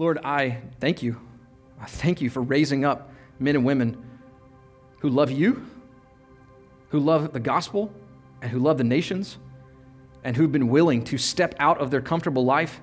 Lord, 0.00 0.18
I 0.24 0.62
thank 0.80 1.02
you. 1.02 1.20
I 1.78 1.84
thank 1.84 2.22
you 2.22 2.30
for 2.30 2.40
raising 2.40 2.86
up 2.86 3.12
men 3.38 3.54
and 3.54 3.66
women 3.66 4.02
who 5.00 5.10
love 5.10 5.30
you, 5.30 5.66
who 6.88 6.98
love 6.98 7.34
the 7.34 7.38
gospel, 7.38 7.92
and 8.40 8.50
who 8.50 8.60
love 8.60 8.78
the 8.78 8.84
nations, 8.84 9.36
and 10.24 10.34
who've 10.34 10.50
been 10.50 10.68
willing 10.70 11.04
to 11.04 11.18
step 11.18 11.54
out 11.58 11.82
of 11.82 11.90
their 11.90 12.00
comfortable 12.00 12.46
life 12.46 12.80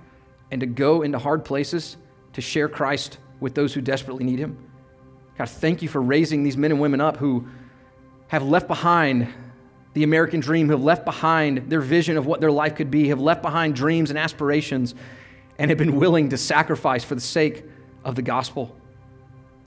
and 0.51 0.61
to 0.61 0.67
go 0.67 1.01
into 1.01 1.17
hard 1.17 1.43
places 1.43 1.97
to 2.33 2.41
share 2.41 2.69
Christ 2.69 3.17
with 3.39 3.55
those 3.55 3.73
who 3.73 3.81
desperately 3.81 4.23
need 4.23 4.37
him. 4.37 4.55
God, 5.39 5.49
thank 5.49 5.81
you 5.81 5.89
for 5.89 6.03
raising 6.03 6.43
these 6.43 6.55
men 6.55 6.69
and 6.69 6.79
women 6.79 7.01
up 7.01 7.17
who 7.17 7.47
have 8.27 8.43
left 8.43 8.67
behind 8.67 9.27
the 9.95 10.03
American 10.03 10.39
dream, 10.39 10.67
who 10.67 10.73
have 10.73 10.83
left 10.83 11.03
behind 11.03 11.67
their 11.71 11.81
vision 11.81 12.15
of 12.15 12.27
what 12.27 12.41
their 12.41 12.51
life 12.51 12.75
could 12.75 12.91
be, 12.91 13.07
have 13.07 13.19
left 13.19 13.41
behind 13.41 13.75
dreams 13.75 14.11
and 14.11 14.19
aspirations, 14.19 14.93
and 15.59 15.71
have 15.71 15.77
been 15.77 15.95
willing 15.95 16.29
to 16.29 16.37
sacrifice 16.37 17.03
for 17.03 17.15
the 17.15 17.21
sake 17.21 17.63
of 18.03 18.15
the 18.15 18.21
gospel. 18.21 18.75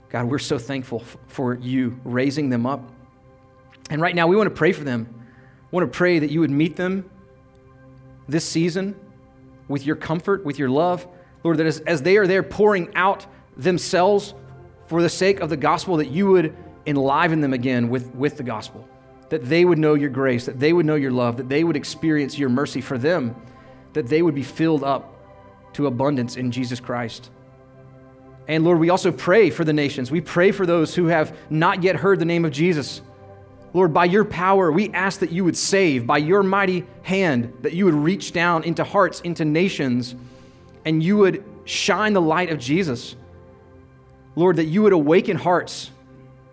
God, 0.09 0.25
we're 0.25 0.39
so 0.39 0.57
thankful 0.57 1.03
for 1.27 1.55
you 1.55 1.99
raising 2.03 2.49
them 2.49 2.65
up. 2.65 2.89
And 3.89 4.01
right 4.01 4.15
now, 4.15 4.27
we 4.27 4.35
want 4.35 4.47
to 4.47 4.55
pray 4.55 4.71
for 4.71 4.83
them. 4.83 5.07
We 5.71 5.77
want 5.77 5.91
to 5.91 5.97
pray 5.97 6.19
that 6.19 6.31
you 6.31 6.41
would 6.41 6.51
meet 6.51 6.75
them 6.75 7.09
this 8.27 8.45
season 8.45 8.95
with 9.67 9.85
your 9.85 9.95
comfort, 9.95 10.43
with 10.43 10.59
your 10.59 10.69
love. 10.69 11.07
Lord, 11.43 11.57
that 11.57 11.65
as, 11.65 11.79
as 11.81 12.01
they 12.01 12.17
are 12.17 12.27
there 12.27 12.43
pouring 12.43 12.91
out 12.95 13.25
themselves 13.57 14.33
for 14.87 15.01
the 15.01 15.09
sake 15.09 15.39
of 15.39 15.49
the 15.49 15.57
gospel, 15.57 15.97
that 15.97 16.07
you 16.07 16.27
would 16.27 16.55
enliven 16.85 17.41
them 17.41 17.53
again 17.53 17.89
with, 17.89 18.13
with 18.15 18.37
the 18.37 18.43
gospel, 18.43 18.87
that 19.29 19.45
they 19.45 19.65
would 19.65 19.77
know 19.77 19.93
your 19.93 20.09
grace, 20.09 20.45
that 20.45 20.59
they 20.59 20.73
would 20.73 20.85
know 20.85 20.95
your 20.95 21.11
love, 21.11 21.37
that 21.37 21.47
they 21.47 21.63
would 21.63 21.75
experience 21.75 22.37
your 22.37 22.49
mercy 22.49 22.81
for 22.81 22.97
them, 22.97 23.35
that 23.93 24.07
they 24.07 24.21
would 24.21 24.35
be 24.35 24.43
filled 24.43 24.83
up 24.83 25.10
to 25.73 25.87
abundance 25.87 26.37
in 26.37 26.51
Jesus 26.51 26.79
Christ. 26.79 27.29
And 28.47 28.63
Lord, 28.63 28.79
we 28.79 28.89
also 28.89 29.11
pray 29.11 29.49
for 29.49 29.63
the 29.63 29.73
nations. 29.73 30.11
We 30.11 30.21
pray 30.21 30.51
for 30.51 30.65
those 30.65 30.95
who 30.95 31.07
have 31.07 31.37
not 31.49 31.83
yet 31.83 31.95
heard 31.95 32.19
the 32.19 32.25
name 32.25 32.43
of 32.43 32.51
Jesus. 32.51 33.01
Lord, 33.73 33.93
by 33.93 34.05
your 34.05 34.25
power, 34.25 34.71
we 34.71 34.89
ask 34.89 35.21
that 35.21 35.31
you 35.31 35.45
would 35.45 35.55
save, 35.55 36.05
by 36.05 36.17
your 36.17 36.43
mighty 36.43 36.85
hand, 37.03 37.53
that 37.61 37.73
you 37.73 37.85
would 37.85 37.93
reach 37.93 38.33
down 38.33 38.63
into 38.63 38.83
hearts, 38.83 39.21
into 39.21 39.45
nations, 39.45 40.15
and 40.83 41.01
you 41.01 41.17
would 41.17 41.43
shine 41.63 42.13
the 42.13 42.21
light 42.21 42.49
of 42.49 42.59
Jesus. 42.59 43.15
Lord, 44.35 44.57
that 44.57 44.65
you 44.65 44.81
would 44.81 44.93
awaken 44.93 45.37
hearts 45.37 45.91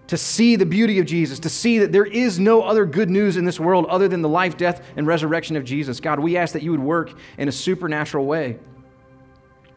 to 0.08 0.16
see 0.16 0.56
the 0.56 0.66
beauty 0.66 0.98
of 1.00 1.06
Jesus, 1.06 1.38
to 1.40 1.50
see 1.50 1.80
that 1.80 1.92
there 1.92 2.04
is 2.04 2.38
no 2.38 2.62
other 2.62 2.86
good 2.86 3.10
news 3.10 3.36
in 3.36 3.44
this 3.44 3.60
world 3.60 3.86
other 3.86 4.08
than 4.08 4.22
the 4.22 4.28
life, 4.28 4.56
death, 4.56 4.82
and 4.96 5.06
resurrection 5.06 5.56
of 5.56 5.64
Jesus. 5.64 6.00
God, 6.00 6.18
we 6.18 6.36
ask 6.36 6.52
that 6.54 6.62
you 6.62 6.70
would 6.70 6.80
work 6.80 7.12
in 7.36 7.48
a 7.48 7.52
supernatural 7.52 8.24
way. 8.24 8.58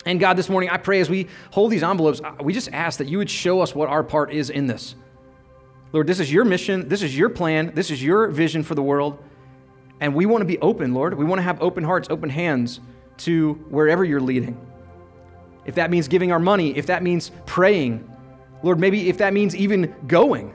And 0.05 0.19
God, 0.19 0.35
this 0.35 0.49
morning, 0.49 0.69
I 0.69 0.77
pray 0.77 0.99
as 0.99 1.09
we 1.09 1.27
hold 1.51 1.71
these 1.71 1.83
envelopes, 1.83 2.21
uh, 2.23 2.33
we 2.41 2.53
just 2.53 2.69
ask 2.73 2.97
that 2.97 3.07
you 3.07 3.17
would 3.19 3.29
show 3.29 3.61
us 3.61 3.75
what 3.75 3.89
our 3.89 4.03
part 4.03 4.31
is 4.31 4.49
in 4.49 4.67
this. 4.67 4.95
Lord, 5.93 6.07
this 6.07 6.19
is 6.19 6.31
your 6.31 6.45
mission, 6.45 6.87
this 6.87 7.03
is 7.03 7.15
your 7.15 7.29
plan, 7.29 7.73
this 7.75 7.91
is 7.91 8.01
your 8.01 8.27
vision 8.27 8.63
for 8.63 8.75
the 8.75 8.81
world. 8.81 9.23
And 9.99 10.15
we 10.15 10.25
want 10.25 10.41
to 10.41 10.45
be 10.45 10.57
open, 10.59 10.93
Lord. 10.93 11.13
We 11.13 11.25
want 11.25 11.39
to 11.39 11.43
have 11.43 11.61
open 11.61 11.83
hearts, 11.83 12.09
open 12.09 12.29
hands 12.29 12.79
to 13.17 13.53
wherever 13.69 14.03
you're 14.03 14.21
leading. 14.21 14.57
If 15.65 15.75
that 15.75 15.91
means 15.91 16.07
giving 16.07 16.31
our 16.31 16.39
money, 16.39 16.75
if 16.75 16.87
that 16.87 17.03
means 17.03 17.31
praying, 17.45 18.09
Lord, 18.63 18.79
maybe 18.79 19.09
if 19.09 19.19
that 19.19 19.33
means 19.33 19.55
even 19.55 19.93
going. 20.07 20.53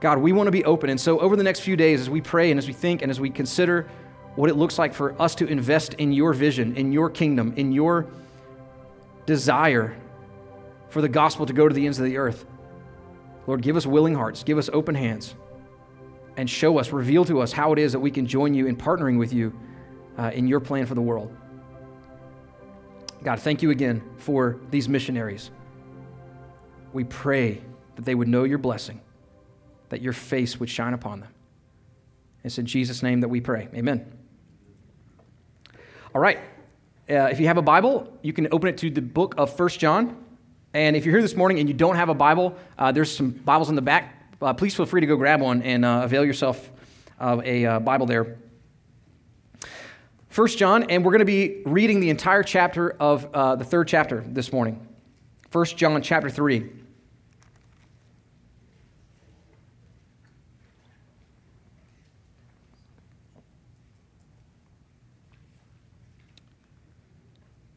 God, 0.00 0.18
we 0.18 0.32
want 0.32 0.46
to 0.46 0.52
be 0.52 0.64
open. 0.64 0.88
And 0.88 1.00
so, 1.00 1.18
over 1.20 1.36
the 1.36 1.42
next 1.42 1.60
few 1.60 1.76
days, 1.76 2.00
as 2.00 2.08
we 2.08 2.20
pray 2.20 2.50
and 2.50 2.58
as 2.58 2.66
we 2.66 2.72
think 2.72 3.02
and 3.02 3.10
as 3.10 3.20
we 3.20 3.28
consider 3.28 3.88
what 4.36 4.50
it 4.50 4.54
looks 4.54 4.78
like 4.78 4.94
for 4.94 5.20
us 5.20 5.34
to 5.36 5.46
invest 5.46 5.94
in 5.94 6.12
your 6.12 6.32
vision, 6.32 6.76
in 6.76 6.92
your 6.92 7.10
kingdom, 7.10 7.54
in 7.56 7.72
your 7.72 8.06
desire 9.24 9.96
for 10.90 11.02
the 11.02 11.08
gospel 11.08 11.46
to 11.46 11.52
go 11.52 11.68
to 11.68 11.74
the 11.74 11.84
ends 11.84 11.98
of 11.98 12.04
the 12.04 12.16
earth. 12.16 12.44
Lord, 13.46 13.62
give 13.62 13.76
us 13.76 13.86
willing 13.86 14.14
hearts, 14.14 14.42
give 14.44 14.58
us 14.58 14.68
open 14.72 14.94
hands, 14.94 15.34
and 16.36 16.48
show 16.48 16.78
us, 16.78 16.92
reveal 16.92 17.24
to 17.24 17.40
us 17.40 17.52
how 17.52 17.72
it 17.72 17.78
is 17.78 17.92
that 17.92 18.00
we 18.00 18.10
can 18.10 18.26
join 18.26 18.54
you 18.54 18.66
in 18.66 18.76
partnering 18.76 19.18
with 19.18 19.32
you 19.32 19.58
uh, 20.18 20.30
in 20.34 20.46
your 20.46 20.60
plan 20.60 20.86
for 20.86 20.94
the 20.94 21.00
world. 21.02 21.34
God, 23.22 23.40
thank 23.40 23.62
you 23.62 23.70
again 23.70 24.02
for 24.18 24.58
these 24.70 24.88
missionaries. 24.88 25.50
We 26.92 27.04
pray 27.04 27.62
that 27.96 28.04
they 28.04 28.14
would 28.14 28.28
know 28.28 28.44
your 28.44 28.58
blessing, 28.58 29.00
that 29.88 30.02
your 30.02 30.12
face 30.12 30.60
would 30.60 30.70
shine 30.70 30.94
upon 30.94 31.20
them. 31.20 31.30
It's 32.44 32.58
in 32.58 32.66
Jesus' 32.66 33.02
name 33.02 33.20
that 33.20 33.28
we 33.28 33.40
pray. 33.40 33.68
Amen. 33.74 34.15
All 36.16 36.22
right. 36.22 36.38
Uh, 37.10 37.28
if 37.30 37.38
you 37.40 37.46
have 37.46 37.58
a 37.58 37.62
Bible, 37.62 38.10
you 38.22 38.32
can 38.32 38.48
open 38.50 38.70
it 38.70 38.78
to 38.78 38.88
the 38.88 39.02
book 39.02 39.34
of 39.36 39.54
First 39.54 39.78
John. 39.78 40.16
And 40.72 40.96
if 40.96 41.04
you're 41.04 41.12
here 41.12 41.20
this 41.20 41.36
morning 41.36 41.58
and 41.58 41.68
you 41.68 41.74
don't 41.74 41.96
have 41.96 42.08
a 42.08 42.14
Bible, 42.14 42.56
uh, 42.78 42.90
there's 42.90 43.14
some 43.14 43.32
Bibles 43.32 43.68
in 43.68 43.74
the 43.74 43.82
back. 43.82 44.32
Uh, 44.40 44.54
please 44.54 44.74
feel 44.74 44.86
free 44.86 45.02
to 45.02 45.06
go 45.06 45.18
grab 45.18 45.42
one 45.42 45.60
and 45.60 45.84
uh, 45.84 46.00
avail 46.04 46.24
yourself 46.24 46.70
of 47.20 47.44
a 47.44 47.66
uh, 47.66 47.80
Bible 47.80 48.06
there. 48.06 48.38
First 50.30 50.56
John, 50.56 50.84
and 50.84 51.04
we're 51.04 51.12
going 51.12 51.18
to 51.18 51.26
be 51.26 51.60
reading 51.66 52.00
the 52.00 52.08
entire 52.08 52.42
chapter 52.42 52.92
of 52.92 53.28
uh, 53.34 53.56
the 53.56 53.64
third 53.64 53.86
chapter 53.86 54.24
this 54.26 54.54
morning. 54.54 54.88
First 55.50 55.76
John 55.76 56.00
chapter 56.00 56.30
3. 56.30 56.66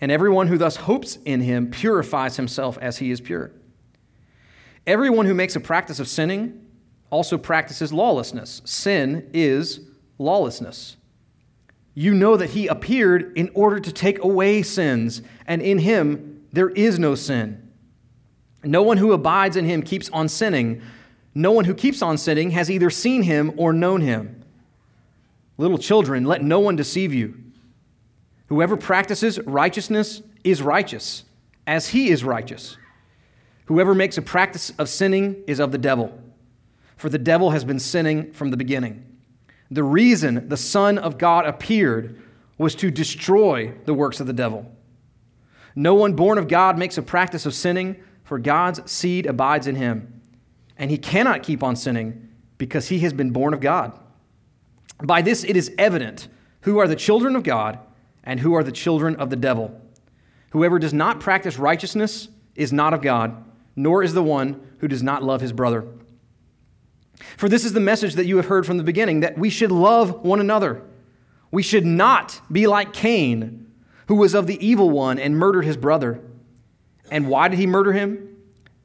And 0.00 0.10
everyone 0.10 0.46
who 0.46 0.56
thus 0.56 0.76
hopes 0.76 1.18
in 1.24 1.40
him 1.40 1.70
purifies 1.70 2.36
himself 2.36 2.78
as 2.78 2.98
he 2.98 3.10
is 3.10 3.20
pure. 3.20 3.52
Everyone 4.86 5.26
who 5.26 5.34
makes 5.34 5.56
a 5.56 5.60
practice 5.60 6.00
of 6.00 6.08
sinning 6.08 6.66
also 7.10 7.36
practices 7.36 7.92
lawlessness. 7.92 8.62
Sin 8.64 9.28
is 9.34 9.80
lawlessness. 10.18 10.96
You 11.94 12.14
know 12.14 12.36
that 12.36 12.50
he 12.50 12.66
appeared 12.66 13.36
in 13.36 13.50
order 13.52 13.80
to 13.80 13.92
take 13.92 14.22
away 14.22 14.62
sins, 14.62 15.22
and 15.46 15.60
in 15.60 15.78
him 15.78 16.46
there 16.52 16.70
is 16.70 16.98
no 16.98 17.14
sin. 17.14 17.70
No 18.62 18.82
one 18.82 18.96
who 18.96 19.12
abides 19.12 19.56
in 19.56 19.64
him 19.64 19.82
keeps 19.82 20.08
on 20.10 20.28
sinning. 20.28 20.82
No 21.34 21.52
one 21.52 21.64
who 21.64 21.74
keeps 21.74 22.00
on 22.02 22.16
sinning 22.16 22.50
has 22.50 22.70
either 22.70 22.90
seen 22.90 23.22
him 23.22 23.52
or 23.56 23.72
known 23.72 24.00
him. 24.00 24.44
Little 25.58 25.78
children, 25.78 26.24
let 26.24 26.42
no 26.42 26.60
one 26.60 26.76
deceive 26.76 27.12
you. 27.12 27.34
Whoever 28.50 28.76
practices 28.76 29.38
righteousness 29.46 30.22
is 30.42 30.60
righteous, 30.60 31.22
as 31.68 31.90
he 31.90 32.10
is 32.10 32.24
righteous. 32.24 32.76
Whoever 33.66 33.94
makes 33.94 34.18
a 34.18 34.22
practice 34.22 34.72
of 34.76 34.88
sinning 34.88 35.44
is 35.46 35.60
of 35.60 35.70
the 35.70 35.78
devil, 35.78 36.20
for 36.96 37.08
the 37.08 37.16
devil 37.16 37.52
has 37.52 37.64
been 37.64 37.78
sinning 37.78 38.32
from 38.32 38.50
the 38.50 38.56
beginning. 38.56 39.06
The 39.70 39.84
reason 39.84 40.48
the 40.48 40.56
Son 40.56 40.98
of 40.98 41.16
God 41.16 41.46
appeared 41.46 42.20
was 42.58 42.74
to 42.74 42.90
destroy 42.90 43.72
the 43.84 43.94
works 43.94 44.18
of 44.18 44.26
the 44.26 44.32
devil. 44.32 44.74
No 45.76 45.94
one 45.94 46.14
born 46.14 46.36
of 46.36 46.48
God 46.48 46.76
makes 46.76 46.98
a 46.98 47.02
practice 47.02 47.46
of 47.46 47.54
sinning, 47.54 48.02
for 48.24 48.40
God's 48.40 48.90
seed 48.90 49.26
abides 49.26 49.68
in 49.68 49.76
him, 49.76 50.22
and 50.76 50.90
he 50.90 50.98
cannot 50.98 51.44
keep 51.44 51.62
on 51.62 51.76
sinning 51.76 52.28
because 52.58 52.88
he 52.88 52.98
has 52.98 53.12
been 53.12 53.30
born 53.30 53.54
of 53.54 53.60
God. 53.60 53.96
By 55.00 55.22
this 55.22 55.44
it 55.44 55.56
is 55.56 55.70
evident 55.78 56.26
who 56.62 56.78
are 56.78 56.88
the 56.88 56.96
children 56.96 57.36
of 57.36 57.44
God 57.44 57.78
and 58.24 58.40
who 58.40 58.54
are 58.54 58.64
the 58.64 58.72
children 58.72 59.16
of 59.16 59.30
the 59.30 59.36
devil. 59.36 59.80
Whoever 60.50 60.78
does 60.78 60.92
not 60.92 61.20
practice 61.20 61.58
righteousness 61.58 62.28
is 62.54 62.72
not 62.72 62.94
of 62.94 63.02
God, 63.02 63.44
nor 63.76 64.02
is 64.02 64.14
the 64.14 64.22
one 64.22 64.60
who 64.78 64.88
does 64.88 65.02
not 65.02 65.22
love 65.22 65.40
his 65.40 65.52
brother. 65.52 65.86
For 67.36 67.48
this 67.48 67.64
is 67.64 67.72
the 67.72 67.80
message 67.80 68.14
that 68.14 68.26
you 68.26 68.36
have 68.36 68.46
heard 68.46 68.66
from 68.66 68.78
the 68.78 68.84
beginning 68.84 69.20
that 69.20 69.38
we 69.38 69.50
should 69.50 69.72
love 69.72 70.24
one 70.24 70.40
another. 70.40 70.82
We 71.50 71.62
should 71.62 71.86
not 71.86 72.40
be 72.50 72.66
like 72.66 72.92
Cain, 72.92 73.70
who 74.06 74.16
was 74.16 74.34
of 74.34 74.46
the 74.46 74.64
evil 74.64 74.90
one 74.90 75.18
and 75.18 75.36
murdered 75.36 75.64
his 75.64 75.76
brother. 75.76 76.20
And 77.10 77.28
why 77.28 77.48
did 77.48 77.58
he 77.58 77.66
murder 77.66 77.92
him? 77.92 78.36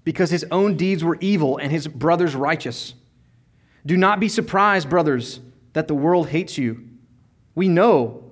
Because 0.04 0.30
his 0.30 0.46
own 0.52 0.78
deeds 0.78 1.04
were 1.04 1.18
evil 1.20 1.58
and 1.58 1.72
his 1.72 1.88
brother's 1.88 2.36
righteous. 2.36 2.94
Do 3.86 3.98
not 3.98 4.20
be 4.20 4.30
surprised, 4.30 4.90
brothers, 4.90 5.40
that 5.74 5.88
the 5.88 5.96
world 5.96 6.30
hates 6.30 6.58
you. 6.58 6.88
We 7.54 7.68
know 7.68 8.25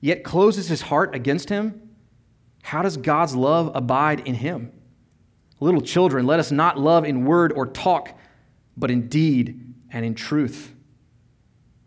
yet 0.00 0.24
closes 0.24 0.68
his 0.68 0.82
heart 0.82 1.14
against 1.14 1.48
him, 1.48 1.90
how 2.62 2.82
does 2.82 2.96
God's 2.96 3.34
love 3.34 3.70
abide 3.74 4.20
in 4.26 4.34
him? 4.34 4.72
Little 5.60 5.80
children, 5.80 6.26
let 6.26 6.40
us 6.40 6.50
not 6.50 6.78
love 6.78 7.04
in 7.04 7.24
word 7.24 7.52
or 7.52 7.66
talk, 7.66 8.18
but 8.76 8.90
in 8.90 9.08
deed 9.08 9.74
and 9.90 10.04
in 10.04 10.14
truth. 10.14 10.74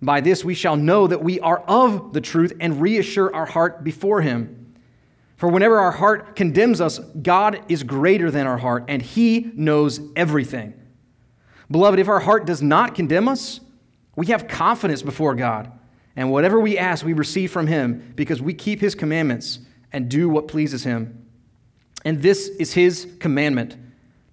By 0.02 0.22
this 0.22 0.44
we 0.44 0.54
shall 0.54 0.76
know 0.76 1.08
that 1.08 1.24
we 1.24 1.40
are 1.40 1.60
of 1.62 2.14
the 2.14 2.22
truth 2.22 2.54
and 2.60 2.82
reassure 2.82 3.34
our 3.34 3.46
heart 3.46 3.84
before 3.84 4.22
him. 4.22 4.76
For 5.38 5.50
whenever 5.50 5.80
our 5.80 5.92
heart 5.92 6.36
condemns 6.36 6.82
us, 6.82 7.00
God 7.00 7.64
is 7.68 7.84
greater 7.84 8.30
than 8.30 8.46
our 8.48 8.58
heart, 8.58 8.86
and 8.88 9.02
he 9.02 9.52
knows 9.56 10.00
everything. 10.16 10.74
Beloved, 11.72 12.00
if 12.00 12.08
our 12.08 12.20
heart 12.20 12.46
does 12.46 12.62
not 12.62 12.96
condemn 12.96 13.28
us, 13.28 13.60
we 14.16 14.28
have 14.28 14.48
confidence 14.48 15.02
before 15.02 15.36
God, 15.36 15.72
and 16.16 16.32
whatever 16.32 16.60
we 16.60 16.78
ask, 16.78 17.06
we 17.06 17.14
receive 17.14 17.52
from 17.52 17.68
him 17.68 18.14
because 18.16 18.42
we 18.42 18.54
keep 18.54 18.80
his 18.80 18.96
commandments 18.96 19.60
and 19.92 20.10
do 20.10 20.30
what 20.30 20.48
pleases 20.48 20.84
him. 20.84 21.28
And 22.06 22.22
this 22.22 22.48
is 22.48 22.74
his 22.74 23.08
commandment 23.20 23.78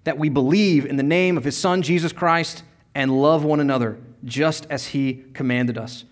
that 0.03 0.17
we 0.17 0.29
believe 0.29 0.85
in 0.85 0.97
the 0.97 1.03
name 1.03 1.37
of 1.37 1.43
his 1.43 1.57
Son, 1.57 1.81
Jesus 1.81 2.11
Christ, 2.11 2.63
and 2.93 3.21
love 3.21 3.43
one 3.43 3.59
another, 3.59 3.97
just 4.25 4.67
as 4.69 4.87
he 4.87 5.23
commanded 5.33 5.77
us. 5.77 6.03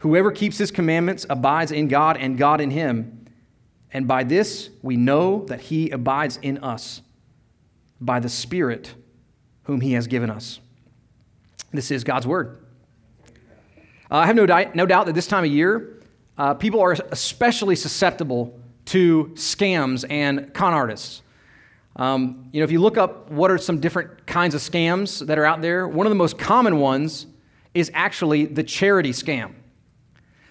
Whoever 0.00 0.30
keeps 0.30 0.58
his 0.58 0.70
commandments 0.70 1.26
abides 1.28 1.72
in 1.72 1.88
God, 1.88 2.16
and 2.16 2.38
God 2.38 2.60
in 2.60 2.70
him. 2.70 3.26
And 3.92 4.06
by 4.06 4.22
this 4.24 4.70
we 4.82 4.96
know 4.96 5.44
that 5.46 5.60
he 5.60 5.90
abides 5.90 6.38
in 6.42 6.58
us, 6.58 7.02
by 8.00 8.20
the 8.20 8.28
Spirit 8.28 8.94
whom 9.64 9.80
he 9.80 9.94
has 9.94 10.06
given 10.06 10.30
us. 10.30 10.60
This 11.72 11.90
is 11.90 12.04
God's 12.04 12.26
word. 12.26 12.64
Uh, 14.10 14.16
I 14.16 14.26
have 14.26 14.36
no, 14.36 14.46
di- 14.46 14.70
no 14.74 14.86
doubt 14.86 15.06
that 15.06 15.14
this 15.14 15.26
time 15.26 15.44
of 15.44 15.50
year, 15.50 16.00
uh, 16.38 16.54
people 16.54 16.80
are 16.80 16.92
especially 17.10 17.76
susceptible 17.76 18.58
to 18.86 19.32
scams 19.34 20.06
and 20.08 20.54
con 20.54 20.72
artists. 20.72 21.22
Um, 21.96 22.48
you 22.52 22.60
know, 22.60 22.64
if 22.64 22.70
you 22.70 22.80
look 22.80 22.96
up 22.96 23.30
what 23.30 23.50
are 23.50 23.58
some 23.58 23.80
different 23.80 24.26
kinds 24.26 24.54
of 24.54 24.62
scams 24.62 25.26
that 25.26 25.38
are 25.38 25.44
out 25.44 25.60
there, 25.60 25.86
one 25.86 26.06
of 26.06 26.10
the 26.10 26.16
most 26.16 26.38
common 26.38 26.78
ones 26.78 27.26
is 27.74 27.90
actually 27.92 28.46
the 28.46 28.62
charity 28.62 29.10
scam. 29.10 29.52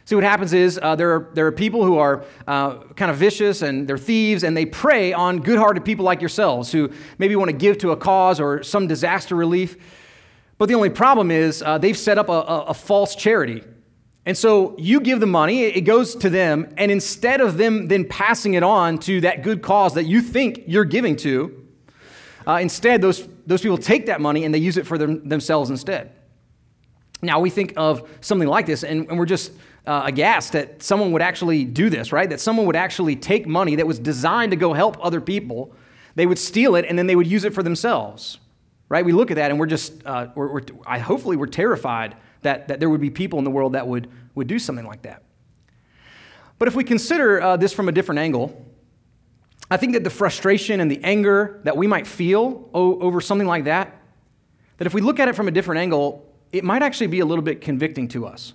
See, 0.06 0.16
what 0.16 0.24
happens 0.24 0.54
is 0.54 0.80
uh, 0.82 0.96
there, 0.96 1.16
are, 1.16 1.32
there 1.34 1.48
are 1.48 1.52
people 1.52 1.84
who 1.84 1.98
are 1.98 2.26
uh, 2.48 2.80
kind 2.96 3.10
of 3.10 3.18
vicious 3.18 3.62
and 3.62 3.88
they're 3.88 3.98
thieves, 3.98 4.44
and 4.44 4.56
they 4.56 4.66
prey 4.66 5.14
on 5.14 5.40
good 5.40 5.58
hearted 5.58 5.84
people 5.84 6.06
like 6.06 6.22
yourselves 6.22 6.72
who 6.72 6.92
maybe 7.18 7.36
want 7.36 7.50
to 7.50 7.58
give 7.58 7.80
to 7.80 7.92
a 7.92 7.98
cause 7.98 8.40
or 8.40 8.62
some 8.62 8.88
disaster 8.88 9.36
relief. 9.36 9.78
But 10.58 10.70
the 10.70 10.76
only 10.76 10.90
problem 10.90 11.32
is 11.32 11.62
uh, 11.62 11.78
they've 11.78 11.98
set 11.98 12.18
up 12.18 12.30
a, 12.30 12.32
a, 12.32 12.62
a 12.68 12.74
false 12.74 13.16
charity. 13.16 13.64
And 14.26 14.38
so 14.38 14.76
you 14.78 15.00
give 15.00 15.20
the 15.20 15.26
money, 15.26 15.64
it 15.64 15.82
goes 15.82 16.16
to 16.16 16.30
them, 16.30 16.74
and 16.78 16.92
instead 16.92 17.40
of 17.40 17.58
them 17.58 17.88
then 17.88 18.04
passing 18.06 18.56
it 18.56 18.64
on 18.64 18.98
to 19.00 19.22
that 19.22 19.42
good 19.42 19.62
cause 19.62 19.94
that 19.94 20.04
you 20.04 20.22
think 20.22 20.64
you're 20.68 20.84
giving 20.84 21.16
to, 21.18 21.66
uh, 22.46 22.60
instead 22.62 23.02
those, 23.02 23.26
those 23.46 23.62
people 23.62 23.78
take 23.78 24.08
that 24.08 24.20
money 24.20 24.44
and 24.44 24.54
they 24.54 24.58
use 24.60 24.76
it 24.76 24.86
for 24.86 24.98
them, 24.98 25.28
themselves 25.30 25.70
instead. 25.70 26.12
Now 27.22 27.40
we 27.40 27.50
think 27.50 27.74
of 27.78 28.08
something 28.20 28.50
like 28.50 28.66
this, 28.66 28.84
and, 28.84 29.08
and 29.08 29.18
we're 29.18 29.26
just 29.26 29.54
uh, 29.86 30.04
aghast 30.06 30.52
that 30.52 30.84
someone 30.84 31.14
would 31.14 31.22
actually 31.22 31.64
do 31.64 31.90
this, 31.90 32.12
right? 32.12 32.30
That 32.30 32.42
someone 32.42 32.66
would 32.66 32.76
actually 32.76 33.16
take 33.16 33.48
money 33.48 33.78
that 33.78 33.88
was 33.88 33.98
designed 33.98 34.52
to 34.52 34.58
go 34.58 34.74
help 34.74 34.98
other 35.04 35.22
people, 35.22 35.74
they 36.16 36.26
would 36.26 36.38
steal 36.38 36.76
it, 36.76 36.86
and 36.88 37.00
then 37.00 37.08
they 37.08 37.16
would 37.16 37.28
use 37.28 37.46
it 37.46 37.54
for 37.54 37.64
themselves, 37.64 38.40
right? 38.90 39.04
We 39.04 39.12
look 39.12 39.32
at 39.32 39.36
that 39.36 39.52
and 39.52 39.60
we're 39.60 39.68
just, 39.68 39.94
uh, 40.06 40.28
we're, 40.36 40.48
we're, 40.48 40.62
I, 40.86 41.00
hopefully, 41.00 41.38
we're 41.38 41.48
terrified 41.48 42.16
that, 42.42 42.68
that 42.70 42.80
there 42.80 42.90
would 42.90 43.02
be 43.02 43.10
people 43.10 43.40
in 43.40 43.46
the 43.46 43.52
world 43.52 43.74
that 43.74 43.88
would, 43.88 44.10
would 44.36 44.48
do 44.48 44.60
something 44.60 44.86
like 44.86 45.04
that. 45.04 45.24
But 46.60 46.68
if 46.68 46.76
we 46.76 46.84
consider 46.84 47.42
uh, 47.42 47.58
this 47.58 47.74
from 47.74 47.90
a 47.90 47.92
different 47.92 48.20
angle, 48.20 48.66
I 49.70 49.78
think 49.78 49.94
that 49.94 50.04
the 50.04 50.10
frustration 50.10 50.80
and 50.80 50.90
the 50.90 51.04
anger 51.04 51.60
that 51.64 51.76
we 51.76 51.88
might 51.88 52.08
feel 52.08 52.70
o- 52.74 53.00
over 53.00 53.22
something 53.22 53.48
like 53.48 53.66
that, 53.66 54.02
that 54.78 54.88
if 54.88 54.94
we 54.94 55.02
look 55.02 55.20
at 55.20 55.28
it 55.28 55.36
from 55.36 55.48
a 55.48 55.52
different 55.52 55.80
angle, 55.80 56.26
it 56.52 56.64
might 56.64 56.82
actually 56.82 57.08
be 57.08 57.20
a 57.20 57.26
little 57.26 57.44
bit 57.44 57.62
convicting 57.62 58.08
to 58.10 58.26
us. 58.26 58.54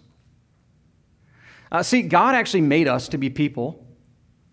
Uh, 1.71 1.83
see, 1.83 2.03
God 2.03 2.35
actually 2.35 2.63
made 2.63 2.89
us 2.89 3.09
to 3.09 3.19
be 3.19 3.31
people 3.31 3.85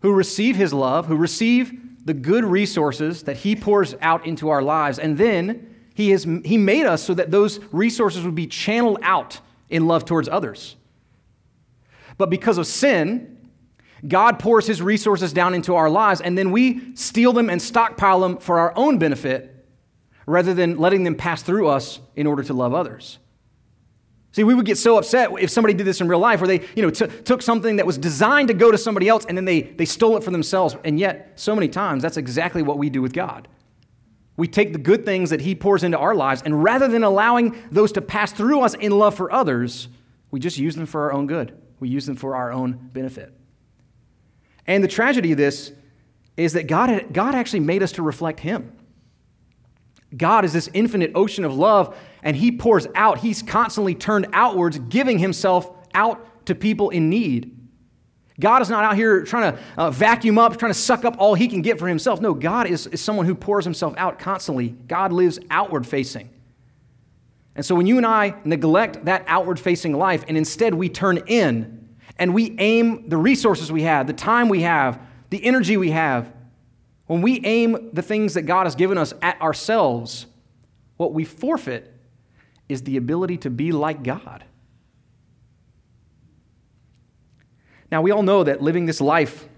who 0.01 0.13
receive 0.13 0.55
His 0.55 0.73
love, 0.73 1.05
who 1.05 1.15
receive 1.15 1.73
the 2.05 2.13
good 2.13 2.45
resources 2.45 3.23
that 3.23 3.37
He 3.37 3.55
pours 3.55 3.95
out 4.01 4.25
into 4.25 4.49
our 4.49 4.61
lives, 4.61 4.99
and 4.99 5.17
then 5.17 5.69
he, 5.99 6.11
has, 6.11 6.23
he 6.23 6.57
made 6.57 6.85
us 6.85 7.03
so 7.03 7.13
that 7.13 7.29
those 7.29 7.59
resources 7.73 8.23
would 8.23 8.33
be 8.33 8.47
channeled 8.47 8.99
out 9.01 9.41
in 9.69 9.85
love 9.85 10.05
towards 10.05 10.29
others. 10.29 10.77
But 12.17 12.29
because 12.29 12.57
of 12.57 12.67
sin, 12.67 13.37
God 14.07 14.39
pours 14.39 14.65
his 14.65 14.81
resources 14.81 15.33
down 15.33 15.53
into 15.53 15.75
our 15.75 15.89
lives, 15.89 16.21
and 16.21 16.37
then 16.37 16.51
we 16.51 16.95
steal 16.95 17.33
them 17.33 17.49
and 17.49 17.61
stockpile 17.61 18.21
them 18.21 18.37
for 18.37 18.59
our 18.59 18.71
own 18.77 18.97
benefit 18.97 19.67
rather 20.25 20.53
than 20.53 20.77
letting 20.77 21.03
them 21.03 21.15
pass 21.15 21.43
through 21.43 21.67
us 21.67 21.99
in 22.15 22.27
order 22.27 22.43
to 22.43 22.53
love 22.53 22.73
others. 22.73 23.19
See, 24.31 24.43
we 24.43 24.53
would 24.53 24.65
get 24.65 24.77
so 24.77 24.97
upset 24.97 25.31
if 25.39 25.49
somebody 25.49 25.73
did 25.73 25.87
this 25.87 26.01
in 26.01 26.07
real 26.07 26.19
life 26.19 26.39
where 26.39 26.47
they, 26.47 26.65
you 26.75 26.83
know, 26.83 26.91
t- 26.91 27.07
took 27.07 27.41
something 27.41 27.77
that 27.77 27.85
was 27.85 27.97
designed 27.97 28.47
to 28.49 28.53
go 28.53 28.71
to 28.71 28.77
somebody 28.77 29.07
else 29.07 29.25
and 29.25 29.35
then 29.35 29.45
they, 29.45 29.61
they 29.61 29.85
stole 29.85 30.17
it 30.17 30.23
for 30.23 30.29
themselves. 30.29 30.75
And 30.83 30.99
yet, 30.99 31.33
so 31.35 31.55
many 31.55 31.67
times, 31.67 32.03
that's 32.03 32.17
exactly 32.17 32.61
what 32.61 32.77
we 32.77 32.89
do 32.89 33.01
with 33.01 33.11
God. 33.11 33.47
We 34.37 34.47
take 34.47 34.71
the 34.71 34.79
good 34.79 35.03
things 35.03 35.31
that 35.31 35.41
He 35.41 35.53
pours 35.53 35.83
into 35.83 35.97
our 35.97 36.15
lives, 36.15 36.43
and 36.45 36.63
rather 36.63 36.87
than 36.87 37.03
allowing 37.03 37.61
those 37.71 37.91
to 37.93 38.01
pass 38.01 38.31
through 38.31 38.61
us 38.61 38.73
in 38.73 38.97
love 38.97 39.13
for 39.13 39.29
others, 39.33 39.89
we 40.31 40.39
just 40.39 40.57
use 40.57 40.75
them 40.75 40.85
for 40.85 41.01
our 41.03 41.11
own 41.11 41.27
good. 41.27 41.57
We 41.81 41.89
use 41.89 42.05
them 42.05 42.15
for 42.15 42.37
our 42.37 42.49
own 42.49 42.89
benefit. 42.93 43.33
And 44.65 44.81
the 44.81 44.87
tragedy 44.87 45.33
of 45.33 45.37
this 45.37 45.73
is 46.37 46.53
that 46.53 46.67
God, 46.67 47.11
God 47.11 47.35
actually 47.35 47.61
made 47.61 47.83
us 47.83 47.91
to 47.93 48.01
reflect 48.01 48.39
Him. 48.39 48.71
God 50.15 50.45
is 50.45 50.53
this 50.53 50.69
infinite 50.73 51.11
ocean 51.15 51.45
of 51.45 51.53
love, 51.53 51.97
and 52.23 52.35
He 52.35 52.51
pours 52.51 52.87
out. 52.95 53.19
He's 53.19 53.41
constantly 53.41 53.95
turned 53.95 54.27
outwards, 54.33 54.79
giving 54.79 55.19
Himself 55.19 55.71
out 55.93 56.45
to 56.47 56.55
people 56.55 56.89
in 56.89 57.09
need. 57.09 57.55
God 58.39 58.61
is 58.61 58.69
not 58.69 58.85
out 58.85 58.95
here 58.95 59.23
trying 59.23 59.53
to 59.53 59.59
uh, 59.77 59.91
vacuum 59.91 60.37
up, 60.37 60.57
trying 60.57 60.71
to 60.71 60.77
suck 60.77 61.03
up 61.03 61.17
all 61.19 61.35
he 61.35 61.47
can 61.47 61.61
get 61.61 61.77
for 61.77 61.87
himself. 61.87 62.21
No, 62.21 62.33
God 62.33 62.67
is, 62.67 62.87
is 62.87 63.01
someone 63.01 63.25
who 63.25 63.35
pours 63.35 63.65
himself 63.65 63.93
out 63.97 64.17
constantly. 64.17 64.69
God 64.69 65.11
lives 65.11 65.39
outward 65.49 65.85
facing. 65.85 66.29
And 67.55 67.65
so 67.65 67.75
when 67.75 67.85
you 67.85 67.97
and 67.97 68.05
I 68.05 68.35
neglect 68.45 69.05
that 69.05 69.25
outward 69.27 69.59
facing 69.59 69.93
life 69.93 70.23
and 70.27 70.37
instead 70.37 70.73
we 70.73 70.87
turn 70.87 71.17
in 71.27 71.89
and 72.17 72.33
we 72.33 72.55
aim 72.59 73.09
the 73.09 73.17
resources 73.17 73.71
we 73.71 73.81
have, 73.81 74.07
the 74.07 74.13
time 74.13 74.47
we 74.47 74.61
have, 74.61 75.01
the 75.29 75.43
energy 75.43 75.75
we 75.75 75.91
have, 75.91 76.31
when 77.09 77.23
we 77.23 77.43
aim 77.43 77.89
the 77.91 78.03
things 78.03 78.35
that 78.35 78.43
God 78.43 78.67
has 78.67 78.75
given 78.75 78.95
us 78.95 79.15
at 79.23 79.41
ourselves, 79.41 80.27
what 80.97 81.11
we 81.11 81.25
forfeit 81.25 81.91
is 82.69 82.83
the 82.83 82.97
ability 82.97 83.37
to 83.37 83.49
be 83.49 83.71
like 83.71 84.03
God. 84.03 84.43
Now, 87.91 88.03
we 88.03 88.11
all 88.11 88.21
know 88.21 88.43
that 88.43 88.61
living 88.61 88.85
this 88.85 89.01
life 89.01 89.49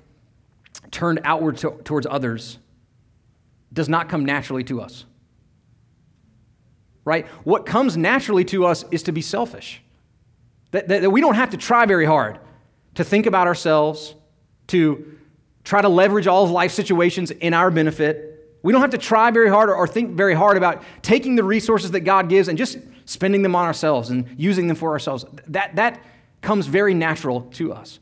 turned 0.91 1.19
outward 1.25 1.57
to, 1.57 1.71
towards 1.83 2.07
others 2.09 2.57
does 3.73 3.89
not 3.89 4.07
come 4.07 4.23
naturally 4.23 4.63
to 4.63 4.79
us. 4.79 5.03
Right? 7.03 7.27
What 7.43 7.65
comes 7.65 7.97
naturally 7.97 8.45
to 8.45 8.65
us 8.65 8.85
is 8.91 9.03
to 9.03 9.11
be 9.11 9.21
selfish. 9.21 9.81
That, 10.71 10.87
that, 10.87 11.01
that 11.01 11.09
we 11.09 11.19
don't 11.19 11.35
have 11.35 11.49
to 11.49 11.57
try 11.57 11.85
very 11.85 12.05
hard 12.05 12.39
to 12.95 13.03
think 13.03 13.25
about 13.25 13.47
ourselves, 13.47 14.15
to 14.67 15.17
try 15.63 15.81
to 15.81 15.89
leverage 15.89 16.27
all 16.27 16.43
of 16.43 16.51
life 16.51 16.71
situations 16.71 17.31
in 17.31 17.53
our 17.53 17.71
benefit. 17.71 18.57
We 18.63 18.71
don't 18.71 18.81
have 18.81 18.91
to 18.91 18.97
try 18.97 19.31
very 19.31 19.49
hard 19.49 19.69
or, 19.69 19.75
or 19.75 19.87
think 19.87 20.11
very 20.11 20.33
hard 20.33 20.57
about 20.57 20.83
taking 21.01 21.35
the 21.35 21.43
resources 21.43 21.91
that 21.91 22.01
God 22.01 22.29
gives 22.29 22.47
and 22.47 22.57
just 22.57 22.77
spending 23.05 23.41
them 23.41 23.55
on 23.55 23.65
ourselves 23.65 24.09
and 24.09 24.27
using 24.37 24.67
them 24.67 24.75
for 24.75 24.91
ourselves. 24.91 25.25
That, 25.47 25.75
that 25.75 26.01
comes 26.41 26.67
very 26.67 26.93
natural 26.93 27.41
to 27.53 27.73
us. 27.73 27.99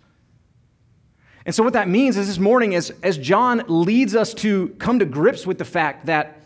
And 1.45 1.55
so, 1.55 1.63
what 1.63 1.73
that 1.73 1.87
means 1.87 2.17
is 2.17 2.27
this 2.27 2.37
morning, 2.37 2.75
as, 2.75 2.91
as 3.01 3.17
John 3.17 3.63
leads 3.67 4.15
us 4.15 4.33
to 4.35 4.69
come 4.77 4.99
to 4.99 5.05
grips 5.05 5.47
with 5.47 5.57
the 5.57 5.65
fact 5.65 6.05
that 6.05 6.39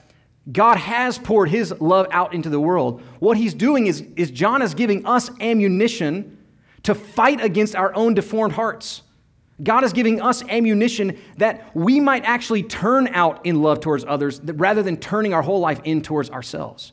God 0.52 0.78
has 0.78 1.18
poured 1.18 1.50
his 1.50 1.74
love 1.80 2.08
out 2.12 2.34
into 2.34 2.50
the 2.50 2.60
world, 2.60 3.02
what 3.20 3.38
he's 3.38 3.54
doing 3.54 3.88
is, 3.88 4.04
is 4.16 4.30
John 4.30 4.62
is 4.62 4.74
giving 4.74 5.06
us 5.06 5.30
ammunition 5.40 6.38
to 6.84 6.94
fight 6.94 7.42
against 7.42 7.76
our 7.76 7.96
own 7.96 8.14
deformed 8.14 8.54
hearts. 8.54 9.03
God 9.64 9.84
is 9.84 9.94
giving 9.94 10.22
us 10.22 10.44
ammunition 10.44 11.18
that 11.38 11.76
we 11.76 12.00
might 12.00 12.24
actually 12.24 12.64
turn 12.64 13.08
out 13.10 13.46
in 13.46 13.62
love 13.62 13.80
towards 13.80 14.04
others 14.06 14.42
rather 14.44 14.84
than 14.84 14.98
turning 14.98 15.34
our 15.34 15.42
whole 15.42 15.60
life 15.60 15.80
in 15.84 16.02
towards 16.02 16.30
ourselves. 16.30 16.92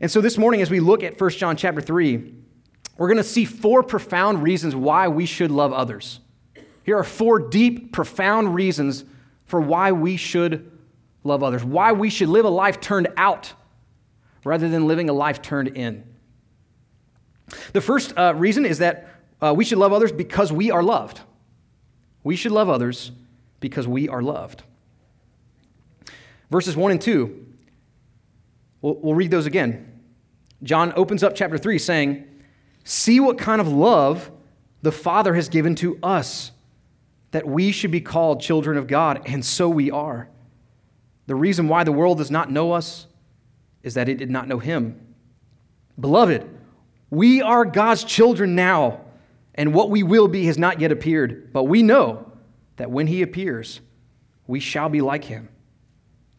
And 0.00 0.10
so 0.10 0.20
this 0.20 0.36
morning, 0.36 0.60
as 0.60 0.70
we 0.70 0.80
look 0.80 1.02
at 1.02 1.18
1 1.18 1.30
John 1.30 1.56
chapter 1.56 1.80
3, 1.80 2.34
we're 2.98 3.08
going 3.08 3.16
to 3.18 3.24
see 3.24 3.44
four 3.44 3.82
profound 3.82 4.42
reasons 4.42 4.74
why 4.74 5.08
we 5.08 5.26
should 5.26 5.50
love 5.50 5.72
others. 5.72 6.20
Here 6.84 6.96
are 6.98 7.04
four 7.04 7.38
deep, 7.38 7.92
profound 7.92 8.54
reasons 8.54 9.04
for 9.44 9.60
why 9.60 9.92
we 9.92 10.16
should 10.16 10.70
love 11.24 11.42
others, 11.42 11.64
why 11.64 11.92
we 11.92 12.10
should 12.10 12.28
live 12.28 12.44
a 12.44 12.50
life 12.50 12.80
turned 12.80 13.08
out 13.16 13.54
rather 14.44 14.68
than 14.68 14.86
living 14.86 15.10
a 15.10 15.12
life 15.12 15.42
turned 15.42 15.68
in. 15.68 16.04
The 17.72 17.80
first 17.80 18.16
uh, 18.16 18.34
reason 18.36 18.64
is 18.64 18.78
that 18.78 19.08
uh, 19.40 19.54
we 19.56 19.64
should 19.64 19.78
love 19.78 19.92
others 19.92 20.12
because 20.12 20.52
we 20.52 20.70
are 20.70 20.82
loved. 20.82 21.20
We 22.24 22.36
should 22.36 22.52
love 22.52 22.68
others 22.68 23.12
because 23.60 23.86
we 23.86 24.08
are 24.08 24.22
loved. 24.22 24.62
Verses 26.50 26.76
1 26.76 26.92
and 26.92 27.00
2, 27.00 27.46
we'll, 28.80 28.94
we'll 28.94 29.14
read 29.14 29.30
those 29.30 29.46
again. 29.46 30.00
John 30.62 30.92
opens 30.96 31.22
up 31.22 31.34
chapter 31.34 31.58
3 31.58 31.78
saying, 31.78 32.24
See 32.84 33.20
what 33.20 33.36
kind 33.36 33.60
of 33.60 33.68
love 33.68 34.30
the 34.82 34.92
Father 34.92 35.34
has 35.34 35.48
given 35.48 35.74
to 35.76 35.98
us, 36.02 36.52
that 37.32 37.46
we 37.46 37.72
should 37.72 37.90
be 37.90 38.00
called 38.00 38.40
children 38.40 38.78
of 38.78 38.86
God, 38.86 39.22
and 39.26 39.44
so 39.44 39.68
we 39.68 39.90
are. 39.90 40.28
The 41.26 41.34
reason 41.34 41.66
why 41.66 41.82
the 41.82 41.92
world 41.92 42.18
does 42.18 42.30
not 42.30 42.50
know 42.50 42.72
us 42.72 43.06
is 43.82 43.94
that 43.94 44.08
it 44.08 44.16
did 44.16 44.30
not 44.30 44.46
know 44.46 44.58
Him. 44.58 45.00
Beloved, 45.98 46.48
we 47.10 47.42
are 47.42 47.64
God's 47.64 48.04
children 48.04 48.54
now, 48.54 49.00
and 49.56 49.72
what 49.72 49.90
we 49.90 50.02
will 50.02 50.28
be 50.28 50.46
has 50.46 50.58
not 50.58 50.80
yet 50.80 50.92
appeared. 50.92 51.52
But 51.52 51.64
we 51.64 51.82
know 51.82 52.30
that 52.76 52.90
when 52.90 53.06
He 53.06 53.22
appears, 53.22 53.80
we 54.46 54.60
shall 54.60 54.88
be 54.88 55.00
like 55.00 55.24
Him, 55.24 55.48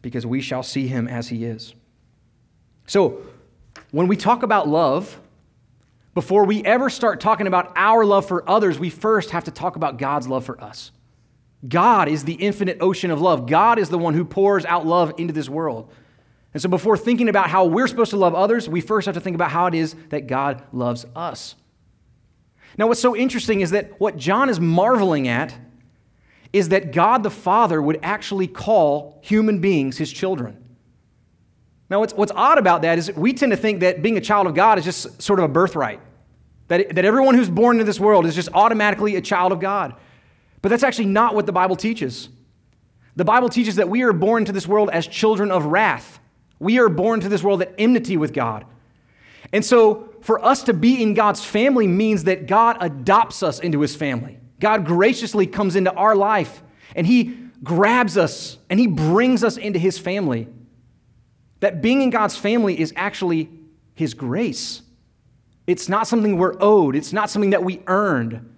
because 0.02 0.24
we 0.24 0.40
shall 0.40 0.62
see 0.62 0.86
Him 0.86 1.08
as 1.08 1.28
He 1.28 1.44
is. 1.44 1.74
So, 2.86 3.20
when 3.90 4.06
we 4.08 4.16
talk 4.16 4.42
about 4.42 4.68
love, 4.68 5.20
before 6.14 6.44
we 6.44 6.64
ever 6.64 6.90
start 6.90 7.20
talking 7.20 7.46
about 7.46 7.72
our 7.76 8.04
love 8.04 8.26
for 8.26 8.48
others, 8.48 8.78
we 8.78 8.90
first 8.90 9.30
have 9.30 9.44
to 9.44 9.50
talk 9.50 9.76
about 9.76 9.98
God's 9.98 10.26
love 10.26 10.44
for 10.44 10.60
us. 10.62 10.90
God 11.66 12.08
is 12.08 12.24
the 12.24 12.34
infinite 12.34 12.78
ocean 12.80 13.10
of 13.10 13.20
love. 13.20 13.46
God 13.46 13.78
is 13.78 13.88
the 13.88 13.98
one 13.98 14.14
who 14.14 14.24
pours 14.24 14.64
out 14.64 14.86
love 14.86 15.12
into 15.18 15.32
this 15.32 15.48
world. 15.48 15.90
And 16.54 16.62
so, 16.62 16.68
before 16.68 16.96
thinking 16.96 17.28
about 17.28 17.50
how 17.50 17.66
we're 17.66 17.88
supposed 17.88 18.10
to 18.10 18.16
love 18.16 18.34
others, 18.34 18.68
we 18.68 18.80
first 18.80 19.06
have 19.06 19.14
to 19.16 19.20
think 19.20 19.34
about 19.34 19.50
how 19.50 19.66
it 19.66 19.74
is 19.74 19.94
that 20.08 20.26
God 20.26 20.62
loves 20.72 21.04
us. 21.14 21.56
Now, 22.76 22.86
what's 22.86 23.00
so 23.00 23.16
interesting 23.16 23.60
is 23.60 23.70
that 23.70 23.98
what 24.00 24.16
John 24.16 24.48
is 24.48 24.60
marveling 24.60 25.26
at 25.28 25.54
is 26.52 26.70
that 26.70 26.92
God 26.92 27.22
the 27.22 27.30
Father 27.30 27.80
would 27.80 27.98
actually 28.02 28.46
call 28.46 29.18
human 29.22 29.60
beings 29.60 29.98
his 29.98 30.12
children. 30.12 30.64
Now, 31.90 32.00
what's, 32.00 32.12
what's 32.12 32.32
odd 32.34 32.58
about 32.58 32.82
that 32.82 32.98
is 32.98 33.12
we 33.12 33.32
tend 33.32 33.52
to 33.52 33.56
think 33.56 33.80
that 33.80 34.02
being 34.02 34.16
a 34.16 34.20
child 34.20 34.46
of 34.46 34.54
God 34.54 34.78
is 34.78 34.84
just 34.84 35.20
sort 35.22 35.38
of 35.38 35.44
a 35.46 35.48
birthright, 35.48 36.00
that, 36.68 36.94
that 36.94 37.04
everyone 37.04 37.34
who's 37.34 37.48
born 37.48 37.76
into 37.76 37.84
this 37.84 37.98
world 37.98 38.26
is 38.26 38.34
just 38.34 38.50
automatically 38.52 39.16
a 39.16 39.20
child 39.20 39.52
of 39.52 39.60
God. 39.60 39.94
But 40.60 40.68
that's 40.68 40.82
actually 40.82 41.06
not 41.06 41.34
what 41.34 41.46
the 41.46 41.52
Bible 41.52 41.76
teaches. 41.76 42.28
The 43.16 43.24
Bible 43.24 43.48
teaches 43.48 43.76
that 43.76 43.88
we 43.88 44.02
are 44.02 44.12
born 44.12 44.42
into 44.42 44.52
this 44.52 44.66
world 44.66 44.90
as 44.90 45.06
children 45.06 45.50
of 45.50 45.66
wrath. 45.66 46.20
We 46.58 46.78
are 46.78 46.88
born 46.88 47.20
to 47.20 47.28
this 47.28 47.42
world 47.42 47.62
at 47.62 47.74
enmity 47.78 48.16
with 48.16 48.32
God. 48.32 48.64
And 49.52 49.64
so, 49.64 50.07
for 50.20 50.44
us 50.44 50.64
to 50.64 50.74
be 50.74 51.02
in 51.02 51.14
God's 51.14 51.44
family 51.44 51.86
means 51.86 52.24
that 52.24 52.46
God 52.46 52.76
adopts 52.80 53.42
us 53.42 53.60
into 53.60 53.80
his 53.80 53.94
family. 53.94 54.38
God 54.60 54.84
graciously 54.84 55.46
comes 55.46 55.76
into 55.76 55.92
our 55.92 56.16
life 56.16 56.62
and 56.94 57.06
he 57.06 57.36
grabs 57.62 58.16
us 58.16 58.58
and 58.68 58.78
he 58.78 58.86
brings 58.86 59.44
us 59.44 59.56
into 59.56 59.78
his 59.78 59.98
family. 59.98 60.48
That 61.60 61.82
being 61.82 62.02
in 62.02 62.10
God's 62.10 62.36
family 62.36 62.78
is 62.78 62.92
actually 62.96 63.50
his 63.94 64.14
grace. 64.14 64.82
It's 65.66 65.88
not 65.88 66.06
something 66.06 66.38
we're 66.38 66.56
owed, 66.60 66.96
it's 66.96 67.12
not 67.12 67.30
something 67.30 67.50
that 67.50 67.62
we 67.62 67.82
earned. 67.86 68.54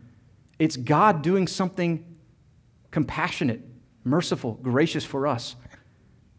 It's 0.58 0.76
God 0.76 1.22
doing 1.22 1.46
something 1.46 2.04
compassionate, 2.90 3.62
merciful, 4.04 4.58
gracious 4.62 5.04
for 5.04 5.26
us. 5.26 5.56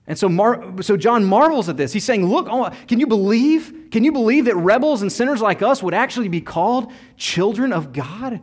And 0.08 0.18
so, 0.18 0.28
Mar- 0.28 0.82
so 0.82 0.98
John 0.98 1.24
marvels 1.24 1.70
at 1.70 1.78
this. 1.78 1.94
He's 1.94 2.04
saying, 2.04 2.26
Look, 2.26 2.48
oh, 2.50 2.70
can 2.88 3.00
you 3.00 3.08
believe? 3.08 3.90
Can 3.92 4.04
you 4.04 4.12
believe 4.12 4.46
that 4.46 4.56
rebels 4.56 5.02
and 5.02 5.12
sinners 5.12 5.42
like 5.42 5.62
us 5.62 5.84
would 5.84 5.94
actually 5.94 6.28
be 6.28 6.42
called 6.42 6.92
children 7.18 7.72
of 7.72 7.94
God? 7.94 8.42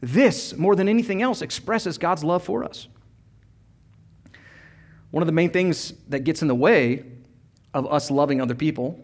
This, 0.00 0.56
more 0.56 0.76
than 0.76 0.88
anything 0.88 1.22
else, 1.22 1.42
expresses 1.42 1.98
God's 1.98 2.22
love 2.22 2.44
for 2.44 2.62
us. 2.64 2.86
One 5.10 5.22
of 5.22 5.26
the 5.26 5.32
main 5.32 5.50
things 5.50 5.94
that 6.08 6.20
gets 6.20 6.42
in 6.42 6.48
the 6.48 6.54
way 6.54 7.04
of 7.74 7.90
us 7.90 8.10
loving 8.10 8.40
other 8.40 8.54
people 8.54 9.00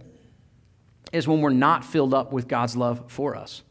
is 1.13 1.27
when 1.27 1.41
we're 1.41 1.51
not 1.51 1.85
filled 1.85 2.15
up 2.15 2.33
with 2.33 2.47
God's 2.47 2.77
love 2.77 3.05
for 3.09 3.35
us. 3.35 3.63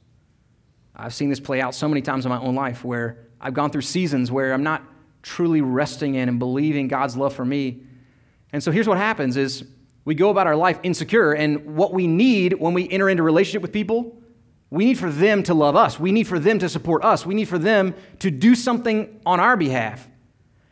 I've 0.96 1.14
seen 1.14 1.30
this 1.30 1.40
play 1.40 1.62
out 1.62 1.74
so 1.76 1.88
many 1.88 2.02
times 2.02 2.26
in 2.26 2.30
my 2.30 2.40
own 2.40 2.56
life 2.56 2.84
where 2.84 3.28
I've 3.40 3.54
gone 3.54 3.70
through 3.70 3.82
seasons 3.82 4.32
where 4.32 4.54
I'm 4.54 4.64
not 4.64 4.84
truly 5.22 5.62
resting 5.62 6.16
in 6.16 6.30
and 6.30 6.40
believing 6.40 6.88
God's 6.88 7.16
love 7.16 7.34
for 7.34 7.46
me 7.46 7.84
and 8.54 8.64
so 8.64 8.72
here's 8.72 8.88
what 8.88 9.00
happens 9.00 9.36
is 9.36 9.66
we 10.06 10.16
go 10.16 10.30
about 10.30 10.46
our 10.46 10.56
life 10.56 10.80
insecure 10.84 11.34
and 11.34 11.76
what 11.76 11.92
we 11.92 12.08
need 12.08 12.54
when 12.54 12.74
we 12.74 12.88
enter 12.88 13.10
into 13.10 13.24
relationship 13.24 13.64
with 13.64 13.74
people, 13.74 14.22
we 14.70 14.86
need 14.86 15.00
for 15.00 15.10
them 15.10 15.44
to 15.44 15.54
love 15.54 15.76
us. 15.76 16.00
We 16.00 16.12
need 16.12 16.28
for 16.28 16.40
them 16.40 16.60
to 16.60 16.70
support 16.70 17.04
us. 17.04 17.26
We 17.26 17.34
need 17.34 17.48
for 17.48 17.58
them 17.58 17.96
to 18.20 18.30
do 18.32 18.56
something 18.56 19.20
on 19.26 19.40
our 19.40 19.58
behalf. 19.58 20.08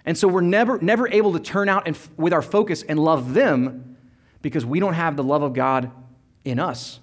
And 0.06 0.18
so 0.18 0.28
we're 0.28 0.42
never 0.42 0.80
never 0.80 1.08
able 1.08 1.34
to 1.34 1.40
turn 1.40 1.70
out 1.70 1.84
and, 1.88 1.98
with 2.18 2.34
our 2.34 2.42
focus 2.42 2.84
and 2.84 3.00
love 3.00 3.34
them 3.34 3.98
because 4.42 4.66
we 4.66 4.80
don't 4.80 4.94
have 4.94 5.16
the 5.16 5.24
love 5.24 5.44
of 5.44 5.54
God 5.54 5.92
in 6.44 6.60
us. 6.60 7.00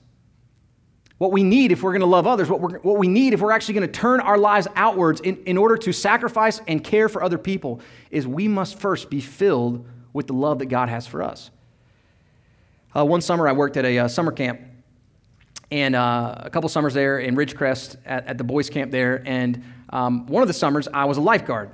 What 1.18 1.32
we 1.32 1.42
need 1.42 1.73
if 1.73 1.82
we're 1.82 1.92
going 1.92 2.00
to 2.00 2.06
love 2.06 2.28
others, 2.28 2.49
what, 2.49 2.85
what 2.85 2.99
we 2.99 3.08
need 3.08 3.35
if 3.35 3.40
we're 3.40 3.50
actually 3.50 3.75
going 3.75 3.87
to 3.87 3.92
turn 3.92 4.20
our 4.20 4.38
lives 4.38 4.68
outwards 4.76 5.20
in, 5.20 5.37
in 5.44 5.56
order 5.56 5.76
to 5.76 5.92
sacrifice 5.92 6.61
and 6.68 6.82
care 6.82 7.08
for 7.08 7.23
other 7.25 7.38
people, 7.38 7.80
is 8.12 8.26
we 8.26 8.47
must 8.47 8.78
first 8.78 9.11
be 9.11 9.20
filled 9.20 9.87
with 10.18 10.26
the 10.26 10.34
love 10.34 10.58
that 10.58 10.66
God 10.66 10.88
has 10.88 11.06
for 11.06 11.22
us. 11.22 11.52
Uh, 12.94 13.04
one 13.04 13.20
summer, 13.20 13.46
I 13.46 13.52
worked 13.52 13.76
at 13.76 13.84
a 13.84 14.00
uh, 14.00 14.08
summer 14.08 14.32
camp, 14.32 14.60
and 15.70 15.94
uh, 15.94 16.34
a 16.38 16.50
couple 16.50 16.68
summers 16.68 16.92
there 16.92 17.20
in 17.20 17.37
Ridgecrest 17.37 17.98
at, 18.04 18.26
at 18.26 18.37
the 18.37 18.42
boys' 18.42 18.68
camp 18.68 18.90
there. 18.90 19.22
And 19.25 19.62
um, 19.90 20.26
one 20.26 20.42
of 20.42 20.48
the 20.48 20.54
summers, 20.54 20.88
I 20.92 21.04
was 21.04 21.18
a 21.18 21.20
lifeguard. 21.20 21.70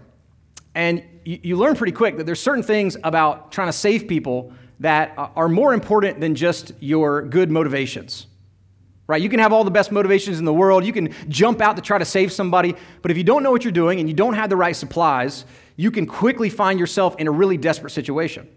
And 0.74 1.02
you, 1.24 1.40
you 1.42 1.56
learn 1.56 1.74
pretty 1.74 1.92
quick 1.92 2.18
that 2.18 2.26
there's 2.26 2.38
certain 2.38 2.62
things 2.62 2.98
about 3.02 3.50
trying 3.50 3.68
to 3.68 3.72
save 3.72 4.06
people 4.08 4.52
that 4.80 5.14
are 5.16 5.48
more 5.48 5.72
important 5.72 6.20
than 6.20 6.34
just 6.34 6.72
your 6.80 7.22
good 7.22 7.50
motivations. 7.50 8.26
Right? 9.06 9.22
You 9.22 9.30
can 9.30 9.40
have 9.40 9.54
all 9.54 9.64
the 9.64 9.70
best 9.70 9.90
motivations 9.90 10.38
in 10.38 10.44
the 10.44 10.52
world. 10.52 10.84
You 10.84 10.92
can 10.92 11.14
jump 11.30 11.62
out 11.62 11.76
to 11.76 11.82
try 11.82 11.96
to 11.96 12.04
save 12.04 12.30
somebody. 12.30 12.74
But 13.00 13.10
if 13.10 13.16
you 13.16 13.24
don't 13.24 13.42
know 13.42 13.52
what 13.52 13.64
you're 13.64 13.72
doing 13.72 14.00
and 14.00 14.08
you 14.08 14.14
don't 14.14 14.34
have 14.34 14.50
the 14.50 14.56
right 14.56 14.76
supplies, 14.76 15.46
you 15.76 15.90
can 15.90 16.06
quickly 16.06 16.48
find 16.48 16.78
yourself 16.78 17.16
in 17.18 17.26
a 17.26 17.30
really 17.30 17.56
desperate 17.56 17.90
situation. 17.90 18.48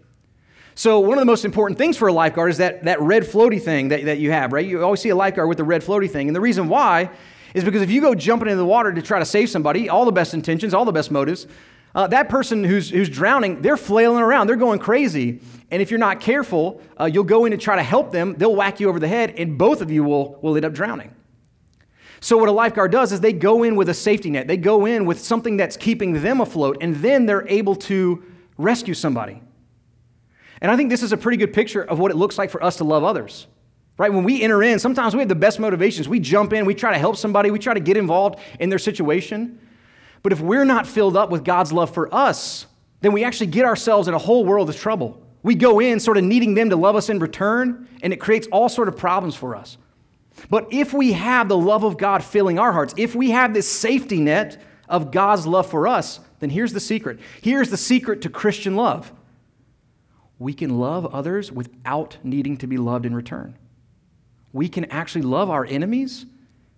So, 0.74 1.00
one 1.00 1.18
of 1.18 1.22
the 1.22 1.26
most 1.26 1.44
important 1.44 1.76
things 1.76 1.96
for 1.96 2.06
a 2.06 2.12
lifeguard 2.12 2.50
is 2.50 2.58
that, 2.58 2.84
that 2.84 3.00
red 3.00 3.24
floaty 3.24 3.60
thing 3.60 3.88
that, 3.88 4.04
that 4.04 4.18
you 4.18 4.30
have, 4.30 4.52
right? 4.52 4.64
You 4.64 4.84
always 4.84 5.00
see 5.00 5.08
a 5.08 5.16
lifeguard 5.16 5.48
with 5.48 5.58
the 5.58 5.64
red 5.64 5.82
floaty 5.82 6.08
thing. 6.08 6.28
And 6.28 6.36
the 6.36 6.40
reason 6.40 6.68
why 6.68 7.10
is 7.52 7.64
because 7.64 7.82
if 7.82 7.90
you 7.90 8.00
go 8.00 8.14
jumping 8.14 8.46
into 8.46 8.58
the 8.58 8.64
water 8.64 8.92
to 8.92 9.02
try 9.02 9.18
to 9.18 9.24
save 9.24 9.50
somebody, 9.50 9.88
all 9.88 10.04
the 10.04 10.12
best 10.12 10.34
intentions, 10.34 10.74
all 10.74 10.84
the 10.84 10.92
best 10.92 11.10
motives, 11.10 11.48
uh, 11.94 12.06
that 12.06 12.28
person 12.28 12.62
who's, 12.62 12.90
who's 12.90 13.08
drowning, 13.08 13.60
they're 13.60 13.76
flailing 13.76 14.22
around, 14.22 14.46
they're 14.46 14.54
going 14.54 14.78
crazy. 14.78 15.40
And 15.72 15.82
if 15.82 15.90
you're 15.90 15.98
not 15.98 16.20
careful, 16.20 16.80
uh, 17.00 17.06
you'll 17.06 17.24
go 17.24 17.44
in 17.44 17.50
to 17.50 17.58
try 17.58 17.74
to 17.74 17.82
help 17.82 18.12
them, 18.12 18.34
they'll 18.36 18.54
whack 18.54 18.78
you 18.78 18.88
over 18.88 19.00
the 19.00 19.08
head, 19.08 19.34
and 19.36 19.58
both 19.58 19.80
of 19.80 19.90
you 19.90 20.04
will, 20.04 20.38
will 20.42 20.54
end 20.54 20.64
up 20.64 20.74
drowning. 20.74 21.12
So, 22.20 22.36
what 22.36 22.48
a 22.48 22.52
lifeguard 22.52 22.90
does 22.90 23.12
is 23.12 23.20
they 23.20 23.32
go 23.32 23.62
in 23.62 23.76
with 23.76 23.88
a 23.88 23.94
safety 23.94 24.30
net. 24.30 24.48
They 24.48 24.56
go 24.56 24.86
in 24.86 25.04
with 25.04 25.20
something 25.20 25.56
that's 25.56 25.76
keeping 25.76 26.20
them 26.22 26.40
afloat, 26.40 26.78
and 26.80 26.96
then 26.96 27.26
they're 27.26 27.46
able 27.48 27.76
to 27.76 28.24
rescue 28.56 28.94
somebody. 28.94 29.40
And 30.60 30.70
I 30.70 30.76
think 30.76 30.90
this 30.90 31.02
is 31.02 31.12
a 31.12 31.16
pretty 31.16 31.36
good 31.36 31.52
picture 31.52 31.82
of 31.82 31.98
what 31.98 32.10
it 32.10 32.16
looks 32.16 32.36
like 32.36 32.50
for 32.50 32.62
us 32.62 32.76
to 32.76 32.84
love 32.84 33.04
others. 33.04 33.46
Right? 33.96 34.12
When 34.12 34.24
we 34.24 34.42
enter 34.42 34.62
in, 34.62 34.78
sometimes 34.78 35.14
we 35.14 35.20
have 35.20 35.28
the 35.28 35.34
best 35.34 35.58
motivations. 35.58 36.08
We 36.08 36.20
jump 36.20 36.52
in, 36.52 36.64
we 36.64 36.74
try 36.74 36.92
to 36.92 36.98
help 36.98 37.16
somebody, 37.16 37.50
we 37.50 37.58
try 37.58 37.74
to 37.74 37.80
get 37.80 37.96
involved 37.96 38.38
in 38.60 38.68
their 38.68 38.78
situation. 38.78 39.60
But 40.22 40.32
if 40.32 40.40
we're 40.40 40.64
not 40.64 40.86
filled 40.86 41.16
up 41.16 41.30
with 41.30 41.44
God's 41.44 41.72
love 41.72 41.92
for 41.92 42.12
us, 42.14 42.66
then 43.00 43.12
we 43.12 43.24
actually 43.24 43.48
get 43.48 43.64
ourselves 43.64 44.08
in 44.08 44.14
a 44.14 44.18
whole 44.18 44.44
world 44.44 44.68
of 44.68 44.76
trouble. 44.76 45.22
We 45.42 45.54
go 45.54 45.80
in 45.80 46.00
sort 46.00 46.16
of 46.16 46.24
needing 46.24 46.54
them 46.54 46.70
to 46.70 46.76
love 46.76 46.96
us 46.96 47.08
in 47.08 47.18
return, 47.18 47.88
and 48.02 48.12
it 48.12 48.16
creates 48.16 48.46
all 48.48 48.68
sort 48.68 48.88
of 48.88 48.96
problems 48.96 49.34
for 49.34 49.54
us. 49.54 49.78
But 50.50 50.68
if 50.72 50.92
we 50.92 51.12
have 51.12 51.48
the 51.48 51.56
love 51.56 51.84
of 51.84 51.98
God 51.98 52.22
filling 52.22 52.58
our 52.58 52.72
hearts, 52.72 52.94
if 52.96 53.14
we 53.14 53.30
have 53.30 53.54
this 53.54 53.70
safety 53.70 54.20
net 54.20 54.60
of 54.88 55.10
God's 55.10 55.46
love 55.46 55.68
for 55.68 55.86
us, 55.86 56.20
then 56.40 56.50
here's 56.50 56.72
the 56.72 56.80
secret. 56.80 57.18
Here's 57.42 57.70
the 57.70 57.76
secret 57.76 58.22
to 58.22 58.30
Christian 58.30 58.76
love 58.76 59.12
we 60.38 60.54
can 60.54 60.78
love 60.78 61.04
others 61.06 61.50
without 61.50 62.16
needing 62.22 62.56
to 62.58 62.68
be 62.68 62.76
loved 62.76 63.04
in 63.04 63.14
return. 63.14 63.56
We 64.52 64.68
can 64.68 64.84
actually 64.86 65.22
love 65.22 65.50
our 65.50 65.64
enemies 65.64 66.26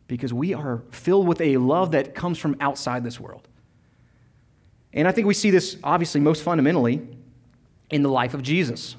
because 0.08 0.32
we 0.32 0.54
are 0.54 0.82
filled 0.90 1.28
with 1.28 1.40
a 1.42 1.58
love 1.58 1.92
that 1.92 2.14
comes 2.14 2.38
from 2.38 2.56
outside 2.60 3.04
this 3.04 3.20
world. 3.20 3.46
And 4.92 5.06
I 5.06 5.12
think 5.12 5.26
we 5.26 5.34
see 5.34 5.50
this 5.50 5.76
obviously 5.84 6.20
most 6.20 6.42
fundamentally 6.42 7.06
in 7.90 8.02
the 8.02 8.08
life 8.08 8.34
of 8.34 8.42
Jesus. 8.42 8.96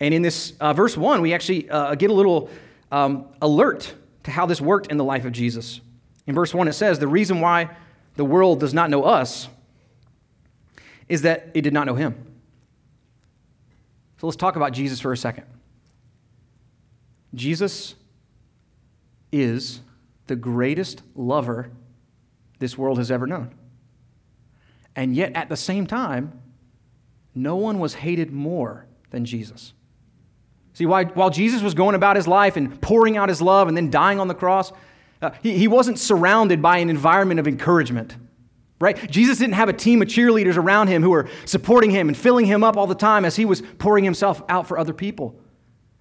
And 0.00 0.14
in 0.14 0.22
this 0.22 0.54
uh, 0.60 0.72
verse 0.72 0.96
1, 0.96 1.20
we 1.20 1.34
actually 1.34 1.68
uh, 1.68 1.94
get 1.94 2.10
a 2.10 2.14
little 2.14 2.48
um, 2.92 3.26
alert 3.40 3.94
to 4.22 4.30
how 4.30 4.46
this 4.46 4.60
worked 4.60 4.86
in 4.88 4.98
the 4.98 5.04
life 5.04 5.24
of 5.24 5.32
Jesus. 5.32 5.80
In 6.26 6.34
verse 6.34 6.54
1, 6.54 6.68
it 6.68 6.74
says, 6.74 7.00
The 7.00 7.08
reason 7.08 7.40
why 7.40 7.70
the 8.14 8.24
world 8.24 8.60
does 8.60 8.72
not 8.72 8.90
know 8.90 9.02
us 9.02 9.48
is 11.08 11.22
that 11.22 11.48
it 11.54 11.62
did 11.62 11.72
not 11.72 11.86
know 11.86 11.94
him. 11.94 12.14
So 14.18 14.28
let's 14.28 14.36
talk 14.36 14.54
about 14.54 14.72
Jesus 14.72 15.00
for 15.00 15.12
a 15.12 15.16
second. 15.16 15.46
Jesus 17.34 17.96
is 19.32 19.80
the 20.26 20.36
greatest 20.36 21.02
lover 21.16 21.72
this 22.58 22.78
world 22.78 22.98
has 22.98 23.10
ever 23.10 23.26
known. 23.26 23.52
And 24.94 25.16
yet, 25.16 25.34
at 25.34 25.48
the 25.48 25.56
same 25.56 25.86
time, 25.86 26.40
no 27.34 27.56
one 27.56 27.78
was 27.78 27.94
hated 27.94 28.30
more 28.30 28.86
than 29.10 29.24
Jesus. 29.24 29.72
See, 30.74 30.86
while 30.86 31.30
Jesus 31.30 31.62
was 31.62 31.74
going 31.74 31.94
about 31.94 32.16
his 32.16 32.26
life 32.26 32.56
and 32.56 32.80
pouring 32.80 33.16
out 33.16 33.28
his 33.28 33.42
love 33.42 33.68
and 33.68 33.76
then 33.76 33.90
dying 33.90 34.18
on 34.18 34.28
the 34.28 34.34
cross, 34.34 34.72
uh, 35.20 35.30
he, 35.42 35.56
he 35.56 35.68
wasn't 35.68 35.98
surrounded 35.98 36.62
by 36.62 36.78
an 36.78 36.88
environment 36.88 37.38
of 37.38 37.46
encouragement, 37.46 38.16
right? 38.80 39.10
Jesus 39.10 39.38
didn't 39.38 39.54
have 39.54 39.68
a 39.68 39.74
team 39.74 40.00
of 40.00 40.08
cheerleaders 40.08 40.56
around 40.56 40.88
him 40.88 41.02
who 41.02 41.10
were 41.10 41.28
supporting 41.44 41.90
him 41.90 42.08
and 42.08 42.16
filling 42.16 42.46
him 42.46 42.64
up 42.64 42.76
all 42.76 42.86
the 42.86 42.94
time 42.94 43.24
as 43.24 43.36
he 43.36 43.44
was 43.44 43.62
pouring 43.78 44.02
himself 44.02 44.42
out 44.48 44.66
for 44.66 44.78
other 44.78 44.94
people. 44.94 45.38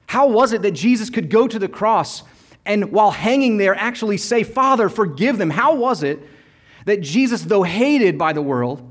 How 0.08 0.28
was 0.28 0.54
it 0.54 0.62
that 0.62 0.72
Jesus 0.72 1.10
could 1.10 1.30
go 1.30 1.48
to 1.48 1.60
the 1.60 1.68
cross 1.68 2.24
and 2.66 2.92
while 2.92 3.12
hanging 3.12 3.58
there 3.58 3.76
actually 3.76 4.18
say, 4.18 4.44
Father, 4.44 4.88
forgive 4.88 5.38
them? 5.38 5.50
How 5.50 5.76
was 5.76 6.04
it 6.04 6.20
that 6.86 7.02
Jesus, 7.02 7.44
though 7.44 7.64
hated 7.64 8.18
by 8.18 8.34
the 8.34 8.42
world, 8.42 8.90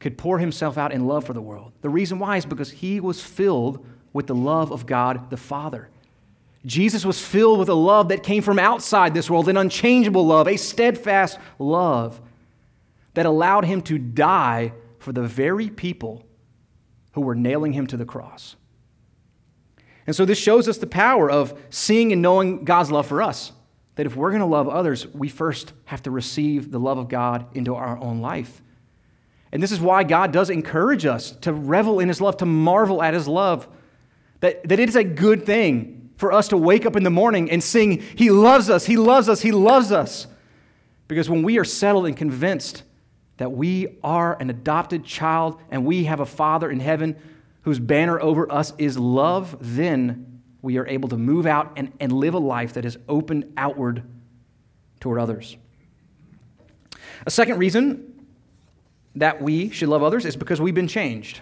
could 0.00 0.18
pour 0.18 0.38
himself 0.38 0.76
out 0.76 0.92
in 0.92 1.06
love 1.06 1.24
for 1.24 1.32
the 1.32 1.40
world? 1.40 1.72
The 1.80 1.88
reason 1.88 2.18
why 2.18 2.36
is 2.36 2.46
because 2.46 2.70
he 2.70 3.00
was 3.00 3.20
filled 3.20 3.86
with 4.14 4.26
the 4.26 4.34
love 4.34 4.72
of 4.72 4.86
God 4.86 5.28
the 5.28 5.36
Father. 5.36 5.90
Jesus 6.64 7.04
was 7.04 7.20
filled 7.20 7.58
with 7.58 7.68
a 7.68 7.74
love 7.74 8.08
that 8.08 8.22
came 8.22 8.42
from 8.42 8.58
outside 8.58 9.12
this 9.12 9.28
world, 9.28 9.50
an 9.50 9.58
unchangeable 9.58 10.26
love, 10.26 10.48
a 10.48 10.56
steadfast 10.56 11.38
love 11.58 12.22
that 13.12 13.26
allowed 13.26 13.66
him 13.66 13.82
to 13.82 13.98
die 13.98 14.72
for 14.98 15.12
the 15.12 15.22
very 15.22 15.68
people 15.68 16.24
who 17.12 17.20
were 17.20 17.34
nailing 17.34 17.74
him 17.74 17.86
to 17.88 17.98
the 17.98 18.06
cross. 18.06 18.56
And 20.06 20.16
so 20.16 20.24
this 20.24 20.38
shows 20.38 20.68
us 20.68 20.78
the 20.78 20.86
power 20.86 21.30
of 21.30 21.58
seeing 21.70 22.12
and 22.12 22.22
knowing 22.22 22.64
God's 22.64 22.90
love 22.90 23.06
for 23.06 23.22
us. 23.22 23.52
That 23.96 24.06
if 24.06 24.16
we're 24.16 24.30
going 24.30 24.40
to 24.40 24.46
love 24.46 24.68
others, 24.68 25.06
we 25.08 25.28
first 25.28 25.72
have 25.84 26.02
to 26.02 26.10
receive 26.10 26.70
the 26.70 26.80
love 26.80 26.98
of 26.98 27.08
God 27.08 27.46
into 27.54 27.74
our 27.74 27.96
own 27.98 28.20
life. 28.20 28.60
And 29.52 29.62
this 29.62 29.70
is 29.70 29.80
why 29.80 30.02
God 30.02 30.32
does 30.32 30.50
encourage 30.50 31.06
us 31.06 31.30
to 31.42 31.52
revel 31.52 32.00
in 32.00 32.08
His 32.08 32.20
love, 32.20 32.38
to 32.38 32.46
marvel 32.46 33.02
at 33.02 33.14
His 33.14 33.28
love. 33.28 33.68
That, 34.44 34.68
that 34.68 34.78
it 34.78 34.90
is 34.90 34.96
a 34.96 35.04
good 35.04 35.46
thing 35.46 36.10
for 36.18 36.30
us 36.30 36.48
to 36.48 36.58
wake 36.58 36.84
up 36.84 36.96
in 36.96 37.02
the 37.02 37.08
morning 37.08 37.50
and 37.50 37.64
sing, 37.64 38.02
He 38.14 38.28
loves 38.28 38.68
us, 38.68 38.84
He 38.84 38.98
loves 38.98 39.26
us, 39.26 39.40
He 39.40 39.52
loves 39.52 39.90
us. 39.90 40.26
Because 41.08 41.30
when 41.30 41.42
we 41.42 41.58
are 41.58 41.64
settled 41.64 42.04
and 42.04 42.14
convinced 42.14 42.82
that 43.38 43.52
we 43.52 43.96
are 44.04 44.36
an 44.38 44.50
adopted 44.50 45.02
child 45.02 45.58
and 45.70 45.86
we 45.86 46.04
have 46.04 46.20
a 46.20 46.26
Father 46.26 46.70
in 46.70 46.78
heaven 46.78 47.16
whose 47.62 47.78
banner 47.78 48.20
over 48.20 48.52
us 48.52 48.74
is 48.76 48.98
love, 48.98 49.56
then 49.62 50.42
we 50.60 50.76
are 50.76 50.86
able 50.88 51.08
to 51.08 51.16
move 51.16 51.46
out 51.46 51.72
and, 51.76 51.90
and 51.98 52.12
live 52.12 52.34
a 52.34 52.38
life 52.38 52.74
that 52.74 52.84
is 52.84 52.98
open 53.08 53.50
outward 53.56 54.02
toward 55.00 55.18
others. 55.18 55.56
A 57.24 57.30
second 57.30 57.56
reason 57.56 58.26
that 59.14 59.40
we 59.40 59.70
should 59.70 59.88
love 59.88 60.02
others 60.02 60.26
is 60.26 60.36
because 60.36 60.60
we've 60.60 60.74
been 60.74 60.86
changed. 60.86 61.40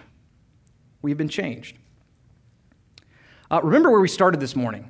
We've 1.01 1.17
been 1.17 1.27
changed. 1.27 1.75
Uh, 3.53 3.61
remember 3.61 3.91
where 3.91 4.01
we 4.01 4.07
started 4.07 4.39
this 4.39 4.55
morning. 4.55 4.89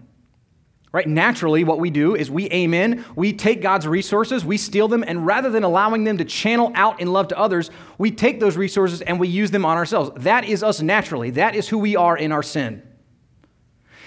Right? 0.93 1.05
Naturally, 1.05 1.65
what 1.65 1.79
we 1.79 1.89
do 1.89 2.15
is 2.15 2.31
we 2.31 2.49
aim 2.51 2.73
in, 2.73 3.03
we 3.13 3.33
take 3.33 3.61
God's 3.61 3.85
resources, 3.85 4.45
we 4.45 4.57
steal 4.57 4.87
them, 4.87 5.03
and 5.05 5.25
rather 5.25 5.49
than 5.49 5.63
allowing 5.63 6.05
them 6.05 6.17
to 6.19 6.23
channel 6.23 6.71
out 6.75 7.01
in 7.01 7.11
love 7.11 7.27
to 7.29 7.37
others, 7.37 7.71
we 7.97 8.09
take 8.09 8.39
those 8.39 8.55
resources 8.55 9.01
and 9.01 9.19
we 9.19 9.27
use 9.27 9.51
them 9.51 9.65
on 9.65 9.75
ourselves. 9.75 10.11
That 10.23 10.45
is 10.45 10.63
us 10.63 10.81
naturally. 10.81 11.31
That 11.31 11.55
is 11.55 11.67
who 11.67 11.77
we 11.77 11.97
are 11.97 12.15
in 12.15 12.31
our 12.31 12.43
sin. 12.43 12.83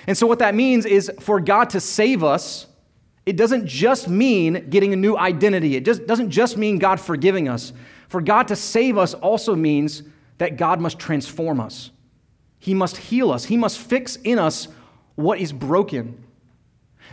And 0.07 0.17
so, 0.17 0.27
what 0.27 0.39
that 0.39 0.55
means 0.55 0.87
is 0.87 1.11
for 1.21 1.39
God 1.39 1.69
to 1.71 1.81
save 1.81 2.25
us, 2.25 2.67
it 3.27 3.37
doesn't 3.37 3.67
just 3.67 4.09
mean 4.09 4.71
getting 4.71 4.95
a 4.95 4.97
new 4.97 5.19
identity, 5.19 5.77
it 5.77 5.85
just 5.85 6.07
doesn't 6.07 6.31
just 6.31 6.57
mean 6.57 6.79
God 6.79 6.99
forgiving 6.99 7.47
us. 7.47 7.75
For 8.09 8.23
God 8.23 8.49
to 8.49 8.57
save 8.57 8.97
us 8.97 9.13
also 9.13 9.55
means 9.55 10.05
that 10.39 10.57
God 10.57 10.81
must 10.81 10.99
transform 10.99 11.61
us, 11.61 11.91
He 12.59 12.75
must 12.75 12.97
heal 12.97 13.31
us, 13.31 13.45
He 13.47 13.57
must 13.57 13.79
fix 13.79 14.17
in 14.17 14.39
us 14.39 14.69
what 15.15 15.39
is 15.39 15.53
broken. 15.53 16.23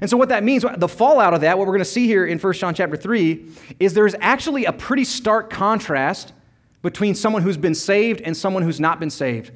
And 0.01 0.09
so, 0.09 0.17
what 0.17 0.29
that 0.29 0.43
means, 0.43 0.65
the 0.77 0.87
fallout 0.87 1.33
of 1.33 1.41
that, 1.41 1.57
what 1.57 1.67
we're 1.67 1.73
going 1.73 1.79
to 1.79 1.85
see 1.85 2.07
here 2.07 2.25
in 2.25 2.39
1 2.39 2.53
John 2.53 2.73
chapter 2.73 2.97
3, 2.97 3.45
is 3.79 3.93
there's 3.93 4.15
actually 4.19 4.65
a 4.65 4.73
pretty 4.73 5.03
stark 5.03 5.49
contrast 5.49 6.33
between 6.81 7.15
someone 7.15 7.43
who's 7.43 7.57
been 7.57 7.75
saved 7.75 8.21
and 8.21 8.35
someone 8.35 8.63
who's 8.63 8.79
not 8.79 8.99
been 8.99 9.11
saved. 9.11 9.51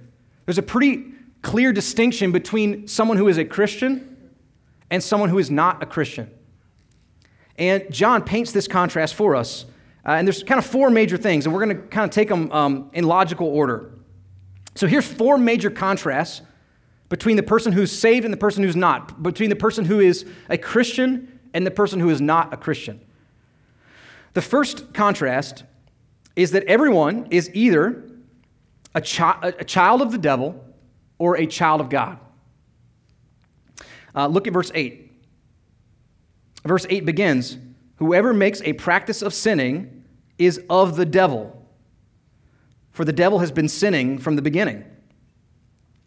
There's 0.45 0.57
a 0.57 0.63
pretty 0.63 1.05
clear 1.41 1.73
distinction 1.73 2.31
between 2.31 2.87
someone 2.87 3.17
who 3.17 3.27
is 3.27 3.37
a 3.37 3.45
Christian 3.45 4.31
and 4.89 5.03
someone 5.03 5.29
who 5.29 5.39
is 5.39 5.51
not 5.51 5.83
a 5.83 5.85
Christian. 5.85 6.31
And 7.57 7.91
John 7.91 8.23
paints 8.23 8.51
this 8.51 8.67
contrast 8.67 9.15
for 9.15 9.35
us. 9.35 9.65
Uh, 10.05 10.11
and 10.11 10.27
there's 10.27 10.43
kind 10.43 10.59
of 10.59 10.65
four 10.65 10.89
major 10.89 11.17
things, 11.17 11.45
and 11.45 11.53
we're 11.53 11.65
going 11.65 11.81
to 11.81 11.87
kind 11.87 12.05
of 12.05 12.11
take 12.11 12.29
them 12.29 12.51
um, 12.51 12.89
in 12.93 13.03
logical 13.03 13.47
order. 13.47 13.91
So 14.77 14.85
here's 14.85 15.07
four 15.07 15.39
major 15.39 15.71
contrasts 15.71 16.43
between 17.09 17.35
the 17.35 17.41
person 17.41 17.71
who's 17.71 17.91
saved 17.91 18.25
and 18.25 18.31
the 18.31 18.37
person 18.37 18.63
who's 18.63 18.75
not, 18.75 19.23
between 19.23 19.49
the 19.49 19.55
person 19.55 19.85
who 19.85 19.99
is 19.99 20.23
a 20.49 20.57
Christian 20.59 21.39
and 21.51 21.65
the 21.65 21.71
person 21.71 21.99
who 21.99 22.09
is 22.09 22.21
not 22.21 22.53
a 22.53 22.57
Christian. 22.57 23.03
The 24.33 24.41
first 24.43 24.93
contrast 24.93 25.63
is 26.35 26.51
that 26.51 26.63
everyone 26.65 27.25
is 27.31 27.49
either 27.55 28.07
a, 28.93 29.01
chi- 29.01 29.39
a 29.57 29.63
child 29.63 30.03
of 30.03 30.11
the 30.11 30.19
devil 30.19 30.63
or 31.17 31.37
a 31.37 31.47
child 31.47 31.81
of 31.81 31.89
God. 31.89 32.19
Uh, 34.13 34.27
look 34.27 34.45
at 34.45 34.53
verse 34.53 34.71
8. 34.75 35.11
Verse 36.65 36.85
8 36.87 37.03
begins 37.03 37.57
Whoever 37.95 38.31
makes 38.31 38.61
a 38.61 38.73
practice 38.73 39.23
of 39.23 39.33
sinning 39.33 40.03
is 40.37 40.61
of 40.69 40.97
the 40.97 41.05
devil, 41.05 41.66
for 42.97 43.05
the 43.05 43.13
devil 43.13 43.37
has 43.37 43.51
been 43.51 43.69
sinning 43.69 44.17
from 44.17 44.37
the 44.37 44.41
beginning. 44.41 44.83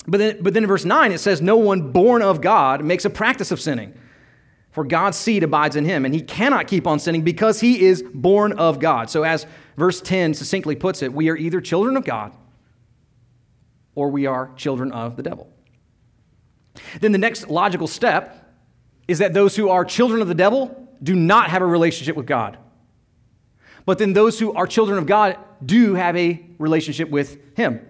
But 0.08 0.18
then, 0.18 0.42
but 0.42 0.54
then 0.54 0.64
in 0.64 0.68
verse 0.68 0.84
9, 0.84 1.12
it 1.12 1.18
says, 1.18 1.40
No 1.40 1.56
one 1.56 1.92
born 1.92 2.20
of 2.20 2.40
God 2.40 2.84
makes 2.84 3.04
a 3.04 3.10
practice 3.10 3.52
of 3.52 3.60
sinning, 3.60 3.94
for 4.72 4.82
God's 4.82 5.16
seed 5.16 5.44
abides 5.44 5.76
in 5.76 5.84
him, 5.84 6.04
and 6.04 6.12
he 6.12 6.20
cannot 6.20 6.66
keep 6.66 6.88
on 6.88 6.98
sinning 6.98 7.22
because 7.22 7.60
he 7.60 7.84
is 7.86 8.02
born 8.02 8.54
of 8.54 8.80
God. 8.80 9.08
So, 9.08 9.22
as 9.22 9.46
verse 9.76 10.00
10 10.00 10.34
succinctly 10.34 10.74
puts 10.74 11.00
it, 11.00 11.12
we 11.12 11.28
are 11.28 11.36
either 11.36 11.60
children 11.60 11.96
of 11.96 12.04
God 12.04 12.32
or 13.94 14.10
we 14.10 14.26
are 14.26 14.50
children 14.56 14.90
of 14.90 15.14
the 15.14 15.22
devil. 15.22 15.48
Then 17.00 17.12
the 17.12 17.18
next 17.18 17.48
logical 17.48 17.86
step 17.86 18.52
is 19.06 19.20
that 19.20 19.32
those 19.32 19.54
who 19.54 19.68
are 19.68 19.84
children 19.84 20.22
of 20.22 20.26
the 20.26 20.34
devil 20.34 20.88
do 21.00 21.14
not 21.14 21.50
have 21.50 21.62
a 21.62 21.66
relationship 21.66 22.16
with 22.16 22.26
God. 22.26 22.58
But 23.86 23.98
then 23.98 24.12
those 24.12 24.38
who 24.38 24.52
are 24.52 24.66
children 24.66 24.98
of 24.98 25.06
God 25.06 25.36
do 25.64 25.94
have 25.94 26.16
a 26.16 26.44
relationship 26.58 27.10
with 27.10 27.38
him. 27.56 27.80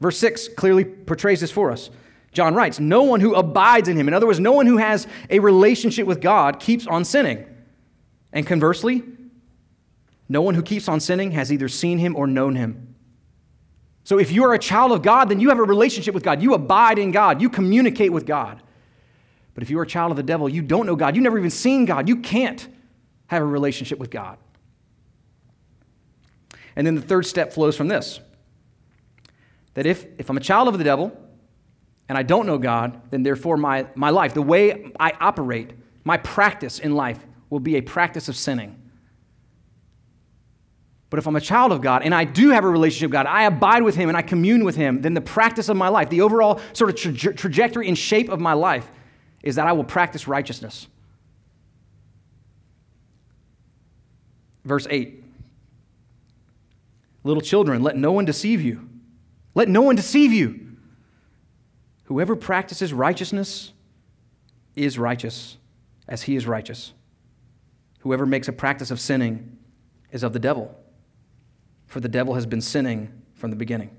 Verse 0.00 0.18
6 0.18 0.48
clearly 0.48 0.84
portrays 0.84 1.40
this 1.40 1.50
for 1.50 1.70
us. 1.70 1.90
John 2.32 2.54
writes, 2.54 2.78
No 2.78 3.02
one 3.02 3.20
who 3.20 3.34
abides 3.34 3.88
in 3.88 3.96
him, 3.96 4.08
in 4.08 4.14
other 4.14 4.26
words, 4.26 4.40
no 4.40 4.52
one 4.52 4.66
who 4.66 4.76
has 4.76 5.06
a 5.30 5.38
relationship 5.40 6.06
with 6.06 6.20
God, 6.20 6.60
keeps 6.60 6.86
on 6.86 7.04
sinning. 7.04 7.46
And 8.32 8.46
conversely, 8.46 9.02
no 10.28 10.42
one 10.42 10.54
who 10.54 10.62
keeps 10.62 10.88
on 10.88 11.00
sinning 11.00 11.32
has 11.32 11.52
either 11.52 11.68
seen 11.68 11.98
him 11.98 12.14
or 12.14 12.26
known 12.26 12.54
him. 12.54 12.94
So 14.04 14.18
if 14.18 14.30
you 14.30 14.44
are 14.44 14.54
a 14.54 14.58
child 14.58 14.92
of 14.92 15.02
God, 15.02 15.28
then 15.28 15.40
you 15.40 15.48
have 15.48 15.58
a 15.58 15.64
relationship 15.64 16.14
with 16.14 16.22
God. 16.22 16.42
You 16.42 16.54
abide 16.54 16.98
in 16.98 17.10
God. 17.10 17.42
You 17.42 17.50
communicate 17.50 18.12
with 18.12 18.24
God. 18.24 18.62
But 19.54 19.62
if 19.62 19.70
you 19.70 19.78
are 19.78 19.82
a 19.82 19.86
child 19.86 20.12
of 20.12 20.16
the 20.16 20.22
devil, 20.22 20.48
you 20.48 20.62
don't 20.62 20.86
know 20.86 20.96
God. 20.96 21.16
You've 21.16 21.24
never 21.24 21.38
even 21.38 21.50
seen 21.50 21.84
God. 21.84 22.08
You 22.08 22.16
can't 22.16 22.66
have 23.26 23.42
a 23.42 23.46
relationship 23.46 23.98
with 23.98 24.10
God. 24.10 24.38
And 26.78 26.86
then 26.86 26.94
the 26.94 27.02
third 27.02 27.26
step 27.26 27.52
flows 27.52 27.76
from 27.76 27.88
this 27.88 28.20
that 29.74 29.84
if, 29.84 30.06
if 30.18 30.30
I'm 30.30 30.36
a 30.36 30.40
child 30.40 30.66
of 30.68 30.78
the 30.78 30.84
devil 30.84 31.12
and 32.08 32.16
I 32.16 32.22
don't 32.22 32.46
know 32.46 32.58
God, 32.58 33.00
then 33.10 33.22
therefore 33.22 33.56
my, 33.56 33.86
my 33.94 34.10
life, 34.10 34.32
the 34.32 34.42
way 34.42 34.92
I 34.98 35.12
operate, 35.20 35.72
my 36.04 36.16
practice 36.16 36.78
in 36.78 36.94
life 36.94 37.24
will 37.50 37.60
be 37.60 37.76
a 37.76 37.80
practice 37.80 38.28
of 38.28 38.36
sinning. 38.36 38.80
But 41.10 41.18
if 41.18 41.26
I'm 41.26 41.36
a 41.36 41.40
child 41.40 41.72
of 41.72 41.80
God 41.80 42.02
and 42.02 42.14
I 42.14 42.24
do 42.24 42.50
have 42.50 42.64
a 42.64 42.68
relationship 42.68 43.08
with 43.08 43.12
God, 43.12 43.26
I 43.26 43.44
abide 43.44 43.82
with 43.82 43.94
Him 43.94 44.08
and 44.08 44.16
I 44.16 44.22
commune 44.22 44.64
with 44.64 44.76
Him, 44.76 45.02
then 45.02 45.14
the 45.14 45.20
practice 45.20 45.68
of 45.68 45.76
my 45.76 45.88
life, 45.88 46.10
the 46.10 46.20
overall 46.20 46.60
sort 46.72 46.90
of 46.90 46.96
tra- 46.96 47.34
trajectory 47.34 47.88
and 47.88 47.98
shape 47.98 48.28
of 48.28 48.40
my 48.40 48.52
life, 48.52 48.90
is 49.42 49.56
that 49.56 49.66
I 49.66 49.72
will 49.72 49.84
practice 49.84 50.28
righteousness. 50.28 50.86
Verse 54.64 54.86
8 54.90 55.17
Little 57.28 57.42
children, 57.42 57.82
let 57.82 57.94
no 57.94 58.10
one 58.10 58.24
deceive 58.24 58.62
you. 58.62 58.88
Let 59.54 59.68
no 59.68 59.82
one 59.82 59.96
deceive 59.96 60.32
you. 60.32 60.78
Whoever 62.04 62.34
practices 62.34 62.94
righteousness 62.94 63.74
is 64.74 64.98
righteous 64.98 65.58
as 66.08 66.22
he 66.22 66.36
is 66.36 66.46
righteous. 66.46 66.94
Whoever 67.98 68.24
makes 68.24 68.48
a 68.48 68.52
practice 68.52 68.90
of 68.90 68.98
sinning 68.98 69.58
is 70.10 70.22
of 70.22 70.32
the 70.32 70.38
devil, 70.38 70.74
for 71.84 72.00
the 72.00 72.08
devil 72.08 72.32
has 72.32 72.46
been 72.46 72.62
sinning 72.62 73.12
from 73.34 73.50
the 73.50 73.56
beginning. 73.56 73.90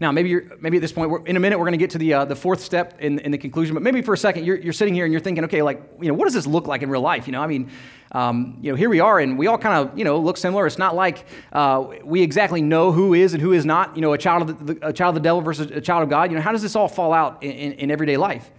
Now, 0.00 0.10
maybe, 0.10 0.28
you're, 0.28 0.44
maybe 0.60 0.78
at 0.78 0.80
this 0.80 0.92
point, 0.92 1.28
in 1.28 1.36
a 1.36 1.40
minute, 1.40 1.58
we're 1.58 1.66
going 1.66 1.72
to 1.72 1.78
get 1.78 1.90
to 1.90 1.98
the, 1.98 2.14
uh, 2.14 2.24
the 2.24 2.34
fourth 2.34 2.60
step 2.60 3.00
in, 3.00 3.20
in 3.20 3.30
the 3.30 3.38
conclusion, 3.38 3.74
but 3.74 3.82
maybe 3.82 4.02
for 4.02 4.12
a 4.12 4.18
second, 4.18 4.44
you're, 4.44 4.56
you're 4.56 4.72
sitting 4.72 4.94
here 4.94 5.04
and 5.04 5.12
you're 5.12 5.20
thinking, 5.20 5.44
okay, 5.44 5.62
like, 5.62 5.80
you 6.00 6.08
know, 6.08 6.14
what 6.14 6.24
does 6.24 6.34
this 6.34 6.46
look 6.46 6.66
like 6.66 6.82
in 6.82 6.90
real 6.90 7.00
life? 7.00 7.26
You 7.28 7.32
know, 7.32 7.40
I 7.40 7.46
mean, 7.46 7.70
um, 8.10 8.58
you 8.60 8.70
know, 8.70 8.76
here 8.76 8.88
we 8.88 9.00
are, 9.00 9.20
and 9.20 9.38
we 9.38 9.46
all 9.46 9.58
kind 9.58 9.88
of, 9.88 9.96
you 9.96 10.04
know, 10.04 10.18
look 10.18 10.36
similar. 10.36 10.66
It's 10.66 10.78
not 10.78 10.94
like 10.96 11.26
uh, 11.52 11.86
we 12.02 12.22
exactly 12.22 12.60
know 12.60 12.90
who 12.90 13.14
is 13.14 13.34
and 13.34 13.42
who 13.42 13.52
is 13.52 13.64
not, 13.64 13.94
you 13.94 14.02
know, 14.02 14.12
a 14.12 14.18
child 14.18 14.50
of 14.50 14.66
the, 14.66 14.88
a 14.88 14.92
child 14.92 15.16
of 15.16 15.22
the 15.22 15.26
devil 15.26 15.40
versus 15.40 15.70
a 15.70 15.80
child 15.80 16.02
of 16.02 16.08
God. 16.08 16.30
You 16.30 16.36
know, 16.36 16.42
how 16.42 16.52
does 16.52 16.62
this 16.62 16.74
all 16.74 16.88
fall 16.88 17.12
out 17.12 17.42
in, 17.42 17.52
in, 17.52 17.72
in 17.72 17.90
everyday 17.90 18.16
life? 18.16 18.50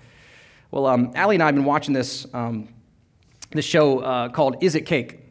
Well, 0.71 0.85
um, 0.85 1.11
Allie 1.15 1.35
and 1.35 1.43
I 1.43 1.47
have 1.47 1.55
been 1.55 1.65
watching 1.65 1.93
this, 1.93 2.27
um, 2.33 2.69
this 3.51 3.65
show 3.65 3.99
uh, 3.99 4.29
called 4.29 4.57
Is 4.61 4.75
It 4.75 4.85
Cake? 4.85 5.24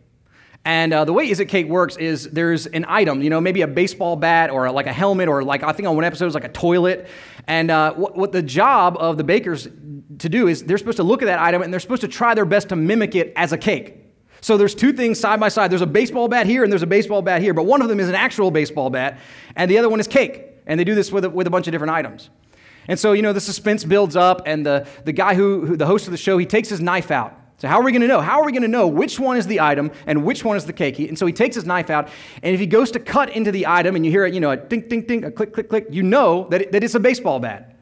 And 0.65 0.95
uh, 0.95 1.05
the 1.05 1.13
way 1.13 1.29
Is 1.29 1.41
It 1.41 1.47
Cake 1.47 1.67
works 1.67 1.97
is 1.97 2.25
there's 2.31 2.67
an 2.67 2.87
item, 2.89 3.21
you 3.21 3.29
know, 3.29 3.41
maybe 3.41 3.61
a 3.61 3.67
baseball 3.67 4.17
bat 4.17 4.51
or 4.51 4.71
like 4.71 4.87
a 4.87 4.93
helmet 4.93 5.29
or 5.29 5.45
like 5.45 5.63
I 5.63 5.73
think 5.73 5.87
on 5.87 5.95
one 5.95 6.05
episode 6.05 6.25
it 6.25 6.29
was 6.29 6.35
like 6.35 6.45
a 6.45 6.49
toilet. 6.49 7.07
And 7.47 7.71
uh, 7.71 7.93
what, 7.95 8.17
what 8.17 8.33
the 8.33 8.43
job 8.43 8.97
of 8.99 9.19
the 9.19 9.25
bakers 9.25 9.69
to 10.19 10.29
do 10.29 10.49
is 10.49 10.65
they're 10.65 10.79
supposed 10.79 10.97
to 10.97 11.03
look 11.03 11.21
at 11.21 11.27
that 11.27 11.39
item 11.39 11.61
and 11.61 11.73
they're 11.73 11.81
supposed 11.81 12.01
to 12.01 12.09
try 12.09 12.35
their 12.35 12.47
best 12.47 12.71
to 12.71 12.77
mimic 12.77 13.15
it 13.15 13.35
as 13.37 13.53
a 13.53 13.59
cake. 13.59 14.01
So 14.41 14.57
there's 14.57 14.75
two 14.75 14.93
things 14.93 15.21
side 15.21 15.39
by 15.39 15.49
side. 15.49 15.71
There's 15.71 15.83
a 15.83 15.87
baseball 15.87 16.29
bat 16.29 16.47
here 16.47 16.65
and 16.65 16.73
there's 16.73 16.83
a 16.83 16.87
baseball 16.87 17.21
bat 17.21 17.43
here, 17.43 17.53
but 17.53 17.65
one 17.65 17.83
of 17.83 17.89
them 17.89 18.01
is 18.01 18.09
an 18.09 18.15
actual 18.15 18.51
baseball 18.51 18.89
bat 18.89 19.19
and 19.57 19.71
the 19.71 19.77
other 19.77 19.91
one 19.91 20.01
is 20.01 20.09
cake. 20.09 20.47
And 20.67 20.81
they 20.81 20.85
do 20.85 20.95
this 20.95 21.13
with 21.13 21.27
a, 21.27 21.31
with 21.31 21.47
a 21.47 21.51
bunch 21.51 21.67
of 21.67 21.73
different 21.73 21.93
items. 21.93 22.31
And 22.89 22.99
so, 22.99 23.13
you 23.13 23.21
know, 23.23 23.35
the 23.35 23.41
suspense 23.41 23.85
builds 23.85 24.17
up 24.17 24.43
and 24.47 24.65
the, 24.65 24.87
the 25.05 25.13
guy 25.13 25.35
who, 25.35 25.67
who 25.67 25.77
the 25.77 25.87
host 25.87 26.07
of 26.07 26.11
the 26.11 26.17
show, 26.17 26.39
he 26.39 26.47
takes 26.47 26.71
his 26.71 26.81
knife 26.81 27.11
out 27.11 27.39
so, 27.59 27.69
how 27.69 27.81
are 27.81 27.85
we 27.85 27.93
going 27.93 28.03
to 28.03 28.09
know? 28.09 28.21
How 28.21 28.41
are 28.41 28.45
we 28.45 28.53
going 28.53 28.63
to 28.63 28.69
know 28.69 28.89
which 28.89 29.21
one 29.21 29.37
is 29.37 29.47
the 29.47 29.61
item 29.61 29.93
and 30.07 30.25
which 30.25 30.45
one 30.45 30.57
is 30.57 30.67
the 30.67 30.73
cake? 30.73 30.99
and 30.99 31.19
so 31.19 31.25
he 31.25 31.33
takes 31.33 31.55
his 31.55 31.65
knife 31.65 31.89
out, 31.89 32.09
and 32.43 32.53
if 32.53 32.61
he 32.61 32.67
goes 32.67 32.91
to 32.93 32.99
cut 32.99 33.31
into 33.31 33.53
the 33.53 33.67
item 33.67 33.95
and 33.97 34.05
you 34.05 34.11
hear 34.11 34.27
it, 34.27 34.35
you 34.35 34.41
know, 34.41 34.51
a 34.51 34.57
ding, 34.57 34.89
ding, 34.89 35.03
ding, 35.03 35.25
a 35.25 35.31
click, 35.31 35.53
click, 35.53 35.69
click, 35.69 35.87
you 35.91 36.03
know 36.03 36.49
that, 36.51 36.63
it, 36.63 36.73
that 36.73 36.83
it's 36.83 36.95
a 36.95 37.01
baseball 37.01 37.39
bat. 37.39 37.77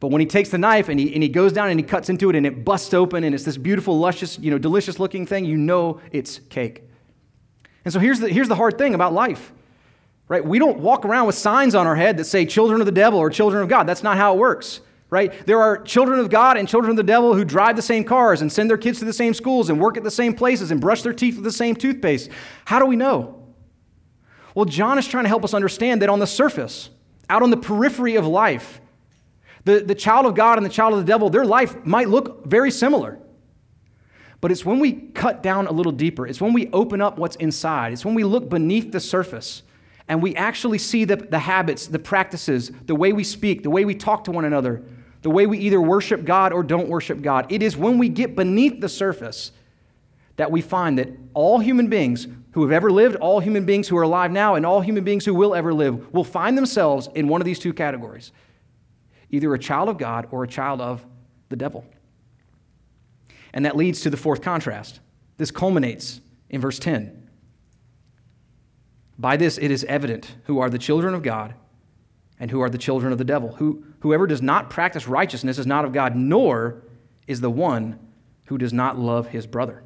But 0.00 0.08
when 0.08 0.20
he 0.20 0.26
takes 0.26 0.48
the 0.48 0.56
knife 0.56 0.88
and 0.88 0.98
he, 0.98 1.12
and 1.12 1.22
he 1.22 1.28
goes 1.28 1.52
down 1.52 1.68
and 1.68 1.78
he 1.78 1.84
cuts 1.84 2.08
into 2.08 2.30
it 2.30 2.36
and 2.36 2.46
it 2.46 2.64
busts 2.64 2.94
open 2.94 3.22
and 3.22 3.34
it's 3.34 3.44
this 3.44 3.58
beautiful, 3.58 3.98
luscious, 3.98 4.38
you 4.38 4.50
know, 4.50 4.56
delicious 4.56 4.98
looking 4.98 5.26
thing, 5.26 5.44
you 5.44 5.58
know 5.58 6.00
it's 6.10 6.38
cake. 6.48 6.84
And 7.84 7.92
so 7.92 8.00
here's 8.00 8.18
the, 8.18 8.28
here's 8.30 8.48
the 8.48 8.54
hard 8.54 8.78
thing 8.78 8.94
about 8.94 9.12
life, 9.12 9.52
right? 10.28 10.42
We 10.42 10.58
don't 10.58 10.78
walk 10.78 11.04
around 11.04 11.26
with 11.26 11.34
signs 11.34 11.74
on 11.74 11.86
our 11.86 11.96
head 11.96 12.16
that 12.16 12.24
say 12.24 12.46
children 12.46 12.80
of 12.80 12.86
the 12.86 12.92
devil 12.92 13.18
or 13.18 13.28
children 13.28 13.62
of 13.62 13.68
God. 13.68 13.84
That's 13.84 14.02
not 14.02 14.16
how 14.16 14.34
it 14.34 14.38
works 14.38 14.80
right? 15.10 15.44
There 15.46 15.60
are 15.60 15.82
children 15.82 16.20
of 16.20 16.30
God 16.30 16.56
and 16.56 16.68
children 16.68 16.90
of 16.90 16.96
the 16.96 17.02
devil 17.02 17.34
who 17.34 17.44
drive 17.44 17.76
the 17.76 17.82
same 17.82 18.04
cars 18.04 18.42
and 18.42 18.50
send 18.50 18.70
their 18.70 18.78
kids 18.78 19.00
to 19.00 19.04
the 19.04 19.12
same 19.12 19.34
schools 19.34 19.68
and 19.68 19.80
work 19.80 19.96
at 19.96 20.04
the 20.04 20.10
same 20.10 20.34
places 20.34 20.70
and 20.70 20.80
brush 20.80 21.02
their 21.02 21.12
teeth 21.12 21.34
with 21.34 21.44
the 21.44 21.52
same 21.52 21.74
toothpaste. 21.74 22.30
How 22.64 22.78
do 22.78 22.86
we 22.86 22.96
know? 22.96 23.36
Well, 24.54 24.64
John 24.64 24.98
is 24.98 25.06
trying 25.06 25.24
to 25.24 25.28
help 25.28 25.44
us 25.44 25.52
understand 25.52 26.02
that 26.02 26.08
on 26.08 26.20
the 26.20 26.26
surface, 26.26 26.90
out 27.28 27.42
on 27.42 27.50
the 27.50 27.56
periphery 27.56 28.16
of 28.16 28.26
life, 28.26 28.80
the, 29.64 29.80
the 29.80 29.94
child 29.94 30.26
of 30.26 30.34
God 30.34 30.58
and 30.58 30.64
the 30.64 30.70
child 30.70 30.94
of 30.94 31.00
the 31.00 31.04
devil, 31.04 31.28
their 31.28 31.44
life 31.44 31.84
might 31.84 32.08
look 32.08 32.46
very 32.46 32.70
similar. 32.70 33.18
But 34.40 34.50
it's 34.50 34.64
when 34.64 34.78
we 34.78 34.92
cut 34.92 35.42
down 35.42 35.66
a 35.66 35.72
little 35.72 35.92
deeper, 35.92 36.26
it's 36.26 36.40
when 36.40 36.52
we 36.52 36.70
open 36.72 37.00
up 37.00 37.18
what's 37.18 37.36
inside, 37.36 37.92
it's 37.92 38.04
when 38.04 38.14
we 38.14 38.24
look 38.24 38.48
beneath 38.48 38.90
the 38.90 39.00
surface 39.00 39.62
and 40.08 40.20
we 40.20 40.34
actually 40.34 40.78
see 40.78 41.04
the, 41.04 41.16
the 41.16 41.38
habits, 41.38 41.86
the 41.86 41.98
practices, 41.98 42.72
the 42.86 42.94
way 42.94 43.12
we 43.12 43.22
speak, 43.22 43.62
the 43.62 43.70
way 43.70 43.84
we 43.84 43.94
talk 43.94 44.24
to 44.24 44.32
one 44.32 44.44
another, 44.44 44.82
the 45.22 45.30
way 45.30 45.46
we 45.46 45.58
either 45.58 45.80
worship 45.80 46.24
God 46.24 46.52
or 46.52 46.62
don't 46.62 46.88
worship 46.88 47.20
God. 47.20 47.46
It 47.50 47.62
is 47.62 47.76
when 47.76 47.98
we 47.98 48.08
get 48.08 48.34
beneath 48.34 48.80
the 48.80 48.88
surface 48.88 49.52
that 50.36 50.50
we 50.50 50.62
find 50.62 50.98
that 50.98 51.10
all 51.34 51.58
human 51.58 51.88
beings 51.88 52.26
who 52.52 52.62
have 52.62 52.72
ever 52.72 52.90
lived, 52.90 53.16
all 53.16 53.40
human 53.40 53.64
beings 53.64 53.88
who 53.88 53.96
are 53.98 54.02
alive 54.02 54.30
now, 54.30 54.54
and 54.54 54.64
all 54.64 54.80
human 54.80 55.04
beings 55.04 55.24
who 55.24 55.34
will 55.34 55.54
ever 55.54 55.74
live 55.74 56.12
will 56.12 56.24
find 56.24 56.56
themselves 56.56 57.08
in 57.14 57.28
one 57.28 57.40
of 57.40 57.44
these 57.44 57.58
two 57.58 57.72
categories 57.72 58.32
either 59.32 59.54
a 59.54 59.58
child 59.58 59.88
of 59.88 59.96
God 59.96 60.26
or 60.32 60.42
a 60.42 60.48
child 60.48 60.80
of 60.80 61.06
the 61.50 61.56
devil. 61.56 61.84
And 63.52 63.64
that 63.64 63.76
leads 63.76 64.00
to 64.00 64.10
the 64.10 64.16
fourth 64.16 64.42
contrast. 64.42 64.98
This 65.36 65.52
culminates 65.52 66.20
in 66.48 66.60
verse 66.60 66.80
10. 66.80 67.28
By 69.18 69.36
this 69.36 69.56
it 69.58 69.70
is 69.70 69.84
evident 69.84 70.34
who 70.44 70.58
are 70.58 70.68
the 70.68 70.78
children 70.78 71.14
of 71.14 71.22
God 71.22 71.54
and 72.40 72.50
who 72.50 72.60
are 72.62 72.70
the 72.70 72.78
children 72.78 73.12
of 73.12 73.18
the 73.18 73.24
devil. 73.24 73.54
Who, 73.56 73.84
whoever 74.00 74.26
does 74.26 74.40
not 74.40 74.70
practice 74.70 75.06
righteousness 75.06 75.58
is 75.58 75.66
not 75.66 75.84
of 75.84 75.92
God, 75.92 76.16
nor 76.16 76.82
is 77.26 77.42
the 77.42 77.50
one 77.50 77.98
who 78.46 78.58
does 78.58 78.72
not 78.72 78.98
love 78.98 79.28
his 79.28 79.46
brother. 79.46 79.84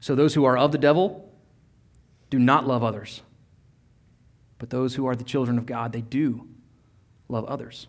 So 0.00 0.14
those 0.14 0.32
who 0.32 0.44
are 0.44 0.56
of 0.56 0.70
the 0.72 0.78
devil 0.78 1.30
do 2.30 2.38
not 2.38 2.66
love 2.66 2.84
others. 2.84 3.20
But 4.58 4.70
those 4.70 4.94
who 4.94 5.06
are 5.06 5.16
the 5.16 5.24
children 5.24 5.58
of 5.58 5.66
God, 5.66 5.92
they 5.92 6.00
do 6.00 6.46
love 7.28 7.44
others. 7.46 7.88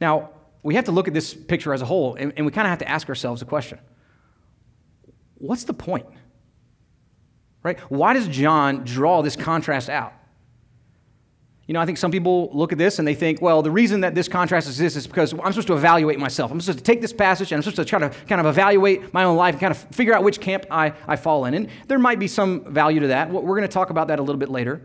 Now, 0.00 0.30
we 0.62 0.74
have 0.74 0.84
to 0.86 0.92
look 0.92 1.06
at 1.06 1.14
this 1.14 1.32
picture 1.32 1.72
as 1.72 1.82
a 1.82 1.84
whole, 1.84 2.16
and, 2.16 2.32
and 2.36 2.44
we 2.44 2.52
kind 2.52 2.66
of 2.66 2.70
have 2.70 2.80
to 2.80 2.88
ask 2.88 3.08
ourselves 3.08 3.42
a 3.42 3.44
question 3.44 3.78
What's 5.36 5.64
the 5.64 5.74
point? 5.74 6.06
Right? 7.62 7.78
Why 7.90 8.12
does 8.12 8.28
John 8.28 8.84
draw 8.84 9.22
this 9.22 9.36
contrast 9.36 9.88
out? 9.88 10.12
You 11.66 11.72
know, 11.72 11.80
I 11.80 11.86
think 11.86 11.98
some 11.98 12.12
people 12.12 12.48
look 12.52 12.70
at 12.70 12.78
this 12.78 13.00
and 13.00 13.08
they 13.08 13.14
think, 13.14 13.42
well, 13.42 13.60
the 13.60 13.72
reason 13.72 14.00
that 14.02 14.14
this 14.14 14.28
contrast 14.28 14.68
exists 14.68 14.96
is 14.96 15.06
because 15.06 15.32
I'm 15.32 15.52
supposed 15.52 15.66
to 15.66 15.74
evaluate 15.74 16.18
myself. 16.18 16.52
I'm 16.52 16.60
supposed 16.60 16.78
to 16.78 16.84
take 16.84 17.00
this 17.00 17.12
passage 17.12 17.50
and 17.50 17.58
I'm 17.58 17.62
supposed 17.62 17.76
to 17.76 17.84
try 17.84 17.98
to 17.98 18.10
kind 18.28 18.40
of 18.40 18.46
evaluate 18.46 19.12
my 19.12 19.24
own 19.24 19.36
life 19.36 19.54
and 19.54 19.60
kind 19.60 19.72
of 19.72 19.78
figure 19.94 20.14
out 20.14 20.22
which 20.22 20.40
camp 20.40 20.66
I, 20.70 20.92
I 21.08 21.16
fall 21.16 21.44
in. 21.46 21.54
And 21.54 21.68
there 21.88 21.98
might 21.98 22.20
be 22.20 22.28
some 22.28 22.72
value 22.72 23.00
to 23.00 23.08
that. 23.08 23.30
We're 23.30 23.42
going 23.42 23.62
to 23.62 23.68
talk 23.68 23.90
about 23.90 24.08
that 24.08 24.20
a 24.20 24.22
little 24.22 24.38
bit 24.38 24.48
later. 24.48 24.80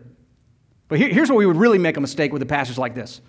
But 0.87 0.97
here, 0.97 1.09
here's 1.09 1.29
where 1.29 1.37
we 1.37 1.45
would 1.45 1.55
really 1.55 1.77
make 1.77 1.97
a 1.97 2.01
mistake 2.01 2.33
with 2.33 2.41
a 2.41 2.47
passage 2.47 2.79
like 2.79 2.95
this. 2.95 3.21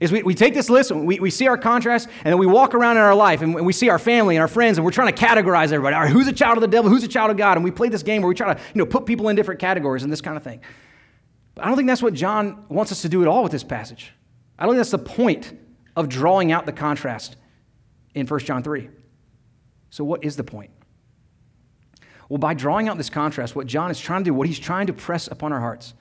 Is 0.00 0.12
we, 0.12 0.22
we 0.22 0.34
take 0.34 0.52
this 0.52 0.68
list 0.68 0.90
and 0.90 1.06
we, 1.06 1.18
we 1.18 1.30
see 1.30 1.46
our 1.46 1.56
contrast 1.56 2.08
and 2.24 2.32
then 2.32 2.38
we 2.38 2.46
walk 2.46 2.74
around 2.74 2.96
in 2.96 3.02
our 3.02 3.14
life 3.14 3.40
and 3.40 3.54
we 3.54 3.72
see 3.72 3.88
our 3.88 3.98
family 3.98 4.36
and 4.36 4.42
our 4.42 4.48
friends 4.48 4.76
and 4.76 4.84
we're 4.84 4.90
trying 4.90 5.12
to 5.12 5.18
categorize 5.18 5.72
everybody. 5.72 5.94
All 5.94 6.02
right, 6.02 6.12
who's 6.12 6.28
a 6.28 6.32
child 6.32 6.58
of 6.58 6.60
the 6.60 6.68
devil? 6.68 6.90
Who's 6.90 7.04
a 7.04 7.08
child 7.08 7.30
of 7.30 7.38
God? 7.38 7.56
And 7.56 7.64
we 7.64 7.70
play 7.70 7.88
this 7.88 8.02
game 8.02 8.20
where 8.20 8.28
we 8.28 8.34
try 8.34 8.52
to 8.52 8.60
you 8.74 8.78
know, 8.78 8.86
put 8.86 9.06
people 9.06 9.30
in 9.30 9.36
different 9.36 9.60
categories 9.60 10.02
and 10.02 10.12
this 10.12 10.20
kind 10.20 10.36
of 10.36 10.42
thing. 10.42 10.60
But 11.54 11.64
I 11.64 11.68
don't 11.68 11.76
think 11.76 11.88
that's 11.88 12.02
what 12.02 12.14
John 12.14 12.64
wants 12.68 12.92
us 12.92 13.02
to 13.02 13.08
do 13.08 13.22
at 13.22 13.28
all 13.28 13.42
with 13.42 13.52
this 13.52 13.64
passage. 13.64 14.12
I 14.58 14.64
don't 14.64 14.74
think 14.74 14.78
that's 14.78 14.90
the 14.90 14.98
point 14.98 15.52
of 15.96 16.08
drawing 16.08 16.52
out 16.52 16.66
the 16.66 16.72
contrast 16.72 17.36
in 18.14 18.26
1 18.26 18.40
John 18.40 18.62
3. 18.62 18.88
So, 19.90 20.04
what 20.04 20.24
is 20.24 20.36
the 20.36 20.44
point? 20.44 20.70
Well, 22.28 22.38
by 22.38 22.54
drawing 22.54 22.88
out 22.88 22.96
this 22.96 23.10
contrast, 23.10 23.54
what 23.54 23.66
John 23.66 23.90
is 23.90 24.00
trying 24.00 24.24
to 24.24 24.30
do, 24.30 24.34
what 24.34 24.46
he's 24.46 24.58
trying 24.58 24.86
to 24.86 24.92
press 24.94 25.26
upon 25.26 25.52
our 25.52 25.60
hearts, 25.60 25.92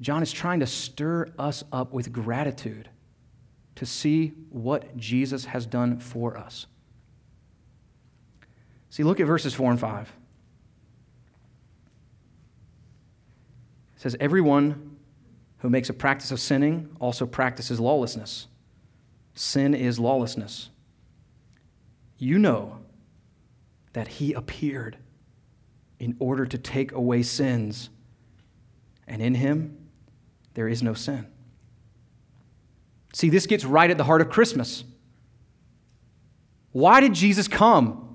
John 0.00 0.22
is 0.22 0.32
trying 0.32 0.60
to 0.60 0.66
stir 0.66 1.32
us 1.38 1.64
up 1.72 1.92
with 1.92 2.12
gratitude 2.12 2.88
to 3.76 3.86
see 3.86 4.28
what 4.50 4.96
Jesus 4.96 5.46
has 5.46 5.66
done 5.66 5.98
for 5.98 6.36
us. 6.36 6.66
See, 8.90 9.02
look 9.02 9.20
at 9.20 9.26
verses 9.26 9.54
4 9.54 9.70
and 9.72 9.80
5. 9.80 10.12
Says, 14.02 14.16
Everyone 14.18 14.96
who 15.58 15.70
makes 15.70 15.88
a 15.88 15.92
practice 15.92 16.32
of 16.32 16.40
sinning 16.40 16.88
also 16.98 17.24
practices 17.24 17.78
lawlessness. 17.78 18.48
Sin 19.34 19.74
is 19.74 20.00
lawlessness. 20.00 20.70
You 22.18 22.40
know 22.40 22.78
that 23.92 24.08
he 24.08 24.32
appeared 24.32 24.96
in 26.00 26.16
order 26.18 26.44
to 26.46 26.58
take 26.58 26.90
away 26.90 27.22
sins, 27.22 27.90
and 29.06 29.22
in 29.22 29.36
him 29.36 29.78
there 30.54 30.66
is 30.66 30.82
no 30.82 30.94
sin. 30.94 31.28
See, 33.12 33.28
this 33.28 33.46
gets 33.46 33.64
right 33.64 33.90
at 33.90 33.98
the 33.98 34.04
heart 34.04 34.20
of 34.20 34.30
Christmas. 34.30 34.82
Why 36.72 37.00
did 37.00 37.14
Jesus 37.14 37.46
come? 37.46 38.11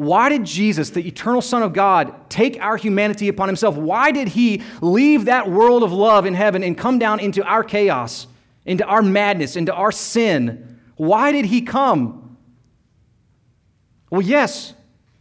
Why 0.00 0.30
did 0.30 0.44
Jesus, 0.44 0.88
the 0.88 1.06
eternal 1.06 1.42
Son 1.42 1.62
of 1.62 1.74
God, 1.74 2.30
take 2.30 2.58
our 2.58 2.78
humanity 2.78 3.28
upon 3.28 3.50
himself? 3.50 3.76
Why 3.76 4.12
did 4.12 4.28
he 4.28 4.62
leave 4.80 5.26
that 5.26 5.50
world 5.50 5.82
of 5.82 5.92
love 5.92 6.24
in 6.24 6.32
heaven 6.32 6.64
and 6.64 6.74
come 6.74 6.98
down 6.98 7.20
into 7.20 7.44
our 7.44 7.62
chaos, 7.62 8.26
into 8.64 8.82
our 8.86 9.02
madness, 9.02 9.56
into 9.56 9.74
our 9.74 9.92
sin? 9.92 10.80
Why 10.96 11.32
did 11.32 11.44
he 11.44 11.60
come? 11.60 12.38
Well, 14.08 14.22
yes, 14.22 14.72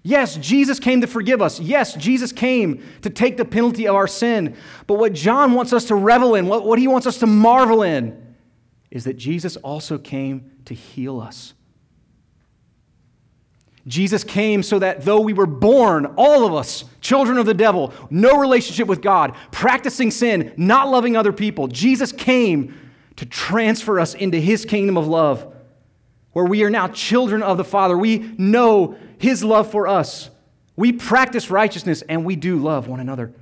yes, 0.02 0.38
Jesus 0.38 0.80
came 0.80 1.02
to 1.02 1.08
forgive 1.08 1.42
us. 1.42 1.60
Yes, 1.60 1.94
Jesus 1.96 2.32
came 2.32 2.82
to 3.02 3.10
take 3.10 3.36
the 3.36 3.44
penalty 3.44 3.86
of 3.86 3.96
our 3.96 4.08
sin. 4.08 4.56
But 4.88 4.94
what 4.94 5.12
John 5.12 5.56
wants 5.56 5.74
us 5.74 5.84
to 5.90 5.96
revel 5.96 6.36
in, 6.36 6.48
what, 6.48 6.64
what 6.64 6.80
he 6.80 6.88
wants 6.88 7.06
us 7.06 7.18
to 7.18 7.28
marvel 7.28 7.84
in, 7.84 8.34
is 8.92 9.04
that 9.04 9.18
Jesus 9.18 9.58
also 9.58 9.98
came 9.98 10.52
to 10.64 10.74
heal 10.74 11.20
us. 11.20 11.54
Jesus 13.90 14.24
came 14.24 14.62
so 14.62 14.78
that 14.80 15.04
though 15.04 15.20
we 15.20 15.34
were 15.34 15.48
born, 15.48 16.06
all 16.16 16.46
of 16.46 16.54
us, 16.54 16.86
children 17.02 17.40
of 17.40 17.48
the 17.48 17.56
devil, 17.56 17.92
no 18.12 18.38
relationship 18.38 18.88
with 18.88 19.02
God, 19.02 19.36
practicing 19.52 20.12
sin, 20.12 20.54
not 20.58 20.90
loving 20.90 21.18
other 21.18 21.34
people, 21.34 21.68
Jesus 21.68 22.12
came 22.12 22.78
to 23.16 23.26
transfer 23.26 24.00
us 24.00 24.14
into 24.14 24.40
his 24.40 24.64
kingdom 24.64 24.96
of 24.96 25.08
love, 25.08 25.54
where 26.34 26.46
we 26.46 26.64
are 26.64 26.70
now 26.70 26.88
children 26.88 27.42
of 27.42 27.58
the 27.58 27.64
Father. 27.64 27.98
We 27.98 28.20
know 28.38 28.96
his 29.18 29.44
love 29.44 29.72
for 29.72 29.88
us. 29.88 30.30
We 30.76 30.94
practice 30.94 31.50
righteousness 31.50 32.04
and 32.04 32.24
we 32.24 32.36
do 32.36 32.58
love 32.58 32.88
one 32.88 33.00
another. 33.00 33.34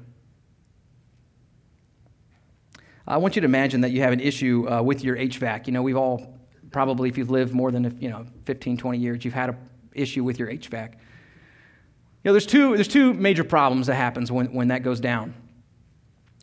I 3.05 3.17
want 3.17 3.35
you 3.35 3.41
to 3.41 3.45
imagine 3.45 3.81
that 3.81 3.91
you 3.91 4.01
have 4.01 4.13
an 4.13 4.21
issue 4.21 4.65
uh, 4.69 4.81
with 4.81 5.03
your 5.03 5.17
HVAC. 5.17 5.67
You 5.67 5.73
know, 5.73 5.81
we've 5.81 5.97
all 5.97 6.39
probably, 6.71 7.09
if 7.09 7.17
you've 7.17 7.29
lived 7.29 7.53
more 7.53 7.69
than 7.69 7.97
you 7.99 8.09
know 8.09 8.25
15, 8.45 8.77
20 8.77 8.97
years, 8.97 9.25
you've 9.25 9.33
had 9.33 9.49
an 9.49 9.57
issue 9.97 10.23
with 10.23 10.39
your 10.39 10.49
HVAC. 10.49 10.93
You 10.93 10.99
know, 12.25 12.33
there's 12.33 12.45
two, 12.45 12.75
there's 12.75 12.87
two 12.87 13.13
major 13.13 13.43
problems 13.43 13.87
that 13.87 13.95
happens 13.95 14.31
when, 14.31 14.47
when 14.53 14.69
that 14.69 14.83
goes 14.83 14.99
down. 14.99 15.33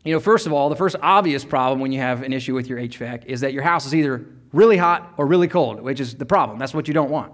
You 0.03 0.13
know, 0.13 0.19
first 0.19 0.45
of 0.45 0.53
all, 0.53 0.69
the 0.69 0.75
first 0.75 0.95
obvious 1.01 1.43
problem 1.43 1.79
when 1.79 1.91
you 1.91 1.99
have 1.99 2.21
an 2.21 2.31
issue 2.31 2.53
with 2.53 2.67
your 2.67 2.79
HVAC 2.79 3.25
is 3.25 3.41
that 3.41 3.53
your 3.53 3.63
house 3.63 3.85
is 3.85 3.95
either 3.95 4.25
really 4.53 4.77
hot 4.77 5.13
or 5.17 5.25
really 5.25 5.47
cold, 5.47 5.81
which 5.81 5.99
is 5.99 6.15
the 6.15 6.25
problem. 6.25 6.59
That's 6.59 6.73
what 6.73 6.87
you 6.87 6.93
don't 6.93 7.09
want. 7.09 7.33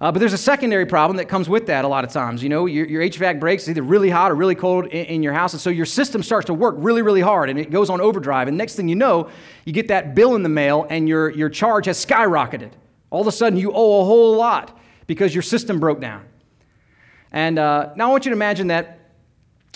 Uh, 0.00 0.10
but 0.10 0.18
there's 0.18 0.32
a 0.32 0.38
secondary 0.38 0.86
problem 0.86 1.16
that 1.16 1.28
comes 1.28 1.48
with 1.48 1.66
that 1.66 1.84
a 1.84 1.88
lot 1.88 2.04
of 2.04 2.10
times. 2.10 2.42
You 2.42 2.48
know, 2.48 2.66
your, 2.66 2.86
your 2.86 3.02
HVAC 3.02 3.38
breaks, 3.40 3.68
either 3.68 3.82
really 3.82 4.10
hot 4.10 4.30
or 4.30 4.34
really 4.34 4.54
cold 4.54 4.86
in, 4.86 5.06
in, 5.06 5.22
your 5.22 5.32
house, 5.32 5.52
and 5.52 5.60
so 5.60 5.70
your 5.70 5.86
system 5.86 6.22
starts 6.22 6.46
to 6.46 6.54
work 6.54 6.74
really, 6.78 7.02
really 7.02 7.20
hard, 7.20 7.48
and 7.48 7.58
it 7.58 7.70
goes 7.70 7.90
on 7.90 8.00
overdrive. 8.00 8.48
And 8.48 8.58
next 8.58 8.74
thing 8.74 8.88
you 8.88 8.96
know, 8.96 9.30
you 9.64 9.72
get 9.72 9.88
that 9.88 10.14
bill 10.14 10.34
in 10.34 10.42
the 10.42 10.48
mail, 10.48 10.86
and 10.90 11.08
your, 11.08 11.30
your 11.30 11.48
charge 11.48 11.86
has 11.86 12.04
skyrocketed. 12.04 12.72
All 13.10 13.20
of 13.20 13.26
a 13.28 13.32
sudden, 13.32 13.58
you 13.58 13.72
owe 13.72 14.02
a 14.02 14.04
whole 14.04 14.36
lot 14.36 14.78
because 15.06 15.34
your 15.34 15.42
system 15.42 15.80
broke 15.80 16.00
down. 16.00 16.24
And 17.32 17.58
uh, 17.58 17.92
now 17.96 18.08
I 18.08 18.10
want 18.10 18.24
you 18.26 18.30
to 18.30 18.36
imagine 18.36 18.68
that 18.68 19.00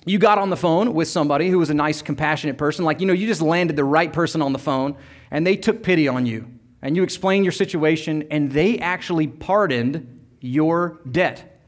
you 0.05 0.19
got 0.19 0.38
on 0.38 0.49
the 0.49 0.57
phone 0.57 0.95
with 0.95 1.09
somebody 1.09 1.51
who 1.51 1.59
was 1.59 1.71
a 1.71 1.75
nice, 1.75 2.03
compassionate 2.03 2.57
person. 2.57 2.85
Like, 2.85 3.01
you 3.01 3.07
know, 3.07 3.12
you 3.12 3.27
just 3.27 3.43
landed 3.43 3.77
the 3.77 3.85
right 3.85 4.12
person 4.12 4.41
on 4.43 4.53
the 4.53 4.59
phone, 4.59 4.97
and 5.31 5.47
they 5.47 5.57
took 5.57 5.83
pity 5.83 6.09
on 6.09 6.25
you 6.25 6.59
and 6.83 6.97
you 6.97 7.03
explained 7.03 7.45
your 7.45 7.53
situation, 7.53 8.27
and 8.31 8.53
they 8.53 8.79
actually 8.79 9.27
pardoned 9.27 10.21
your 10.41 11.01
debt. 11.11 11.61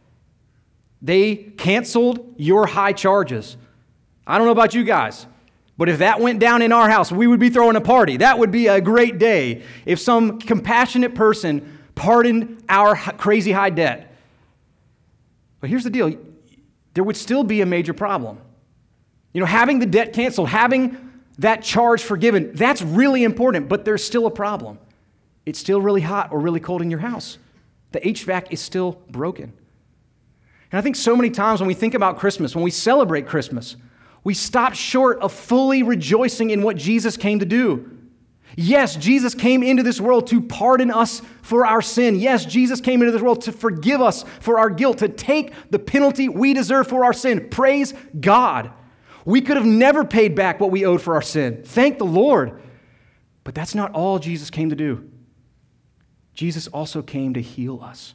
They 1.02 1.34
canceled 1.34 2.34
your 2.36 2.66
high 2.66 2.92
charges. 2.92 3.56
I 4.26 4.38
don't 4.38 4.46
know 4.46 4.52
about 4.52 4.74
you 4.74 4.84
guys, 4.84 5.26
but 5.76 5.88
if 5.88 5.98
that 5.98 6.20
went 6.20 6.38
down 6.38 6.62
in 6.62 6.72
our 6.72 6.88
house, 6.88 7.10
we 7.10 7.26
would 7.26 7.40
be 7.40 7.50
throwing 7.50 7.74
a 7.74 7.80
party. 7.80 8.18
That 8.18 8.38
would 8.38 8.52
be 8.52 8.68
a 8.68 8.80
great 8.80 9.18
day 9.18 9.62
if 9.84 9.98
some 9.98 10.38
compassionate 10.38 11.14
person 11.14 11.79
pardoned 12.00 12.64
our 12.66 12.96
crazy 12.96 13.52
high 13.52 13.68
debt. 13.68 14.16
But 15.60 15.68
here's 15.68 15.84
the 15.84 15.90
deal 15.90 16.16
there 16.94 17.04
would 17.04 17.16
still 17.16 17.44
be 17.44 17.60
a 17.60 17.66
major 17.66 17.92
problem. 17.92 18.38
You 19.34 19.40
know, 19.40 19.46
having 19.46 19.80
the 19.80 19.86
debt 19.86 20.14
canceled, 20.14 20.48
having 20.48 20.96
that 21.38 21.62
charge 21.62 22.02
forgiven, 22.02 22.52
that's 22.54 22.80
really 22.80 23.22
important, 23.22 23.68
but 23.68 23.84
there's 23.84 24.02
still 24.02 24.26
a 24.26 24.30
problem 24.30 24.78
it's 25.44 25.58
still 25.58 25.80
really 25.80 26.00
hot 26.00 26.32
or 26.32 26.38
really 26.38 26.60
cold 26.60 26.80
in 26.80 26.90
your 26.90 27.00
house. 27.00 27.38
The 27.92 28.00
HVAC 28.00 28.52
is 28.52 28.60
still 28.60 29.02
broken. 29.10 29.52
And 30.70 30.78
I 30.78 30.80
think 30.80 30.96
so 30.96 31.16
many 31.16 31.28
times 31.28 31.60
when 31.60 31.66
we 31.66 31.74
think 31.74 31.94
about 31.94 32.18
Christmas, 32.18 32.54
when 32.54 32.62
we 32.62 32.70
celebrate 32.70 33.26
Christmas, 33.26 33.76
we 34.22 34.32
stop 34.32 34.74
short 34.74 35.18
of 35.20 35.32
fully 35.32 35.82
rejoicing 35.82 36.50
in 36.50 36.62
what 36.62 36.76
Jesus 36.76 37.16
came 37.16 37.40
to 37.40 37.46
do. 37.46 37.99
Yes, 38.56 38.96
Jesus 38.96 39.34
came 39.34 39.62
into 39.62 39.82
this 39.82 40.00
world 40.00 40.26
to 40.28 40.40
pardon 40.40 40.90
us 40.90 41.22
for 41.42 41.66
our 41.66 41.82
sin. 41.82 42.18
Yes, 42.18 42.44
Jesus 42.44 42.80
came 42.80 43.00
into 43.00 43.12
this 43.12 43.22
world 43.22 43.42
to 43.42 43.52
forgive 43.52 44.00
us 44.00 44.24
for 44.40 44.58
our 44.58 44.70
guilt, 44.70 44.98
to 44.98 45.08
take 45.08 45.52
the 45.70 45.78
penalty 45.78 46.28
we 46.28 46.52
deserve 46.52 46.86
for 46.88 47.04
our 47.04 47.12
sin. 47.12 47.48
Praise 47.50 47.94
God. 48.18 48.72
We 49.24 49.40
could 49.40 49.56
have 49.56 49.66
never 49.66 50.04
paid 50.04 50.34
back 50.34 50.60
what 50.60 50.70
we 50.70 50.84
owed 50.84 51.00
for 51.00 51.14
our 51.14 51.22
sin. 51.22 51.62
Thank 51.64 51.98
the 51.98 52.06
Lord. 52.06 52.60
But 53.44 53.54
that's 53.54 53.74
not 53.74 53.92
all 53.92 54.18
Jesus 54.18 54.50
came 54.50 54.70
to 54.70 54.76
do. 54.76 55.08
Jesus 56.34 56.66
also 56.68 57.02
came 57.02 57.34
to 57.34 57.42
heal 57.42 57.80
us. 57.82 58.14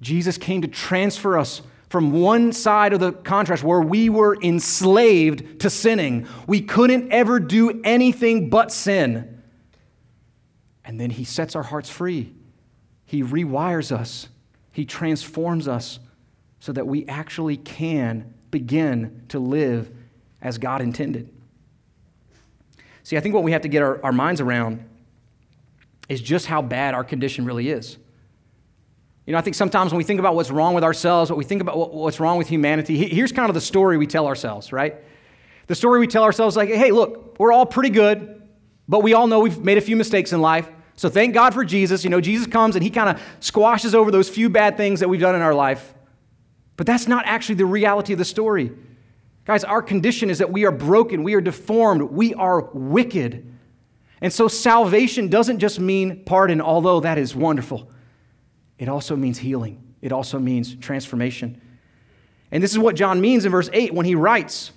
Jesus 0.00 0.38
came 0.38 0.62
to 0.62 0.68
transfer 0.68 1.38
us 1.38 1.62
from 1.88 2.12
one 2.12 2.52
side 2.52 2.92
of 2.92 3.00
the 3.00 3.12
contrast 3.12 3.62
where 3.62 3.80
we 3.80 4.08
were 4.08 4.36
enslaved 4.42 5.60
to 5.60 5.68
sinning. 5.68 6.26
We 6.46 6.62
couldn't 6.62 7.12
ever 7.12 7.38
do 7.38 7.82
anything 7.84 8.48
but 8.48 8.72
sin. 8.72 9.31
And 10.92 11.00
then 11.00 11.08
he 11.08 11.24
sets 11.24 11.56
our 11.56 11.62
hearts 11.62 11.88
free. 11.88 12.34
He 13.06 13.22
rewires 13.22 13.90
us, 13.90 14.28
he 14.72 14.84
transforms 14.84 15.66
us 15.66 15.98
so 16.60 16.70
that 16.70 16.86
we 16.86 17.06
actually 17.06 17.56
can 17.56 18.34
begin 18.50 19.22
to 19.28 19.38
live 19.38 19.90
as 20.42 20.58
God 20.58 20.82
intended. 20.82 21.32
See, 23.04 23.16
I 23.16 23.20
think 23.20 23.34
what 23.34 23.42
we 23.42 23.52
have 23.52 23.62
to 23.62 23.68
get 23.68 23.80
our, 23.80 24.04
our 24.04 24.12
minds 24.12 24.42
around 24.42 24.86
is 26.10 26.20
just 26.20 26.44
how 26.44 26.60
bad 26.60 26.92
our 26.92 27.04
condition 27.04 27.46
really 27.46 27.70
is. 27.70 27.96
You 29.24 29.32
know, 29.32 29.38
I 29.38 29.40
think 29.40 29.56
sometimes 29.56 29.92
when 29.92 29.98
we 29.98 30.04
think 30.04 30.20
about 30.20 30.34
what's 30.34 30.50
wrong 30.50 30.74
with 30.74 30.84
ourselves, 30.84 31.30
what 31.30 31.38
we 31.38 31.44
think 31.44 31.62
about 31.62 31.94
what's 31.94 32.20
wrong 32.20 32.36
with 32.36 32.48
humanity, 32.48 32.98
here's 33.08 33.32
kind 33.32 33.48
of 33.48 33.54
the 33.54 33.62
story 33.62 33.96
we 33.96 34.06
tell 34.06 34.26
ourselves, 34.26 34.74
right? 34.74 34.96
The 35.68 35.74
story 35.74 36.00
we 36.00 36.06
tell 36.06 36.24
ourselves 36.24 36.54
like, 36.54 36.68
hey, 36.68 36.90
look, 36.90 37.38
we're 37.38 37.50
all 37.50 37.64
pretty 37.64 37.88
good, 37.88 38.42
but 38.86 39.02
we 39.02 39.14
all 39.14 39.26
know 39.26 39.40
we've 39.40 39.58
made 39.58 39.78
a 39.78 39.80
few 39.80 39.96
mistakes 39.96 40.34
in 40.34 40.42
life. 40.42 40.68
So 40.96 41.08
thank 41.08 41.34
God 41.34 41.54
for 41.54 41.64
Jesus. 41.64 42.04
You 42.04 42.10
know, 42.10 42.20
Jesus 42.20 42.46
comes 42.46 42.76
and 42.76 42.82
he 42.82 42.90
kind 42.90 43.08
of 43.08 43.22
squashes 43.40 43.94
over 43.94 44.10
those 44.10 44.28
few 44.28 44.48
bad 44.48 44.76
things 44.76 45.00
that 45.00 45.08
we've 45.08 45.20
done 45.20 45.34
in 45.34 45.42
our 45.42 45.54
life. 45.54 45.94
But 46.76 46.86
that's 46.86 47.06
not 47.06 47.24
actually 47.26 47.56
the 47.56 47.66
reality 47.66 48.12
of 48.12 48.18
the 48.18 48.24
story. 48.24 48.72
Guys, 49.44 49.64
our 49.64 49.82
condition 49.82 50.30
is 50.30 50.38
that 50.38 50.52
we 50.52 50.64
are 50.64 50.70
broken, 50.70 51.22
we 51.22 51.34
are 51.34 51.40
deformed, 51.40 52.02
we 52.02 52.34
are 52.34 52.62
wicked. 52.72 53.52
And 54.20 54.32
so 54.32 54.46
salvation 54.46 55.28
doesn't 55.28 55.58
just 55.58 55.80
mean 55.80 56.24
pardon, 56.24 56.60
although 56.60 57.00
that 57.00 57.18
is 57.18 57.34
wonderful. 57.34 57.90
It 58.78 58.88
also 58.88 59.16
means 59.16 59.38
healing, 59.38 59.94
it 60.00 60.12
also 60.12 60.38
means 60.38 60.74
transformation. 60.76 61.60
And 62.52 62.62
this 62.62 62.72
is 62.72 62.78
what 62.78 62.96
John 62.96 63.20
means 63.20 63.44
in 63.44 63.50
verse 63.50 63.70
8 63.72 63.94
when 63.94 64.06
he 64.06 64.14
writes 64.14 64.72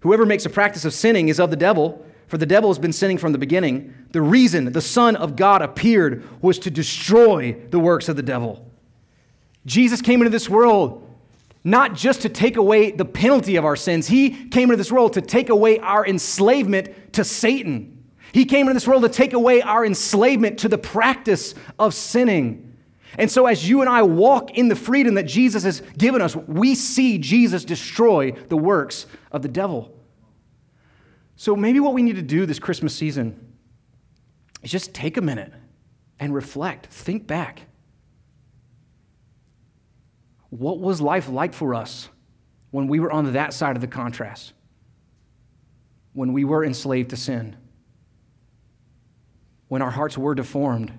Whoever 0.00 0.24
makes 0.24 0.46
a 0.46 0.50
practice 0.50 0.84
of 0.84 0.94
sinning 0.94 1.28
is 1.28 1.40
of 1.40 1.50
the 1.50 1.56
devil, 1.56 2.04
for 2.28 2.38
the 2.38 2.46
devil 2.46 2.70
has 2.70 2.78
been 2.78 2.92
sinning 2.92 3.18
from 3.18 3.32
the 3.32 3.38
beginning. 3.38 3.94
The 4.12 4.22
reason 4.22 4.72
the 4.72 4.80
Son 4.80 5.16
of 5.16 5.34
God 5.34 5.62
appeared 5.62 6.24
was 6.42 6.58
to 6.60 6.70
destroy 6.70 7.56
the 7.70 7.78
works 7.78 8.08
of 8.08 8.16
the 8.16 8.22
devil. 8.22 8.70
Jesus 9.66 10.00
came 10.00 10.20
into 10.20 10.30
this 10.30 10.48
world 10.48 11.04
not 11.64 11.94
just 11.94 12.22
to 12.22 12.28
take 12.28 12.56
away 12.56 12.92
the 12.92 13.04
penalty 13.04 13.56
of 13.56 13.64
our 13.64 13.76
sins, 13.76 14.06
he 14.06 14.48
came 14.48 14.64
into 14.64 14.76
this 14.76 14.92
world 14.92 15.14
to 15.14 15.20
take 15.20 15.48
away 15.48 15.78
our 15.80 16.06
enslavement 16.06 17.12
to 17.14 17.24
Satan. 17.24 18.04
He 18.32 18.44
came 18.44 18.62
into 18.62 18.74
this 18.74 18.86
world 18.86 19.02
to 19.02 19.08
take 19.08 19.32
away 19.32 19.60
our 19.62 19.84
enslavement 19.84 20.58
to 20.60 20.68
the 20.68 20.78
practice 20.78 21.54
of 21.78 21.94
sinning. 21.94 22.76
And 23.16 23.30
so, 23.30 23.46
as 23.46 23.68
you 23.68 23.80
and 23.80 23.88
I 23.88 24.02
walk 24.02 24.56
in 24.56 24.68
the 24.68 24.76
freedom 24.76 25.14
that 25.14 25.24
Jesus 25.24 25.64
has 25.64 25.80
given 25.96 26.20
us, 26.20 26.36
we 26.36 26.74
see 26.74 27.18
Jesus 27.18 27.64
destroy 27.64 28.32
the 28.32 28.56
works 28.56 29.06
of 29.32 29.42
the 29.42 29.48
devil. 29.48 29.97
So, 31.38 31.56
maybe 31.56 31.80
what 31.80 31.94
we 31.94 32.02
need 32.02 32.16
to 32.16 32.22
do 32.22 32.44
this 32.44 32.58
Christmas 32.58 32.94
season 32.94 33.54
is 34.62 34.70
just 34.70 34.92
take 34.92 35.16
a 35.16 35.22
minute 35.22 35.54
and 36.20 36.34
reflect, 36.34 36.88
think 36.88 37.26
back. 37.26 37.62
What 40.50 40.78
was 40.78 41.00
life 41.00 41.30
like 41.30 41.54
for 41.54 41.74
us 41.74 42.10
when 42.70 42.88
we 42.88 43.00
were 43.00 43.10
on 43.10 43.32
that 43.32 43.54
side 43.54 43.74
of 43.74 43.80
the 43.80 43.88
contrast? 43.88 44.52
When 46.12 46.34
we 46.34 46.44
were 46.44 46.62
enslaved 46.62 47.10
to 47.10 47.16
sin? 47.16 47.56
when 49.68 49.82
our 49.82 49.90
hearts 49.90 50.18
were 50.18 50.34
deformed, 50.34 50.92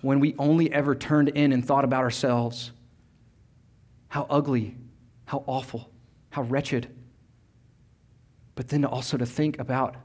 when 0.00 0.20
we 0.20 0.34
only 0.38 0.72
ever 0.72 0.94
turned 0.94 1.28
in 1.28 1.52
and 1.52 1.64
thought 1.64 1.84
about 1.84 2.02
ourselves. 2.02 2.70
How 4.08 4.26
ugly, 4.30 4.76
how 5.26 5.44
awful, 5.46 5.90
how 6.30 6.42
wretched. 6.42 6.88
But 8.60 8.68
then 8.68 8.84
also 8.84 9.16
to 9.16 9.24
think 9.24 9.58
about 9.58 9.96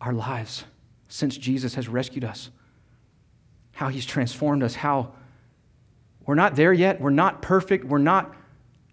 our 0.00 0.12
lives 0.12 0.62
since 1.08 1.36
Jesus 1.36 1.74
has 1.74 1.88
rescued 1.88 2.22
us, 2.22 2.50
how 3.72 3.88
he's 3.88 4.06
transformed 4.06 4.62
us, 4.62 4.76
how 4.76 5.12
we're 6.24 6.36
not 6.36 6.54
there 6.54 6.72
yet, 6.72 7.00
we're 7.00 7.10
not 7.10 7.42
perfect, 7.42 7.84
we're 7.84 7.98
not 7.98 8.32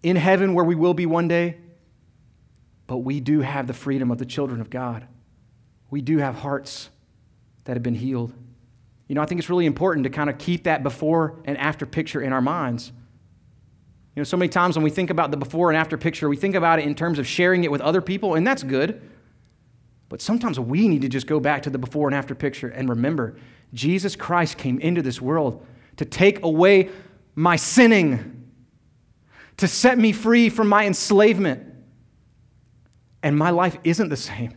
in 0.02 0.16
heaven 0.16 0.52
where 0.52 0.64
we 0.64 0.74
will 0.74 0.94
be 0.94 1.06
one 1.06 1.28
day, 1.28 1.58
but 2.88 2.96
we 2.96 3.20
do 3.20 3.40
have 3.40 3.68
the 3.68 3.72
freedom 3.72 4.10
of 4.10 4.18
the 4.18 4.26
children 4.26 4.60
of 4.60 4.68
God. 4.68 5.06
We 5.88 6.00
do 6.00 6.18
have 6.18 6.34
hearts 6.34 6.90
that 7.66 7.76
have 7.76 7.84
been 7.84 7.94
healed. 7.94 8.32
You 9.06 9.14
know, 9.14 9.22
I 9.22 9.26
think 9.26 9.38
it's 9.38 9.48
really 9.48 9.66
important 9.66 10.02
to 10.02 10.10
kind 10.10 10.28
of 10.28 10.38
keep 10.38 10.64
that 10.64 10.82
before 10.82 11.38
and 11.44 11.56
after 11.56 11.86
picture 11.86 12.20
in 12.20 12.32
our 12.32 12.42
minds. 12.42 12.90
You 14.14 14.20
know, 14.20 14.24
so 14.24 14.36
many 14.36 14.48
times 14.48 14.76
when 14.76 14.82
we 14.82 14.90
think 14.90 15.10
about 15.10 15.30
the 15.30 15.36
before 15.36 15.70
and 15.70 15.76
after 15.76 15.96
picture, 15.96 16.28
we 16.28 16.36
think 16.36 16.54
about 16.54 16.78
it 16.78 16.84
in 16.84 16.94
terms 16.94 17.18
of 17.18 17.26
sharing 17.26 17.64
it 17.64 17.70
with 17.70 17.80
other 17.80 18.00
people, 18.00 18.34
and 18.34 18.46
that's 18.46 18.62
good. 18.62 19.00
But 20.08 20.20
sometimes 20.20 20.58
we 20.58 20.88
need 20.88 21.02
to 21.02 21.08
just 21.08 21.28
go 21.28 21.38
back 21.38 21.62
to 21.62 21.70
the 21.70 21.78
before 21.78 22.08
and 22.08 22.14
after 22.14 22.34
picture 22.34 22.68
and 22.68 22.88
remember 22.88 23.36
Jesus 23.72 24.16
Christ 24.16 24.58
came 24.58 24.80
into 24.80 25.02
this 25.02 25.20
world 25.20 25.64
to 25.96 26.04
take 26.04 26.42
away 26.42 26.90
my 27.36 27.54
sinning, 27.54 28.50
to 29.58 29.68
set 29.68 29.96
me 29.96 30.12
free 30.12 30.48
from 30.48 30.68
my 30.68 30.86
enslavement. 30.86 31.66
And 33.22 33.36
my 33.36 33.50
life 33.50 33.76
isn't 33.84 34.08
the 34.08 34.16
same. 34.16 34.56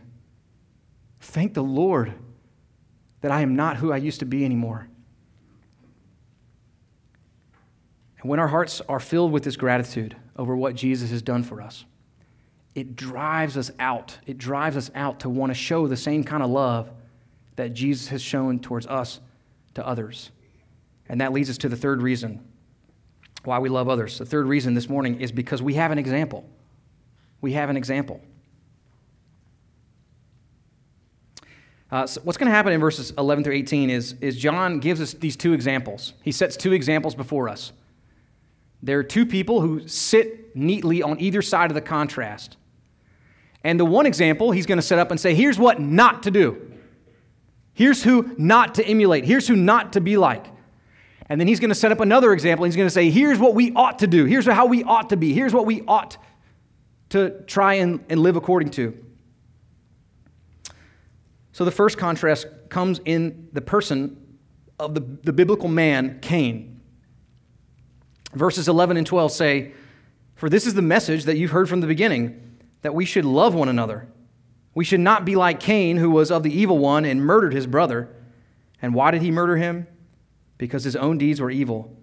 Thank 1.20 1.54
the 1.54 1.62
Lord 1.62 2.14
that 3.20 3.30
I 3.30 3.42
am 3.42 3.54
not 3.54 3.76
who 3.76 3.92
I 3.92 3.98
used 3.98 4.20
to 4.20 4.26
be 4.26 4.44
anymore. 4.44 4.88
And 8.24 8.30
when 8.30 8.40
our 8.40 8.48
hearts 8.48 8.80
are 8.88 9.00
filled 9.00 9.32
with 9.32 9.44
this 9.44 9.54
gratitude 9.54 10.16
over 10.34 10.56
what 10.56 10.74
Jesus 10.74 11.10
has 11.10 11.20
done 11.20 11.42
for 11.42 11.60
us, 11.60 11.84
it 12.74 12.96
drives 12.96 13.58
us 13.58 13.70
out. 13.78 14.16
It 14.24 14.38
drives 14.38 14.78
us 14.78 14.90
out 14.94 15.20
to 15.20 15.28
want 15.28 15.50
to 15.50 15.54
show 15.54 15.86
the 15.86 15.96
same 15.98 16.24
kind 16.24 16.42
of 16.42 16.48
love 16.48 16.90
that 17.56 17.74
Jesus 17.74 18.08
has 18.08 18.22
shown 18.22 18.60
towards 18.60 18.86
us 18.86 19.20
to 19.74 19.86
others. 19.86 20.30
And 21.06 21.20
that 21.20 21.34
leads 21.34 21.50
us 21.50 21.58
to 21.58 21.68
the 21.68 21.76
third 21.76 22.00
reason 22.00 22.42
why 23.44 23.58
we 23.58 23.68
love 23.68 23.90
others. 23.90 24.16
The 24.16 24.24
third 24.24 24.46
reason 24.46 24.72
this 24.72 24.88
morning 24.88 25.20
is 25.20 25.30
because 25.30 25.60
we 25.60 25.74
have 25.74 25.90
an 25.90 25.98
example. 25.98 26.48
We 27.42 27.52
have 27.52 27.68
an 27.68 27.76
example. 27.76 28.22
Uh, 31.90 32.06
so 32.06 32.22
what's 32.24 32.38
going 32.38 32.48
to 32.48 32.56
happen 32.56 32.72
in 32.72 32.80
verses 32.80 33.12
11 33.18 33.44
through 33.44 33.52
18 33.52 33.90
is, 33.90 34.14
is 34.22 34.38
John 34.38 34.80
gives 34.80 35.02
us 35.02 35.12
these 35.12 35.36
two 35.36 35.52
examples. 35.52 36.14
He 36.22 36.32
sets 36.32 36.56
two 36.56 36.72
examples 36.72 37.14
before 37.14 37.50
us. 37.50 37.74
There 38.84 38.98
are 38.98 39.02
two 39.02 39.24
people 39.24 39.62
who 39.62 39.88
sit 39.88 40.54
neatly 40.54 41.02
on 41.02 41.18
either 41.18 41.40
side 41.40 41.70
of 41.70 41.74
the 41.74 41.80
contrast. 41.80 42.58
And 43.64 43.80
the 43.80 43.84
one 43.86 44.04
example 44.04 44.50
he's 44.50 44.66
going 44.66 44.76
to 44.76 44.82
set 44.82 44.98
up 44.98 45.10
and 45.10 45.18
say, 45.18 45.34
here's 45.34 45.58
what 45.58 45.80
not 45.80 46.24
to 46.24 46.30
do. 46.30 46.70
Here's 47.72 48.04
who 48.04 48.34
not 48.36 48.74
to 48.74 48.86
emulate. 48.86 49.24
Here's 49.24 49.48
who 49.48 49.56
not 49.56 49.94
to 49.94 50.02
be 50.02 50.18
like. 50.18 50.44
And 51.30 51.40
then 51.40 51.48
he's 51.48 51.60
going 51.60 51.70
to 51.70 51.74
set 51.74 51.92
up 51.92 52.00
another 52.00 52.34
example. 52.34 52.66
He's 52.66 52.76
going 52.76 52.86
to 52.86 52.94
say, 52.94 53.08
here's 53.08 53.38
what 53.38 53.54
we 53.54 53.72
ought 53.72 54.00
to 54.00 54.06
do. 54.06 54.26
Here's 54.26 54.44
how 54.44 54.66
we 54.66 54.84
ought 54.84 55.08
to 55.08 55.16
be. 55.16 55.32
Here's 55.32 55.54
what 55.54 55.64
we 55.64 55.82
ought 55.88 56.18
to 57.08 57.42
try 57.46 57.74
and, 57.74 58.04
and 58.10 58.20
live 58.20 58.36
according 58.36 58.70
to. 58.72 59.02
So 61.52 61.64
the 61.64 61.70
first 61.70 61.96
contrast 61.96 62.48
comes 62.68 63.00
in 63.06 63.48
the 63.54 63.62
person 63.62 64.38
of 64.78 64.92
the, 64.92 65.00
the 65.22 65.32
biblical 65.32 65.70
man, 65.70 66.18
Cain. 66.20 66.73
Verses 68.34 68.68
11 68.68 68.96
and 68.96 69.06
12 69.06 69.32
say, 69.32 69.72
For 70.34 70.48
this 70.48 70.66
is 70.66 70.74
the 70.74 70.82
message 70.82 71.24
that 71.24 71.36
you've 71.36 71.52
heard 71.52 71.68
from 71.68 71.80
the 71.80 71.86
beginning, 71.86 72.58
that 72.82 72.94
we 72.94 73.04
should 73.04 73.24
love 73.24 73.54
one 73.54 73.68
another. 73.68 74.08
We 74.74 74.84
should 74.84 75.00
not 75.00 75.24
be 75.24 75.36
like 75.36 75.60
Cain, 75.60 75.96
who 75.96 76.10
was 76.10 76.30
of 76.30 76.42
the 76.42 76.52
evil 76.52 76.78
one 76.78 77.04
and 77.04 77.24
murdered 77.24 77.54
his 77.54 77.66
brother. 77.66 78.08
And 78.82 78.94
why 78.94 79.12
did 79.12 79.22
he 79.22 79.30
murder 79.30 79.56
him? 79.56 79.86
Because 80.58 80.84
his 80.84 80.96
own 80.96 81.16
deeds 81.18 81.40
were 81.40 81.50
evil 81.50 81.96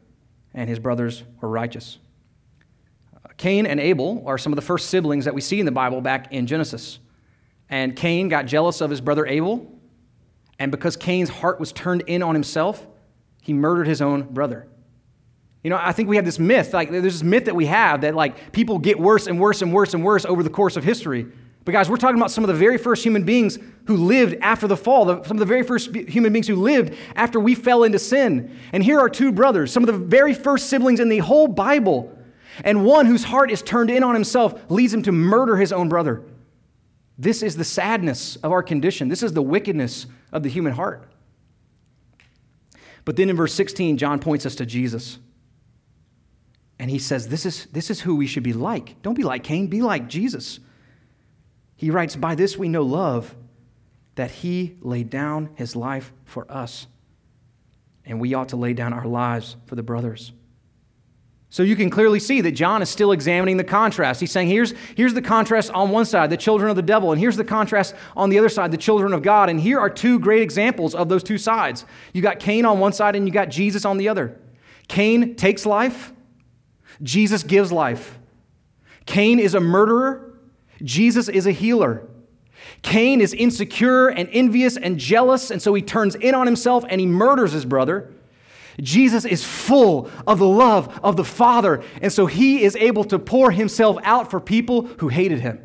and 0.53 0.69
his 0.69 0.79
brothers 0.79 1.23
were 1.39 1.49
righteous. 1.49 1.97
Cain 3.37 3.65
and 3.65 3.79
Abel 3.79 4.23
are 4.25 4.37
some 4.37 4.51
of 4.51 4.55
the 4.55 4.61
first 4.61 4.89
siblings 4.89 5.25
that 5.25 5.33
we 5.33 5.41
see 5.41 5.59
in 5.59 5.65
the 5.65 5.71
Bible 5.71 6.01
back 6.01 6.31
in 6.31 6.47
Genesis. 6.47 6.99
And 7.69 7.95
Cain 7.95 8.29
got 8.29 8.45
jealous 8.45 8.81
of 8.81 8.89
his 8.89 9.01
brother 9.01 9.25
Abel. 9.25 9.79
And 10.59 10.71
because 10.71 10.95
Cain's 10.95 11.29
heart 11.29 11.59
was 11.59 11.71
turned 11.71 12.03
in 12.07 12.21
on 12.21 12.35
himself, 12.35 12.85
he 13.41 13.53
murdered 13.53 13.87
his 13.87 14.01
own 14.01 14.23
brother. 14.23 14.67
You 15.63 15.69
know, 15.69 15.77
I 15.79 15.91
think 15.91 16.09
we 16.09 16.15
have 16.15 16.25
this 16.25 16.39
myth, 16.39 16.73
like 16.73 16.89
there's 16.89 17.03
this 17.03 17.23
myth 17.23 17.45
that 17.45 17.55
we 17.55 17.67
have 17.67 18.01
that 18.01 18.15
like 18.15 18.51
people 18.51 18.79
get 18.79 18.99
worse 18.99 19.27
and 19.27 19.39
worse 19.39 19.61
and 19.61 19.71
worse 19.71 19.93
and 19.93 20.03
worse 20.03 20.25
over 20.25 20.41
the 20.41 20.49
course 20.49 20.75
of 20.75 20.83
history. 20.83 21.27
But 21.63 21.73
guys, 21.73 21.89
we're 21.89 21.97
talking 21.97 22.17
about 22.17 22.31
some 22.31 22.43
of 22.43 22.47
the 22.47 22.55
very 22.55 22.79
first 22.79 23.03
human 23.03 23.23
beings 23.23 23.59
who 23.85 23.95
lived 23.95 24.35
after 24.41 24.67
the 24.67 24.77
fall, 24.77 25.05
some 25.23 25.37
of 25.37 25.39
the 25.39 25.45
very 25.45 25.61
first 25.61 25.95
human 25.95 26.33
beings 26.33 26.47
who 26.47 26.55
lived 26.55 26.95
after 27.15 27.39
we 27.39 27.53
fell 27.53 27.83
into 27.83 27.99
sin. 27.99 28.57
And 28.73 28.83
here 28.83 28.99
are 28.99 29.09
two 29.09 29.31
brothers, 29.31 29.71
some 29.71 29.83
of 29.83 29.87
the 29.87 29.93
very 29.93 30.33
first 30.33 30.69
siblings 30.69 30.99
in 30.99 31.09
the 31.09 31.19
whole 31.19 31.47
Bible. 31.47 32.17
And 32.63 32.83
one 32.83 33.05
whose 33.05 33.23
heart 33.23 33.51
is 33.51 33.61
turned 33.61 33.91
in 33.91 34.01
on 34.01 34.15
himself 34.15 34.59
leads 34.71 34.93
him 34.93 35.03
to 35.03 35.11
murder 35.11 35.57
his 35.57 35.71
own 35.71 35.87
brother. 35.87 36.23
This 37.19 37.43
is 37.43 37.55
the 37.55 37.63
sadness 37.63 38.37
of 38.37 38.51
our 38.51 38.63
condition. 38.63 39.07
This 39.07 39.21
is 39.21 39.33
the 39.33 39.43
wickedness 39.43 40.07
of 40.31 40.41
the 40.41 40.49
human 40.49 40.73
heart. 40.73 41.07
But 43.05 43.15
then 43.15 43.29
in 43.29 43.35
verse 43.35 43.53
16, 43.53 43.97
John 43.97 44.19
points 44.19 44.47
us 44.47 44.55
to 44.55 44.65
Jesus. 44.65 45.19
And 46.81 46.89
he 46.89 46.97
says, 46.97 47.27
This 47.27 47.45
is, 47.45 47.67
this 47.67 47.91
is 47.91 48.01
who 48.01 48.15
we 48.15 48.25
should 48.25 48.41
be 48.41 48.53
like. 48.53 48.99
Don't 49.03 49.13
be 49.13 49.21
like 49.21 49.43
Cain, 49.43 49.67
be 49.67 49.83
like 49.83 50.07
Jesus. 50.07 50.59
He 51.75 51.91
writes, 51.91 52.15
By 52.15 52.33
this 52.33 52.57
we 52.57 52.69
know 52.69 52.81
love, 52.81 53.35
that 54.15 54.31
he 54.31 54.77
laid 54.81 55.11
down 55.11 55.51
his 55.53 55.75
life 55.75 56.11
for 56.25 56.51
us. 56.51 56.87
And 58.03 58.19
we 58.19 58.33
ought 58.33 58.49
to 58.49 58.55
lay 58.55 58.73
down 58.73 58.93
our 58.93 59.05
lives 59.05 59.57
for 59.67 59.75
the 59.75 59.83
brothers. 59.83 60.31
So 61.51 61.61
you 61.61 61.75
can 61.75 61.91
clearly 61.91 62.19
see 62.19 62.41
that 62.41 62.53
John 62.53 62.81
is 62.81 62.89
still 62.89 63.11
examining 63.11 63.57
the 63.57 63.63
contrast. 63.63 64.19
He's 64.19 64.31
saying, 64.31 64.47
here's, 64.47 64.73
here's 64.95 65.13
the 65.13 65.21
contrast 65.21 65.69
on 65.69 65.91
one 65.91 66.05
side, 66.05 66.31
the 66.31 66.37
children 66.37 66.71
of 66.71 66.75
the 66.75 66.81
devil, 66.81 67.11
and 67.11 67.21
here's 67.21 67.37
the 67.37 67.43
contrast 67.43 67.93
on 68.17 68.31
the 68.31 68.39
other 68.39 68.49
side, 68.49 68.71
the 68.71 68.77
children 68.77 69.13
of 69.13 69.21
God. 69.21 69.51
And 69.51 69.61
here 69.61 69.79
are 69.79 69.89
two 69.89 70.17
great 70.17 70.41
examples 70.41 70.95
of 70.95 71.09
those 71.09 71.21
two 71.21 71.37
sides. 71.37 71.85
You 72.11 72.23
got 72.23 72.39
Cain 72.39 72.65
on 72.65 72.79
one 72.79 72.93
side, 72.93 73.15
and 73.15 73.27
you 73.27 73.33
got 73.33 73.49
Jesus 73.49 73.85
on 73.85 73.97
the 73.97 74.09
other. 74.09 74.35
Cain 74.87 75.35
takes 75.35 75.67
life, 75.67 76.11
Jesus 77.01 77.43
gives 77.43 77.71
life. 77.71 78.19
Cain 79.05 79.39
is 79.39 79.55
a 79.55 79.59
murderer, 79.59 80.39
Jesus 80.83 81.27
is 81.27 81.47
a 81.47 81.51
healer. 81.51 82.07
Cain 82.83 83.21
is 83.21 83.33
insecure 83.33 84.07
and 84.07 84.29
envious 84.31 84.77
and 84.77 84.97
jealous, 84.97 85.51
and 85.51 85.61
so 85.61 85.73
he 85.73 85.81
turns 85.81 86.15
in 86.15 86.35
on 86.35 86.45
himself 86.45 86.83
and 86.87 87.01
he 87.01 87.07
murders 87.07 87.51
his 87.51 87.65
brother. 87.65 88.13
Jesus 88.79 89.25
is 89.25 89.43
full 89.43 90.09
of 90.25 90.39
the 90.39 90.47
love 90.47 90.99
of 91.03 91.17
the 91.17 91.23
Father, 91.23 91.83
and 92.01 92.11
so 92.11 92.25
he 92.25 92.63
is 92.63 92.75
able 92.75 93.03
to 93.05 93.19
pour 93.19 93.51
himself 93.51 93.97
out 94.03 94.31
for 94.31 94.39
people 94.39 94.87
who 94.99 95.09
hated 95.09 95.39
him. 95.39 95.59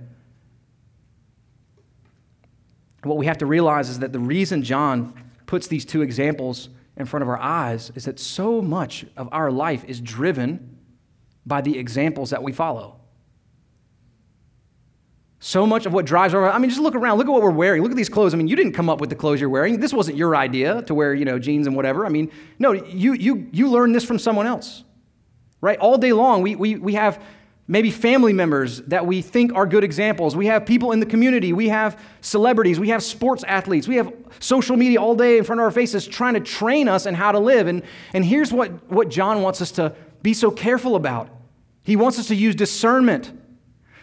What 3.02 3.16
we 3.16 3.26
have 3.26 3.38
to 3.38 3.46
realize 3.46 3.88
is 3.88 4.00
that 4.00 4.12
the 4.12 4.18
reason 4.18 4.62
John 4.62 5.14
puts 5.46 5.68
these 5.68 5.84
two 5.84 6.02
examples 6.02 6.68
in 6.96 7.06
front 7.06 7.22
of 7.22 7.28
our 7.28 7.38
eyes 7.38 7.92
is 7.94 8.06
that 8.06 8.18
so 8.18 8.60
much 8.60 9.06
of 9.16 9.28
our 9.30 9.52
life 9.52 9.84
is 9.84 10.00
driven 10.00 10.75
by 11.46 11.60
the 11.60 11.78
examples 11.78 12.30
that 12.30 12.42
we 12.42 12.52
follow. 12.52 13.00
So 15.38 15.66
much 15.66 15.86
of 15.86 15.92
what 15.92 16.06
drives 16.06 16.34
our, 16.34 16.50
I 16.50 16.58
mean, 16.58 16.70
just 16.70 16.82
look 16.82 16.94
around. 16.94 17.18
Look 17.18 17.28
at 17.28 17.30
what 17.30 17.42
we're 17.42 17.50
wearing. 17.50 17.82
Look 17.82 17.92
at 17.92 17.96
these 17.96 18.08
clothes. 18.08 18.34
I 18.34 18.36
mean, 18.36 18.48
you 18.48 18.56
didn't 18.56 18.72
come 18.72 18.88
up 18.88 19.00
with 19.00 19.10
the 19.10 19.16
clothes 19.16 19.40
you're 19.40 19.50
wearing. 19.50 19.78
This 19.78 19.92
wasn't 19.92 20.16
your 20.16 20.34
idea 20.34 20.82
to 20.82 20.94
wear, 20.94 21.14
you 21.14 21.24
know, 21.24 21.38
jeans 21.38 21.66
and 21.66 21.76
whatever. 21.76 22.04
I 22.04 22.08
mean, 22.08 22.32
no, 22.58 22.72
you, 22.72 23.12
you, 23.12 23.46
you 23.52 23.68
learned 23.68 23.94
this 23.94 24.04
from 24.04 24.18
someone 24.18 24.46
else, 24.46 24.82
right? 25.60 25.78
All 25.78 25.98
day 25.98 26.12
long, 26.12 26.42
we, 26.42 26.56
we, 26.56 26.76
we 26.76 26.94
have 26.94 27.22
maybe 27.68 27.90
family 27.90 28.32
members 28.32 28.80
that 28.82 29.06
we 29.06 29.20
think 29.22 29.54
are 29.54 29.66
good 29.66 29.84
examples. 29.84 30.34
We 30.34 30.46
have 30.46 30.64
people 30.64 30.92
in 30.92 31.00
the 31.00 31.06
community. 31.06 31.52
We 31.52 31.68
have 31.68 32.00
celebrities. 32.22 32.80
We 32.80 32.88
have 32.88 33.02
sports 33.02 33.44
athletes. 33.44 33.86
We 33.86 33.96
have 33.96 34.12
social 34.40 34.76
media 34.76 35.00
all 35.00 35.14
day 35.14 35.38
in 35.38 35.44
front 35.44 35.60
of 35.60 35.64
our 35.64 35.70
faces 35.70 36.06
trying 36.06 36.34
to 36.34 36.40
train 36.40 36.88
us 36.88 37.06
in 37.06 37.14
how 37.14 37.30
to 37.32 37.38
live. 37.38 37.66
And, 37.66 37.82
and 38.14 38.24
here's 38.24 38.52
what, 38.52 38.90
what 38.90 39.10
John 39.10 39.42
wants 39.42 39.60
us 39.60 39.70
to 39.72 39.94
be 40.22 40.32
so 40.32 40.50
careful 40.50 40.96
about 40.96 41.28
he 41.86 41.94
wants 41.94 42.18
us 42.18 42.26
to 42.28 42.34
use 42.34 42.56
discernment 42.56 43.32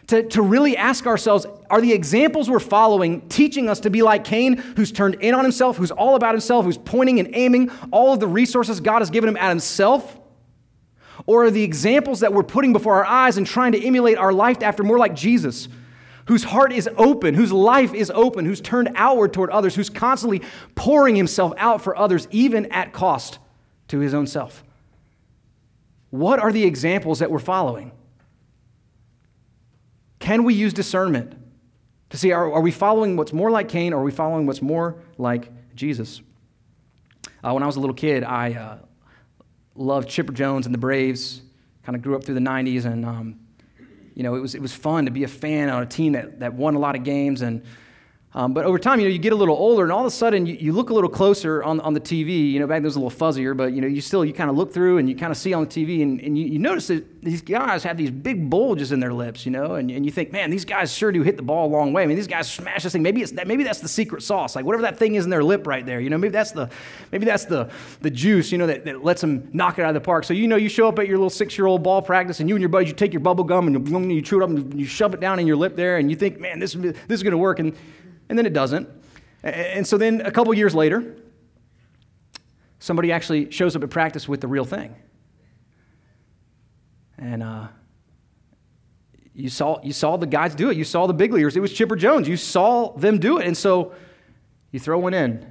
to, 0.08 0.24
to 0.30 0.42
really 0.42 0.78
ask 0.78 1.06
ourselves 1.06 1.46
are 1.70 1.82
the 1.82 1.92
examples 1.92 2.50
we're 2.50 2.60
following 2.60 3.28
teaching 3.28 3.70
us 3.70 3.82
to 3.82 3.90
be 3.90 4.02
like 4.02 4.24
Cain, 4.24 4.56
who's 4.56 4.92
turned 4.92 5.16
in 5.16 5.36
on 5.36 5.44
himself, 5.44 5.76
who's 5.76 5.92
all 5.92 6.16
about 6.16 6.34
himself, 6.34 6.64
who's 6.64 6.78
pointing 6.78 7.20
and 7.20 7.30
aiming 7.34 7.72
all 7.92 8.14
of 8.14 8.22
the 8.22 8.28
resources 8.28 8.80
God 8.80 9.00
has 9.00 9.10
given 9.10 9.28
him 9.28 9.36
at 9.36 9.50
himself? 9.50 10.18
Or 11.26 11.44
are 11.44 11.52
the 11.52 11.64
examples 11.64 12.22
that 12.22 12.34
we're 12.34 12.44
putting 12.44 12.72
before 12.72 12.96
our 12.96 13.06
eyes 13.06 13.38
and 13.38 13.46
trying 13.46 13.74
to 13.74 13.86
emulate 13.86 14.18
our 14.18 14.32
life 14.32 14.64
after 14.64 14.82
more 14.84 14.98
like 14.98 15.14
Jesus, 15.14 15.68
whose 16.28 16.46
heart 16.46 16.72
is 16.72 16.90
open, 16.98 17.34
whose 17.34 17.52
life 17.52 17.94
is 17.94 18.10
open, 18.12 18.46
who's 18.46 18.62
turned 18.62 18.92
outward 18.96 19.34
toward 19.34 19.50
others, 19.50 19.76
who's 19.76 19.90
constantly 19.90 20.42
pouring 20.76 21.18
himself 21.18 21.54
out 21.58 21.82
for 21.82 21.98
others, 21.98 22.30
even 22.32 22.66
at 22.72 22.94
cost 22.94 23.40
to 23.90 24.00
his 24.00 24.14
own 24.14 24.26
self? 24.26 24.64
What 26.14 26.40
are 26.40 26.52
the 26.52 26.64
examples 26.64 27.18
that 27.20 27.32
we're 27.32 27.40
following? 27.40 27.92
Can 30.20 30.44
we 30.44 30.54
use 30.54 30.72
discernment 30.72 31.34
to 32.12 32.18
see 32.18 32.32
are, 32.32 32.54
are 32.54 32.62
we 32.62 32.70
following 32.70 33.18
what's 33.18 33.34
more 33.34 33.50
like 33.50 33.68
Cain 33.68 33.94
or 33.94 34.02
are 34.02 34.04
we 34.04 34.12
following 34.12 34.46
what's 34.46 34.62
more 34.62 35.02
like 35.18 35.52
Jesus? 35.74 36.22
Uh, 37.44 37.54
when 37.54 37.64
I 37.64 37.66
was 37.66 37.78
a 37.78 37.80
little 37.80 37.96
kid, 37.96 38.24
I 38.24 38.54
uh, 38.54 38.78
loved 39.74 40.08
Chipper 40.08 40.34
Jones 40.34 40.68
and 40.68 40.76
the 40.76 40.78
Braves. 40.78 41.42
Kind 41.82 41.96
of 41.96 42.04
grew 42.04 42.16
up 42.16 42.24
through 42.24 42.36
the 42.36 42.42
90s, 42.42 42.86
and 42.86 43.08
um, 43.08 43.40
you 44.14 44.22
know, 44.22 44.36
it 44.36 44.40
was, 44.40 44.54
it 44.54 44.62
was 44.62 44.72
fun 44.72 45.06
to 45.06 45.12
be 45.12 45.24
a 45.24 45.28
fan 45.28 45.72
on 45.72 45.82
a 45.82 45.88
team 45.88 46.14
that, 46.14 46.42
that 46.42 46.54
won 46.54 46.76
a 46.76 46.80
lot 46.80 46.96
of 46.96 47.04
games. 47.04 47.42
And 47.42 47.64
Um, 48.36 48.54
but 48.54 48.66
over 48.66 48.80
time, 48.80 49.00
you 49.00 49.06
know, 49.06 49.12
you 49.12 49.20
get 49.20 49.32
a 49.32 49.36
little 49.36 49.56
older, 49.56 49.84
and 49.84 49.92
all 49.92 50.00
of 50.00 50.08
a 50.08 50.12
sudden, 50.12 50.48
you, 50.48 50.56
you 50.56 50.74
look 50.74 50.90
a 50.90 50.94
little 50.94 51.10
closer 51.10 51.64
on, 51.64 51.80
on 51.82 51.94
the 51.94 52.00
TV. 52.00 52.52
You 52.52 52.60
know, 52.60 52.66
back 52.66 52.78
then 52.78 52.86
it 52.86 52.88
was 52.88 52.96
a 52.96 53.00
little 53.00 53.16
fuzzier, 53.16 53.56
but 53.56 53.74
you 53.74 53.82
know, 53.82 53.88
you 53.88 54.02
still 54.02 54.26
you 54.26 54.34
kind 54.34 54.50
of 54.50 54.58
look 54.58 54.74
through 54.74 54.98
and 54.98 55.08
you 55.08 55.16
kind 55.16 55.32
of 55.32 55.38
see 55.38 55.54
on 55.54 55.66
the 55.66 55.70
TV, 55.70 56.02
and, 56.02 56.20
and 56.20 56.38
you, 56.38 56.46
you 56.46 56.60
notice 56.60 56.88
that 56.88 57.06
these 57.24 57.44
guys 57.44 57.84
have 57.84 57.96
these 57.96 58.10
big 58.10 58.50
bulges 58.50 58.92
in 58.92 59.00
their 59.00 59.14
lips, 59.14 59.46
you 59.46 59.52
know, 59.52 59.76
and, 59.76 59.92
and 59.92 60.04
you 60.04 60.12
think, 60.12 60.32
man, 60.32 60.50
these 60.50 60.66
guys 60.66 60.92
sure 60.92 61.12
do 61.12 61.22
hit 61.22 61.38
the 61.38 61.44
ball 61.44 61.68
a 61.68 61.72
long 61.72 61.94
way. 61.94 62.02
I 62.02 62.06
mean, 62.08 62.18
these 62.18 62.28
guys 62.28 62.52
smash 62.52 62.84
this 62.84 62.94
thing. 62.94 63.04
Maybe 63.04 63.22
it's 63.22 63.34
that, 63.34 63.48
maybe 63.48 63.64
that's 63.64 63.80
the 63.80 63.88
secret 63.88 64.24
sauce, 64.24 64.56
like 64.56 64.66
whatever 64.66 64.82
that 64.82 64.98
thing 64.98 65.14
is 65.14 65.26
in 65.26 65.30
their 65.30 65.44
lip 65.44 65.68
right 65.68 65.86
there. 65.86 66.00
You 66.00 66.10
know, 66.10 66.18
maybe 66.18 66.32
that's 66.32 66.52
the 66.52 66.70
maybe 67.12 67.26
that's 67.26 67.46
the 67.46 67.70
the 68.02 68.10
juice, 68.10 68.52
you 68.52 68.58
know, 68.58 68.66
that, 68.66 68.84
that 68.86 69.04
lets 69.04 69.22
them 69.22 69.48
knock 69.54 69.78
it 69.78 69.84
out 69.84 69.90
of 69.90 69.94
the 69.94 70.02
park. 70.02 70.24
So 70.24 70.34
you 70.34 70.48
know, 70.48 70.56
you 70.56 70.70
show 70.70 70.88
up 70.88 70.98
at 70.98 71.08
your 71.08 71.18
little 71.18 71.30
six 71.30 71.56
year 71.56 71.68
old 71.68 71.84
ball 71.84 72.02
practice, 72.02 72.40
and 72.40 72.50
you 72.50 72.56
and 72.56 72.62
your 72.62 72.70
buddies, 72.70 72.90
you 72.90 72.96
take 72.96 73.14
your 73.14 73.20
bubble 73.20 73.44
gum 73.44 73.68
and 73.68 73.88
you, 73.88 74.16
you 74.16 74.22
chew 74.24 74.42
it 74.42 74.44
up 74.44 74.50
and 74.50 74.80
you 74.80 74.88
shove 74.88 75.14
it 75.14 75.20
down 75.20 75.40
in 75.40 75.46
your 75.46 75.56
lip 75.56 75.76
there, 75.76 75.98
and 75.98 76.10
you 76.10 76.16
think, 76.16 76.40
man, 76.40 76.58
this 76.58 76.74
this 76.74 77.22
is 77.22 77.24
to 77.24 77.38
work, 77.38 77.60
and 77.60 77.76
and 78.34 78.38
then 78.40 78.48
it 78.48 78.54
doesn't. 78.54 78.90
And 79.44 79.86
so 79.86 79.96
then 79.96 80.22
a 80.22 80.32
couple 80.32 80.52
years 80.56 80.74
later, 80.74 81.18
somebody 82.80 83.12
actually 83.12 83.52
shows 83.52 83.76
up 83.76 83.84
at 83.84 83.92
practice 83.92 84.28
with 84.28 84.42
the 84.42 84.48
real 84.48 84.66
thing. 84.66 84.96
And 87.20 87.44
uh, 87.44 87.68
you, 89.36 89.50
saw, 89.50 89.80
you 89.84 89.94
saw 89.94 90.18
the 90.18 90.26
guys 90.26 90.56
do 90.56 90.72
it. 90.72 90.78
You 90.78 90.84
saw 90.84 91.06
the 91.06 91.14
big 91.14 91.32
leaguers. 91.32 91.56
It 91.56 91.60
was 91.60 91.72
Chipper 91.72 91.96
Jones. 91.96 92.28
You 92.28 92.36
saw 92.36 92.94
them 92.94 93.20
do 93.20 93.38
it. 93.38 93.46
And 93.46 93.56
so 93.56 93.94
you 94.72 94.80
throw 94.80 94.98
one 94.98 95.14
in, 95.14 95.46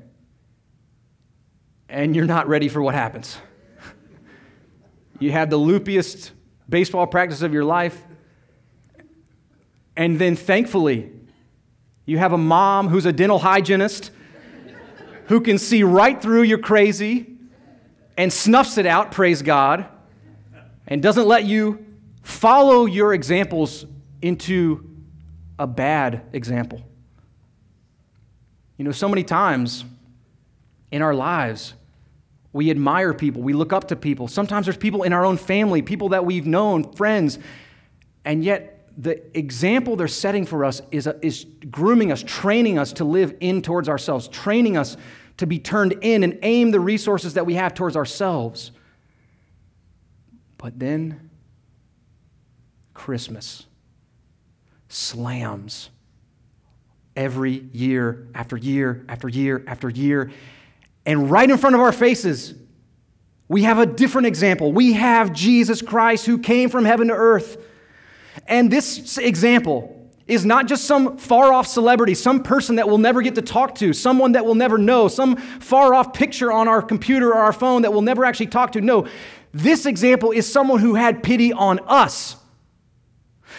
and 1.88 2.16
you're 2.16 2.26
not 2.26 2.48
ready 2.48 2.66
for 2.66 2.82
what 2.82 2.96
happens. 2.96 3.36
you 5.20 5.30
have 5.30 5.50
the 5.50 5.58
loopiest 5.58 6.32
baseball 6.68 7.06
practice 7.06 7.42
of 7.42 7.52
your 7.52 7.64
life. 7.64 8.02
And 9.96 10.18
then 10.18 10.34
thankfully, 10.34 11.12
you 12.04 12.18
have 12.18 12.32
a 12.32 12.38
mom 12.38 12.88
who's 12.88 13.06
a 13.06 13.12
dental 13.12 13.38
hygienist 13.38 14.10
who 15.26 15.40
can 15.40 15.58
see 15.58 15.82
right 15.82 16.20
through 16.20 16.42
your 16.42 16.58
crazy 16.58 17.32
and 18.16 18.32
snuffs 18.32 18.76
it 18.76 18.86
out, 18.86 19.12
praise 19.12 19.42
God, 19.42 19.86
and 20.86 21.02
doesn't 21.02 21.26
let 21.26 21.44
you 21.44 21.84
follow 22.22 22.86
your 22.86 23.14
examples 23.14 23.86
into 24.20 24.88
a 25.58 25.66
bad 25.66 26.22
example. 26.32 26.82
You 28.76 28.84
know, 28.84 28.92
so 28.92 29.08
many 29.08 29.22
times 29.22 29.84
in 30.90 31.02
our 31.02 31.14
lives, 31.14 31.74
we 32.52 32.70
admire 32.70 33.14
people, 33.14 33.42
we 33.42 33.52
look 33.52 33.72
up 33.72 33.88
to 33.88 33.96
people. 33.96 34.28
Sometimes 34.28 34.66
there's 34.66 34.76
people 34.76 35.04
in 35.04 35.12
our 35.12 35.24
own 35.24 35.36
family, 35.36 35.82
people 35.82 36.10
that 36.10 36.26
we've 36.26 36.46
known, 36.46 36.92
friends, 36.92 37.38
and 38.24 38.44
yet 38.44 38.71
the 38.96 39.36
example 39.36 39.96
they're 39.96 40.08
setting 40.08 40.44
for 40.44 40.64
us 40.64 40.82
is, 40.90 41.08
is 41.22 41.46
grooming 41.70 42.12
us, 42.12 42.22
training 42.22 42.78
us 42.78 42.92
to 42.94 43.04
live 43.04 43.34
in 43.40 43.62
towards 43.62 43.88
ourselves, 43.88 44.28
training 44.28 44.76
us 44.76 44.96
to 45.38 45.46
be 45.46 45.58
turned 45.58 45.94
in 46.02 46.22
and 46.22 46.38
aim 46.42 46.70
the 46.70 46.80
resources 46.80 47.34
that 47.34 47.46
we 47.46 47.54
have 47.54 47.74
towards 47.74 47.96
ourselves. 47.96 48.70
But 50.58 50.78
then, 50.78 51.30
Christmas 52.94 53.66
slams 54.88 55.90
every 57.16 57.66
year 57.72 58.28
after 58.34 58.56
year 58.56 59.04
after 59.08 59.28
year 59.28 59.64
after 59.66 59.88
year. 59.88 60.30
And 61.04 61.30
right 61.30 61.50
in 61.50 61.56
front 61.56 61.74
of 61.74 61.80
our 61.80 61.92
faces, 61.92 62.54
we 63.48 63.64
have 63.64 63.78
a 63.78 63.86
different 63.86 64.26
example. 64.28 64.72
We 64.72 64.92
have 64.92 65.32
Jesus 65.32 65.82
Christ 65.82 66.26
who 66.26 66.38
came 66.38 66.68
from 66.68 66.84
heaven 66.84 67.08
to 67.08 67.14
earth 67.14 67.56
and 68.46 68.70
this 68.70 69.18
example 69.18 69.98
is 70.26 70.44
not 70.44 70.66
just 70.66 70.84
some 70.84 71.16
far 71.18 71.52
off 71.52 71.66
celebrity, 71.66 72.14
some 72.14 72.42
person 72.42 72.76
that 72.76 72.88
we'll 72.88 72.98
never 72.98 73.22
get 73.22 73.34
to 73.34 73.42
talk 73.42 73.74
to, 73.76 73.92
someone 73.92 74.32
that 74.32 74.44
we'll 74.44 74.54
never 74.54 74.78
know, 74.78 75.08
some 75.08 75.36
far 75.36 75.94
off 75.94 76.12
picture 76.12 76.50
on 76.52 76.68
our 76.68 76.80
computer 76.80 77.30
or 77.30 77.38
our 77.38 77.52
phone 77.52 77.82
that 77.82 77.92
we'll 77.92 78.02
never 78.02 78.24
actually 78.24 78.46
talk 78.46 78.72
to. 78.72 78.80
No, 78.80 79.06
this 79.52 79.84
example 79.84 80.30
is 80.30 80.50
someone 80.50 80.80
who 80.80 80.94
had 80.94 81.22
pity 81.22 81.52
on 81.52 81.80
us, 81.80 82.36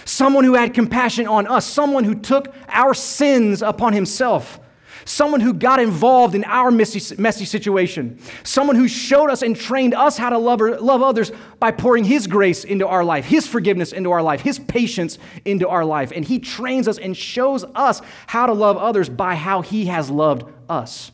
someone 0.06 0.44
who 0.44 0.56
had 0.56 0.74
compassion 0.74 1.28
on 1.28 1.48
us, 1.48 1.66
someone 1.66 2.04
who 2.04 2.16
took 2.16 2.54
our 2.70 2.94
sins 2.94 3.62
upon 3.62 3.94
himself 3.94 4.60
someone 5.06 5.42
who 5.42 5.54
got 5.54 5.80
involved 5.80 6.36
in 6.36 6.44
our 6.46 6.72
messy, 6.72 7.16
messy 7.18 7.46
situation, 7.46 8.20
someone 8.44 8.76
who 8.76 8.88
showed 8.88 9.30
us 9.30 9.42
and 9.42 9.56
trained 9.56 9.94
us 9.94 10.18
how 10.18 10.30
to 10.30 10.38
love, 10.38 10.60
love 10.60 11.02
others 11.02 11.32
by 11.60 11.72
pouring 11.72 12.04
His 12.04 12.28
grace 12.28 12.64
into 12.64 12.88
our 12.88 13.04
life, 13.04 13.26
His 13.26 13.48
forgiveness 13.48 13.92
into 13.92 14.12
our 14.12 14.22
life, 14.22 14.42
His 14.42 14.60
patience 14.60 15.18
into 15.46 15.68
our 15.68 15.86
life. 15.86 16.12
And 16.16 16.26
He 16.26 16.40
trains 16.40 16.88
us 16.88 16.98
and 16.98 17.16
shows 17.16 17.64
us 17.76 18.02
how 18.28 18.46
to 18.46 18.54
love 18.54 18.78
others 18.78 19.10
by 19.10 19.36
how 19.36 19.62
He 19.62 19.86
has 19.86 20.10
loved 20.10 20.52
us. 20.70 21.12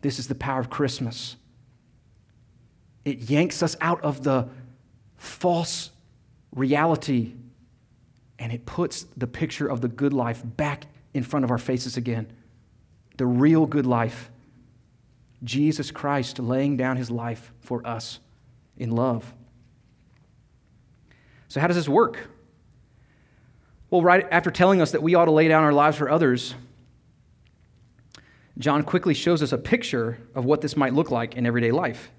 This 0.00 0.18
is 0.18 0.28
the 0.28 0.34
power 0.34 0.60
of 0.60 0.70
Christmas. 0.70 1.36
It 3.04 3.30
yanks 3.30 3.62
us 3.62 3.76
out 3.80 4.02
of 4.02 4.22
the 4.22 4.48
false 5.16 5.90
reality 6.54 7.34
and 8.38 8.52
it 8.52 8.64
puts 8.66 9.04
the 9.16 9.26
picture 9.26 9.66
of 9.66 9.80
the 9.80 9.88
good 9.88 10.12
life 10.12 10.42
back 10.44 10.86
in 11.18 11.24
front 11.24 11.44
of 11.44 11.50
our 11.50 11.58
faces 11.58 11.98
again. 11.98 12.32
The 13.18 13.26
real 13.26 13.66
good 13.66 13.84
life. 13.84 14.30
Jesus 15.44 15.90
Christ 15.90 16.38
laying 16.38 16.76
down 16.76 16.96
his 16.96 17.10
life 17.10 17.52
for 17.60 17.86
us 17.86 18.20
in 18.76 18.90
love. 18.90 19.34
So, 21.48 21.60
how 21.60 21.66
does 21.66 21.76
this 21.76 21.88
work? 21.88 22.28
Well, 23.90 24.02
right 24.02 24.26
after 24.30 24.50
telling 24.50 24.80
us 24.80 24.92
that 24.92 25.02
we 25.02 25.14
ought 25.14 25.26
to 25.26 25.30
lay 25.30 25.48
down 25.48 25.64
our 25.64 25.72
lives 25.72 25.96
for 25.96 26.10
others, 26.10 26.54
John 28.58 28.82
quickly 28.82 29.14
shows 29.14 29.42
us 29.42 29.52
a 29.52 29.58
picture 29.58 30.18
of 30.34 30.44
what 30.44 30.60
this 30.60 30.76
might 30.76 30.92
look 30.92 31.10
like 31.10 31.36
in 31.36 31.46
everyday 31.46 31.70
life. 31.70 32.10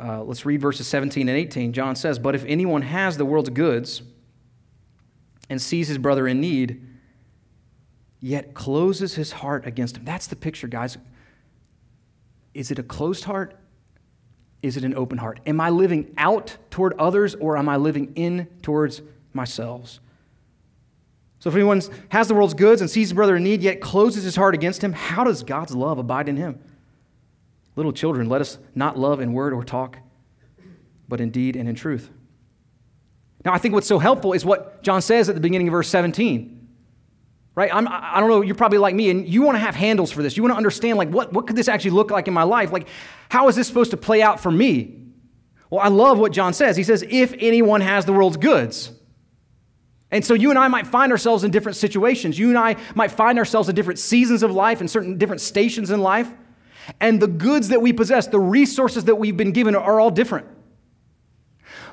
Uh, 0.00 0.22
let's 0.24 0.44
read 0.44 0.60
verses 0.60 0.86
17 0.88 1.28
and 1.28 1.38
18. 1.38 1.72
John 1.72 1.94
says, 1.94 2.18
But 2.18 2.34
if 2.34 2.44
anyone 2.46 2.82
has 2.82 3.16
the 3.16 3.24
world's 3.24 3.50
goods 3.50 4.02
and 5.48 5.62
sees 5.62 5.86
his 5.86 5.98
brother 5.98 6.26
in 6.26 6.40
need, 6.40 6.84
yet 8.24 8.54
closes 8.54 9.16
his 9.16 9.32
heart 9.32 9.66
against 9.66 9.98
him. 9.98 10.04
That's 10.06 10.28
the 10.28 10.36
picture, 10.36 10.66
guys. 10.66 10.96
Is 12.54 12.70
it 12.70 12.78
a 12.78 12.82
closed 12.82 13.24
heart? 13.24 13.54
Is 14.62 14.78
it 14.78 14.84
an 14.84 14.94
open 14.94 15.18
heart? 15.18 15.40
Am 15.44 15.60
I 15.60 15.68
living 15.68 16.14
out 16.16 16.56
toward 16.70 16.94
others 16.94 17.34
or 17.34 17.58
am 17.58 17.68
I 17.68 17.76
living 17.76 18.14
in 18.14 18.48
towards 18.62 19.02
myself? 19.34 20.00
So 21.38 21.50
if 21.50 21.54
anyone 21.54 21.82
has 22.08 22.26
the 22.26 22.34
world's 22.34 22.54
goods 22.54 22.80
and 22.80 22.88
sees 22.88 23.08
his 23.08 23.12
brother 23.12 23.36
in 23.36 23.44
need, 23.44 23.60
yet 23.60 23.82
closes 23.82 24.24
his 24.24 24.36
heart 24.36 24.54
against 24.54 24.82
him, 24.82 24.94
how 24.94 25.24
does 25.24 25.42
God's 25.42 25.74
love 25.74 25.98
abide 25.98 26.26
in 26.26 26.38
him? 26.38 26.58
Little 27.76 27.92
children, 27.92 28.30
let 28.30 28.40
us 28.40 28.56
not 28.74 28.98
love 28.98 29.20
in 29.20 29.34
word 29.34 29.52
or 29.52 29.62
talk, 29.62 29.98
but 31.10 31.20
in 31.20 31.28
deed 31.28 31.56
and 31.56 31.68
in 31.68 31.74
truth. 31.74 32.08
Now, 33.44 33.52
I 33.52 33.58
think 33.58 33.74
what's 33.74 33.86
so 33.86 33.98
helpful 33.98 34.32
is 34.32 34.46
what 34.46 34.82
John 34.82 35.02
says 35.02 35.28
at 35.28 35.34
the 35.34 35.42
beginning 35.42 35.68
of 35.68 35.72
verse 35.72 35.88
17 35.90 36.53
right? 37.54 37.72
I'm, 37.72 37.86
i 37.88 38.18
don't 38.20 38.28
know 38.28 38.42
you're 38.42 38.54
probably 38.54 38.78
like 38.78 38.94
me 38.94 39.10
and 39.10 39.28
you 39.28 39.42
want 39.42 39.56
to 39.56 39.60
have 39.60 39.74
handles 39.74 40.10
for 40.10 40.22
this. 40.22 40.36
You 40.36 40.42
want 40.42 40.52
to 40.52 40.56
understand 40.56 40.98
like 40.98 41.08
what, 41.08 41.32
what 41.32 41.46
could 41.46 41.56
this 41.56 41.68
actually 41.68 41.92
look 41.92 42.10
like 42.10 42.28
in 42.28 42.34
my 42.34 42.42
life? 42.42 42.72
Like 42.72 42.88
how 43.28 43.48
is 43.48 43.56
this 43.56 43.66
supposed 43.66 43.90
to 43.92 43.96
play 43.96 44.22
out 44.22 44.40
for 44.40 44.50
me? 44.50 45.00
Well 45.70 45.80
i 45.80 45.88
love 45.88 46.18
what 46.18 46.32
john 46.32 46.52
says. 46.52 46.76
He 46.76 46.82
says 46.82 47.04
if 47.08 47.34
anyone 47.38 47.80
has 47.80 48.04
the 48.04 48.12
world's 48.12 48.36
goods. 48.36 48.92
And 50.10 50.24
so 50.24 50.34
you 50.34 50.50
and 50.50 50.58
i 50.58 50.68
might 50.68 50.86
find 50.86 51.12
ourselves 51.12 51.44
in 51.44 51.50
different 51.50 51.76
situations. 51.76 52.38
You 52.38 52.48
and 52.48 52.58
i 52.58 52.76
might 52.94 53.10
find 53.10 53.38
ourselves 53.38 53.68
in 53.68 53.74
different 53.74 53.98
seasons 53.98 54.42
of 54.42 54.50
life 54.50 54.80
and 54.80 54.90
certain 54.90 55.18
different 55.18 55.40
stations 55.40 55.90
in 55.90 56.00
life. 56.00 56.30
And 57.00 57.20
the 57.20 57.28
goods 57.28 57.68
that 57.68 57.80
we 57.80 57.92
possess 57.92 58.26
the 58.26 58.40
resources 58.40 59.04
that 59.04 59.14
we've 59.14 59.36
been 59.36 59.52
given 59.52 59.74
are 59.74 60.00
all 60.00 60.10
different. 60.10 60.46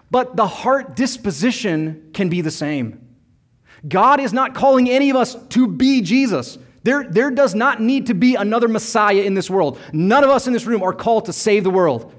But 0.09 0.35
the 0.35 0.47
heart 0.47 0.97
disposition 0.97 2.09
can 2.13 2.27
be 2.27 2.41
the 2.41 2.51
same 2.51 3.10
God 3.87 4.19
is 4.19 4.33
not 4.33 4.53
calling 4.53 4.89
any 4.89 5.09
of 5.09 5.15
us 5.15 5.35
to 5.49 5.67
be 5.67 6.01
Jesus. 6.01 6.57
There, 6.83 7.03
there 7.03 7.31
does 7.31 7.53
not 7.55 7.81
need 7.81 8.07
to 8.07 8.13
be 8.13 8.35
another 8.35 8.67
Messiah 8.67 9.21
in 9.21 9.33
this 9.33 9.49
world. 9.49 9.79
None 9.93 10.23
of 10.23 10.29
us 10.29 10.47
in 10.47 10.53
this 10.53 10.65
room 10.65 10.83
are 10.83 10.93
called 10.93 11.25
to 11.25 11.33
save 11.33 11.63
the 11.63 11.69
world. 11.69 12.13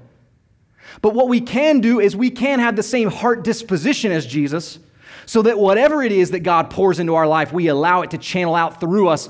But 1.01 1.13
what 1.13 1.27
we 1.27 1.41
can 1.41 1.81
do 1.81 1.99
is 1.99 2.15
we 2.15 2.29
can 2.29 2.59
have 2.59 2.75
the 2.75 2.83
same 2.83 3.09
heart 3.09 3.43
disposition 3.43 4.11
as 4.11 4.25
Jesus, 4.25 4.79
so 5.25 5.41
that 5.41 5.57
whatever 5.57 6.03
it 6.03 6.11
is 6.11 6.31
that 6.31 6.41
God 6.41 6.69
pours 6.69 6.99
into 6.99 7.15
our 7.15 7.27
life, 7.27 7.53
we 7.53 7.67
allow 7.67 8.01
it 8.01 8.11
to 8.11 8.17
channel 8.17 8.55
out 8.55 8.79
through 8.79 9.07
us 9.07 9.29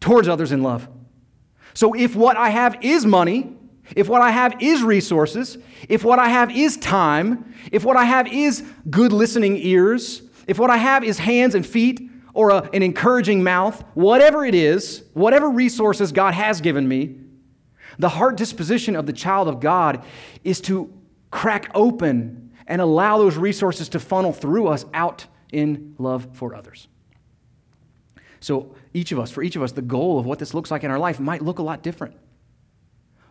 towards 0.00 0.28
others 0.28 0.52
in 0.52 0.62
love. 0.62 0.88
So 1.74 1.94
if 1.94 2.14
what 2.14 2.36
I 2.36 2.50
have 2.50 2.78
is 2.82 3.04
money, 3.04 3.52
if 3.96 4.08
what 4.08 4.22
I 4.22 4.30
have 4.30 4.62
is 4.62 4.82
resources, 4.82 5.58
if 5.88 6.04
what 6.04 6.18
I 6.18 6.28
have 6.28 6.56
is 6.56 6.76
time, 6.76 7.54
if 7.72 7.84
what 7.84 7.96
I 7.96 8.04
have 8.04 8.32
is 8.32 8.64
good 8.88 9.12
listening 9.12 9.56
ears, 9.56 10.22
if 10.46 10.58
what 10.58 10.70
I 10.70 10.76
have 10.76 11.04
is 11.04 11.18
hands 11.18 11.54
and 11.54 11.66
feet 11.66 12.10
or 12.34 12.50
a, 12.50 12.68
an 12.72 12.82
encouraging 12.82 13.42
mouth, 13.42 13.82
whatever 13.94 14.44
it 14.44 14.54
is, 14.54 15.04
whatever 15.12 15.48
resources 15.48 16.12
God 16.12 16.34
has 16.34 16.60
given 16.60 16.86
me, 16.86 17.16
the 17.98 18.08
heart 18.08 18.36
disposition 18.36 18.96
of 18.96 19.06
the 19.06 19.12
child 19.12 19.48
of 19.48 19.60
God 19.60 20.04
is 20.42 20.60
to 20.62 20.92
crack 21.30 21.70
open 21.74 22.52
and 22.66 22.80
allow 22.80 23.18
those 23.18 23.36
resources 23.36 23.88
to 23.90 24.00
funnel 24.00 24.32
through 24.32 24.68
us 24.68 24.84
out 24.92 25.26
in 25.52 25.94
love 25.98 26.28
for 26.32 26.54
others. 26.54 26.88
So, 28.40 28.74
each 28.92 29.10
of 29.10 29.18
us, 29.18 29.30
for 29.30 29.42
each 29.42 29.56
of 29.56 29.62
us, 29.62 29.72
the 29.72 29.82
goal 29.82 30.18
of 30.18 30.26
what 30.26 30.38
this 30.38 30.54
looks 30.54 30.70
like 30.70 30.84
in 30.84 30.90
our 30.90 30.98
life 30.98 31.18
might 31.18 31.42
look 31.42 31.58
a 31.58 31.62
lot 31.62 31.82
different. 31.82 32.14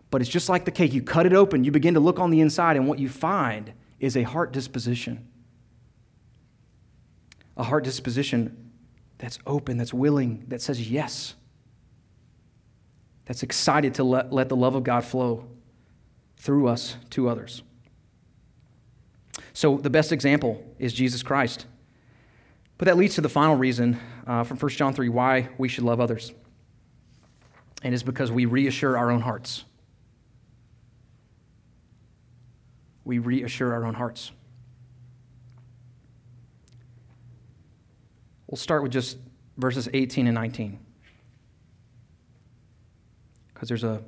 But 0.09 0.21
it's 0.21 0.29
just 0.29 0.49
like 0.49 0.65
the 0.65 0.71
cake. 0.71 0.93
You 0.93 1.01
cut 1.01 1.25
it 1.25 1.33
open, 1.33 1.63
you 1.63 1.71
begin 1.71 1.93
to 1.93 1.99
look 1.99 2.19
on 2.19 2.31
the 2.31 2.41
inside, 2.41 2.77
and 2.77 2.87
what 2.87 2.99
you 2.99 3.09
find 3.09 3.73
is 3.99 4.17
a 4.17 4.23
heart 4.23 4.51
disposition. 4.51 5.27
A 7.57 7.63
heart 7.63 7.83
disposition 7.83 8.71
that's 9.17 9.39
open, 9.45 9.77
that's 9.77 9.93
willing, 9.93 10.43
that 10.47 10.61
says 10.61 10.89
yes, 10.89 11.35
that's 13.25 13.43
excited 13.43 13.93
to 13.95 14.03
let, 14.03 14.33
let 14.33 14.49
the 14.49 14.55
love 14.55 14.75
of 14.75 14.83
God 14.83 15.05
flow 15.05 15.45
through 16.37 16.67
us 16.67 16.97
to 17.11 17.29
others. 17.29 17.63
So, 19.53 19.77
the 19.77 19.89
best 19.89 20.11
example 20.11 20.63
is 20.79 20.93
Jesus 20.93 21.23
Christ. 21.23 21.65
But 22.77 22.85
that 22.85 22.97
leads 22.97 23.15
to 23.15 23.21
the 23.21 23.29
final 23.29 23.55
reason 23.55 23.99
uh, 24.27 24.43
from 24.43 24.57
1 24.57 24.69
John 24.71 24.93
3 24.93 25.09
why 25.09 25.49
we 25.57 25.67
should 25.69 25.83
love 25.83 26.01
others. 26.01 26.33
And 27.81 27.93
it's 27.93 28.03
because 28.03 28.31
we 28.31 28.45
reassure 28.45 28.97
our 28.97 29.11
own 29.11 29.21
hearts. 29.21 29.63
We 33.05 33.19
reassure 33.19 33.73
our 33.73 33.85
own 33.85 33.93
hearts. 33.93 34.31
We'll 38.53 38.57
start 38.57 38.83
with 38.83 38.91
just 38.91 39.17
verses 39.57 39.89
18 39.91 40.27
and 40.27 40.35
19 40.35 40.77
because 43.51 43.67
there's 43.67 43.83
a, 43.83 44.03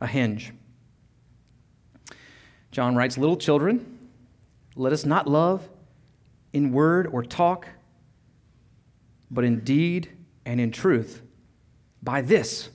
a 0.00 0.06
hinge. 0.08 0.52
John 2.72 2.96
writes, 2.96 3.16
Little 3.16 3.36
children, 3.36 4.00
let 4.74 4.92
us 4.92 5.04
not 5.04 5.28
love 5.28 5.68
in 6.52 6.72
word 6.72 7.06
or 7.06 7.22
talk, 7.22 7.68
but 9.30 9.44
in 9.44 9.60
deed 9.60 10.10
and 10.44 10.60
in 10.60 10.72
truth. 10.72 11.22
By 12.02 12.20
this 12.20 12.70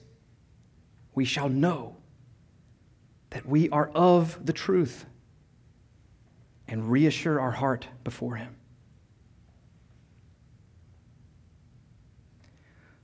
we 1.14 1.26
shall 1.26 1.50
know 1.50 1.98
that 3.32 3.46
we 3.46 3.70
are 3.72 3.90
of 3.90 4.46
the 4.46 4.54
truth 4.54 5.06
and 6.66 6.90
reassure 6.90 7.42
our 7.42 7.52
heart 7.52 7.90
before 8.06 8.38
Him. 8.38 8.56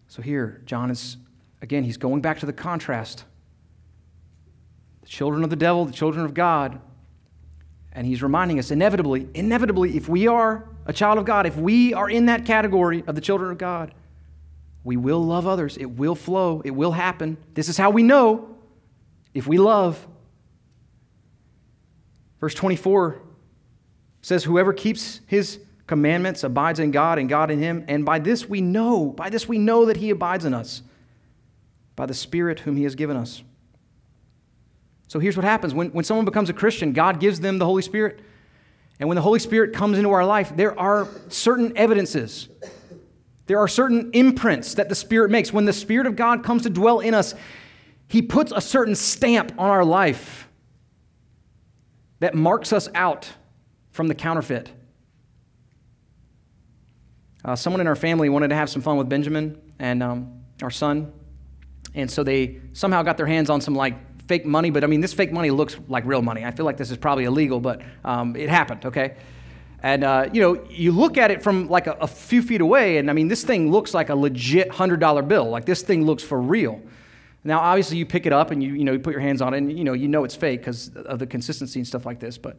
So 0.10 0.24
here, 0.24 0.62
John 0.66 0.90
is, 0.90 1.18
again, 1.62 1.84
he's 1.84 1.98
going 1.98 2.22
back 2.22 2.40
to 2.40 2.48
the 2.48 2.54
contrast. 2.54 3.24
The 5.04 5.08
children 5.08 5.44
of 5.44 5.52
the 5.52 5.56
devil, 5.56 5.86
the 5.86 5.94
children 5.94 6.26
of 6.26 6.34
God. 6.34 6.82
And 7.94 8.08
he's 8.08 8.24
reminding 8.24 8.58
us 8.58 8.72
inevitably, 8.72 9.30
inevitably, 9.36 9.96
if 9.96 10.10
we 10.10 10.28
are 10.28 10.68
a 10.88 10.94
child 10.94 11.20
of 11.20 11.26
God, 11.26 11.46
if 11.46 11.56
we 11.56 11.94
are 11.94 12.10
in 12.10 12.26
that 12.26 12.44
category 12.44 13.04
of 13.06 13.14
the 13.14 13.22
children 13.22 13.52
of 13.52 13.60
God, 13.60 13.94
we 14.84 14.98
will 14.98 15.24
love 15.24 15.46
others. 15.46 15.78
It 15.78 15.86
will 15.86 16.16
flow. 16.16 16.64
It 16.66 16.72
will 16.72 16.92
happen. 16.92 17.38
This 17.54 17.70
is 17.70 17.78
how 17.78 17.92
we 17.92 18.02
know 18.02 18.58
if 19.36 19.46
we 19.46 19.60
love. 19.60 20.08
Verse 22.40 22.56
24 22.56 23.22
says, 24.24 24.44
Whoever 24.44 24.74
keeps 24.74 25.22
his 25.28 25.60
commandments 25.90 26.44
abides 26.44 26.80
in 26.80 26.92
God 26.92 27.18
and 27.18 27.28
God 27.28 27.50
in 27.50 27.58
him. 27.58 27.84
And 27.88 28.06
by 28.06 28.20
this 28.20 28.48
we 28.48 28.62
know, 28.62 29.08
by 29.08 29.32
this 29.32 29.50
we 29.50 29.58
know 29.58 29.86
that 29.88 29.98
he 29.98 30.12
abides 30.12 30.46
in 30.46 30.54
us, 30.54 30.84
by 31.96 32.06
the 32.06 32.14
Spirit 32.14 32.60
whom 32.60 32.78
he 32.78 32.84
has 32.84 32.94
given 32.94 33.18
us. 33.18 33.42
So 35.08 35.18
here's 35.18 35.36
what 35.36 35.46
happens 35.46 35.74
when, 35.74 35.90
when 35.90 36.06
someone 36.06 36.26
becomes 36.26 36.48
a 36.52 36.54
Christian, 36.54 36.94
God 36.94 37.20
gives 37.20 37.40
them 37.40 37.58
the 37.58 37.66
Holy 37.66 37.82
Spirit. 37.82 38.20
And 39.00 39.10
when 39.10 39.16
the 39.16 39.24
Holy 39.24 39.40
Spirit 39.40 39.74
comes 39.74 39.98
into 39.98 40.12
our 40.12 40.24
life, 40.24 40.56
there 40.56 40.80
are 40.80 41.08
certain 41.28 41.76
evidences. 41.76 42.50
There 43.48 43.58
are 43.58 43.68
certain 43.68 44.12
imprints 44.14 44.76
that 44.76 44.90
the 44.90 44.96
Spirit 44.96 45.32
makes. 45.32 45.52
When 45.52 45.66
the 45.66 45.74
Spirit 45.74 46.06
of 46.06 46.16
God 46.16 46.44
comes 46.44 46.62
to 46.64 46.70
dwell 46.70 47.00
in 47.00 47.16
us, 47.16 47.34
He 48.08 48.22
puts 48.22 48.54
a 48.56 48.62
certain 48.62 48.94
stamp 48.94 49.54
on 49.58 49.72
our 49.72 49.84
life 49.84 50.48
that 52.20 52.36
marks 52.36 52.72
us 52.72 52.90
out 52.94 53.32
from 53.90 54.08
the 54.08 54.14
counterfeit. 54.14 54.70
Uh, 57.46 57.56
someone 57.56 57.82
in 57.82 57.88
our 57.88 57.96
family 57.96 58.30
wanted 58.30 58.50
to 58.50 58.56
have 58.56 58.70
some 58.70 58.82
fun 58.82 58.98
with 58.98 59.08
Benjamin 59.08 59.60
and 59.80 60.04
um, 60.04 60.44
our 60.62 60.72
son. 60.72 61.12
And 61.96 62.10
so 62.10 62.24
they 62.24 62.60
somehow 62.74 63.02
got 63.02 63.18
their 63.18 63.26
hands 63.26 63.50
on 63.50 63.62
some 63.62 63.76
like 63.76 63.96
fake 64.28 64.46
money, 64.46 64.70
but 64.70 64.84
I 64.84 64.88
mean, 64.88 65.02
this 65.02 65.14
fake 65.14 65.32
money 65.32 65.50
looks 65.50 65.78
like 65.88 66.06
real 66.06 66.22
money. 66.22 66.46
I 66.46 66.52
feel 66.52 66.66
like 66.66 66.78
this 66.78 66.92
is 66.92 66.98
probably 66.98 67.24
illegal, 67.24 67.60
but 67.60 67.82
um, 68.06 68.36
it 68.36 68.50
happened, 68.50 68.86
okay? 68.86 69.16
And, 69.82 70.04
uh, 70.04 70.30
you 70.32 70.42
know, 70.42 70.64
you 70.70 70.92
look 70.92 71.18
at 71.18 71.32
it 71.32 71.42
from 71.42 71.68
like 71.68 71.88
a, 71.88 71.94
a, 71.94 72.08
few 72.08 72.42
feet 72.42 72.62
away, 72.62 72.98
and 72.98 73.10
I 73.10 73.14
mean, 73.14 73.28
this 73.28 73.44
thing 73.44 73.72
looks 73.72 73.94
like 73.94 74.10
a 74.10 74.16
legit 74.16 74.70
$100 74.70 75.28
bill. 75.28 75.50
Like, 75.50 75.66
this 75.66 75.82
thing 75.82 76.06
looks 76.06 76.22
for 76.22 76.40
real. 76.40 76.82
Now, 77.44 77.60
obviously, 77.60 77.98
you 77.98 78.06
pick 78.06 78.26
it 78.26 78.34
up 78.34 78.52
and 78.52 78.62
you, 78.62 78.74
you 78.74 78.84
know, 78.84 78.92
you 78.92 79.00
put 79.00 79.14
your 79.14 79.22
hands 79.22 79.42
on 79.42 79.54
it, 79.54 79.58
and, 79.60 79.78
you 79.78 79.86
know, 79.86 79.94
you 79.94 80.10
know 80.10 80.26
it's 80.26 80.36
fake 80.36 80.60
because 80.60 80.90
of 80.96 81.18
the 81.20 81.26
consistency 81.26 81.80
and 81.80 81.88
stuff 81.88 82.06
like 82.06 82.20
this. 82.20 82.38
But 82.38 82.58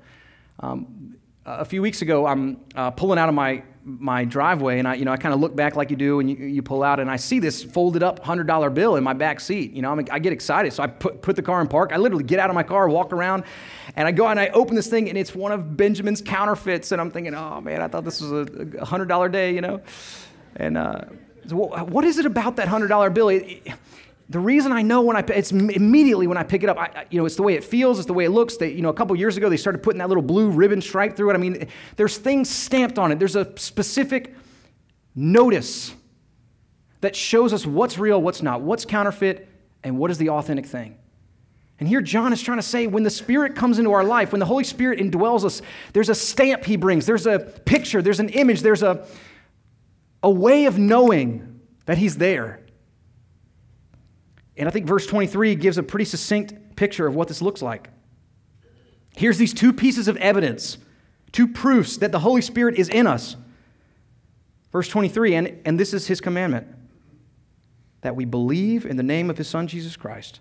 um, 0.61 1.17
a 1.45 1.65
few 1.65 1.83
weeks 1.83 2.01
ago, 2.01 2.27
I'm 2.27 2.59
uh, 2.75 2.91
pulling 2.91 3.19
out 3.19 3.29
of 3.29 3.35
my, 3.35 3.63
my 3.85 4.25
driveway, 4.25 4.79
and 4.79 4.87
I, 4.87 4.95
you 4.95 5.05
know, 5.05 5.13
I 5.13 5.17
kind 5.17 5.33
of 5.33 5.41
look 5.41 5.57
back 5.57 5.75
like 5.75 5.91
you 5.91 5.97
do, 5.97 6.21
and 6.21 6.31
you, 6.31 6.37
you 6.37 6.63
pull 6.63 6.83
out, 6.83 7.01
and 7.01 7.11
I 7.11 7.17
see 7.17 7.39
this 7.39 7.63
folded 7.63 8.03
up 8.03 8.23
$100 8.23 8.75
bill 8.75 8.97
in 8.97 9.05
my 9.05 9.13
back 9.13 9.41
seat. 9.41 9.73
You 9.73 9.83
know, 9.83 9.91
I'm, 9.91 10.05
i 10.11 10.19
get 10.19 10.33
excited, 10.33 10.73
so 10.73 10.83
I 10.83 10.87
put, 10.87 11.23
put 11.23 11.37
the 11.37 11.43
car 11.43 11.61
in 11.61 11.69
park. 11.69 11.93
I 11.93 11.97
literally 11.97 12.25
get 12.25 12.39
out 12.39 12.51
of 12.51 12.55
my 12.55 12.63
car, 12.63 12.89
walk 12.89 13.13
around, 13.13 13.45
and 13.97 14.07
I 14.07 14.13
go 14.13 14.27
and 14.27 14.39
I 14.39 14.49
open 14.49 14.77
this 14.77 14.89
thing, 14.89 15.09
and 15.09 15.17
it's 15.17 15.35
one 15.35 15.53
of 15.53 15.77
Benjamin's 15.77 16.21
counterfeits, 16.21 16.93
and 16.93 17.01
I'm 17.01 17.11
thinking, 17.11 17.35
oh 17.35 17.61
man, 17.61 17.81
I 17.81 17.89
thought 17.89 18.05
this 18.05 18.21
was 18.21 18.33
a, 18.33 18.41
a 18.41 18.87
$100 18.87 19.33
day, 19.33 19.55
you 19.55 19.61
know? 19.61 19.81
And 20.57 20.77
uh, 20.77 21.03
what 21.51 22.05
is 22.05 22.19
it 22.19 22.27
about 22.27 22.57
that 22.57 22.69
$100 22.69 23.15
bill? 23.15 23.29
It, 23.31 23.63
it, 23.65 23.73
the 24.31 24.39
reason 24.39 24.71
I 24.71 24.83
know 24.83 25.03
when 25.03 25.17
I 25.17 25.25
it's 25.35 25.51
immediately 25.51 26.29
when 26.29 26.39
I 26.39 26.45
pick 26.45 26.63
it 26.63 26.69
up, 26.69 26.79
I, 26.79 27.05
you 27.11 27.19
know, 27.19 27.27
it's 27.27 27.35
the 27.35 27.43
way 27.43 27.55
it 27.55 27.65
feels, 27.65 27.99
it's 27.99 28.07
the 28.07 28.15
way 28.15 28.25
it 28.25 28.31
looks. 28.31 28.57
They, 28.57 28.71
you 28.71 28.81
know, 28.81 28.89
a 28.89 28.95
couple 28.95 29.17
years 29.17 29.37
ago 29.37 29.49
they 29.49 29.57
started 29.57 29.83
putting 29.83 29.99
that 29.99 30.07
little 30.07 30.23
blue 30.23 30.51
ribbon 30.51 30.81
stripe 30.81 31.17
through 31.17 31.31
it. 31.31 31.35
I 31.35 31.39
mean, 31.39 31.67
there's 31.97 32.17
things 32.17 32.49
stamped 32.49 32.97
on 32.97 33.11
it. 33.11 33.19
There's 33.19 33.35
a 33.35 33.53
specific 33.59 34.37
notice 35.17 35.93
that 37.01 37.17
shows 37.17 37.53
us 37.53 37.67
what's 37.67 37.99
real, 37.99 38.23
what's 38.23 38.41
not, 38.41 38.61
what's 38.61 38.85
counterfeit, 38.85 39.49
and 39.83 39.99
what 39.99 40.13
is 40.13 40.19
the 40.19 40.31
authentic 40.31 40.67
thing. 40.67 40.97
And 41.81 41.89
here 41.89 42.01
John 42.01 42.33
is 42.33 42.41
trying 42.41 42.59
to 42.59 42.63
say 42.63 42.87
when 42.87 43.03
the 43.03 43.11
Spirit 43.11 43.57
comes 43.57 43.81
into 43.81 43.91
our 43.91 44.05
life, 44.05 44.31
when 44.31 44.39
the 44.39 44.47
Holy 44.47 44.65
Spirit 44.65 45.01
indwells 45.01 45.45
us, 45.45 45.61
there's 45.93 46.09
a 46.09 46.15
stamp 46.15 46.65
he 46.65 46.77
brings, 46.77 47.05
there's 47.05 47.27
a 47.27 47.41
picture, 47.41 48.01
there's 48.01 48.21
an 48.21 48.29
image, 48.29 48.61
there's 48.61 48.85
a, 48.85 49.05
a 50.23 50.31
way 50.31 50.67
of 50.67 50.79
knowing 50.79 51.61
that 51.87 51.99
he's 51.99 52.19
there. 52.19 52.60
And 54.61 54.69
I 54.69 54.73
think 54.73 54.85
verse 54.85 55.07
23 55.07 55.55
gives 55.55 55.79
a 55.79 55.83
pretty 55.83 56.05
succinct 56.05 56.77
picture 56.77 57.07
of 57.07 57.15
what 57.15 57.29
this 57.29 57.41
looks 57.41 57.63
like. 57.63 57.89
Here's 59.17 59.39
these 59.39 59.55
two 59.55 59.73
pieces 59.73 60.07
of 60.07 60.19
evidence, 60.19 60.77
two 61.33 61.49
proofs 61.49 61.97
that 61.97 62.13
the 62.13 62.19
Holy 62.19 62.43
Spirit 62.43 62.75
is 62.79 62.91
in 62.91 63.07
us. 63.07 63.37
Verse 64.71 64.87
23, 64.87 65.35
and, 65.35 65.63
and 65.65 65.81
this 65.81 65.95
is 65.95 66.07
his 66.07 66.21
commandment 66.21 66.67
that 68.03 68.15
we 68.15 68.27
believe 68.27 68.85
in 68.85 68.99
the 68.99 69.03
name 69.03 69.31
of 69.31 69.39
his 69.39 69.49
Son, 69.49 69.67
Jesus 69.67 69.97
Christ, 69.97 70.41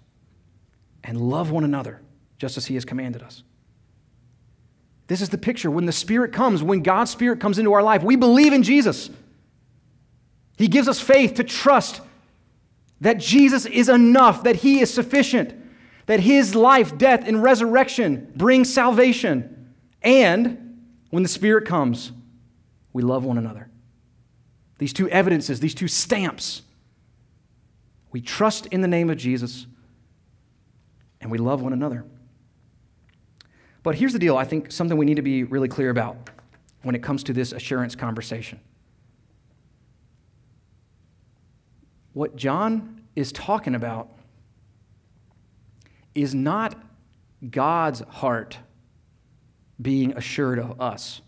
and 1.01 1.19
love 1.21 1.49
one 1.49 1.63
another 1.63 2.01
just 2.37 2.57
as 2.57 2.65
he 2.65 2.73
has 2.73 2.83
commanded 2.83 3.23
us. 3.23 3.43
This 5.07 5.21
is 5.21 5.29
the 5.29 5.37
picture. 5.37 5.71
When 5.71 5.85
the 5.85 5.93
Spirit 5.93 6.33
comes, 6.33 6.61
when 6.61 6.83
God's 6.83 7.09
Spirit 7.09 7.39
comes 7.39 7.57
into 7.57 7.71
our 7.71 7.81
life, 7.81 8.03
we 8.03 8.17
believe 8.17 8.51
in 8.51 8.63
Jesus. 8.63 9.09
He 10.57 10.67
gives 10.67 10.89
us 10.89 10.99
faith 10.99 11.35
to 11.35 11.45
trust 11.45 12.01
that 13.01 13.17
Jesus 13.17 13.65
is 13.65 13.89
enough, 13.89 14.43
that 14.43 14.57
he 14.57 14.81
is 14.81 14.93
sufficient, 14.93 15.53
that 16.05 16.19
his 16.19 16.55
life, 16.55 16.97
death, 16.97 17.27
and 17.27 17.41
resurrection 17.41 18.31
bring 18.35 18.65
salvation. 18.65 19.73
And 20.01 20.83
when 21.09 21.23
the 21.23 21.29
Spirit 21.29 21.65
comes, 21.65 22.11
we 22.93 23.01
love 23.01 23.23
one 23.23 23.37
another. 23.37 23.69
These 24.79 24.93
two 24.93 25.09
evidences, 25.09 25.59
these 25.59 25.75
two 25.75 25.87
stamps. 25.87 26.63
We 28.11 28.21
trust 28.21 28.65
in 28.67 28.81
the 28.81 28.87
name 28.87 29.09
of 29.09 29.17
Jesus 29.17 29.67
and 31.21 31.29
we 31.29 31.37
love 31.37 31.61
one 31.61 31.73
another. 31.73 32.05
But 33.83 33.95
here's 33.95 34.13
the 34.13 34.19
deal 34.19 34.37
I 34.37 34.45
think 34.45 34.71
something 34.71 34.97
we 34.97 35.05
need 35.05 35.15
to 35.15 35.21
be 35.21 35.43
really 35.43 35.67
clear 35.67 35.89
about 35.89 36.29
when 36.81 36.95
it 36.95 37.03
comes 37.03 37.23
to 37.23 37.33
this 37.33 37.51
assurance 37.51 37.95
conversation. 37.95 38.59
What 42.13 42.35
John 42.35 43.01
is 43.15 43.31
talking 43.31 43.75
about 43.75 44.09
is 46.15 46.33
not 46.33 46.75
God's 47.49 48.01
heart 48.01 48.57
being 49.81 50.17
assured 50.17 50.59
of 50.59 50.81
us. 50.81 51.21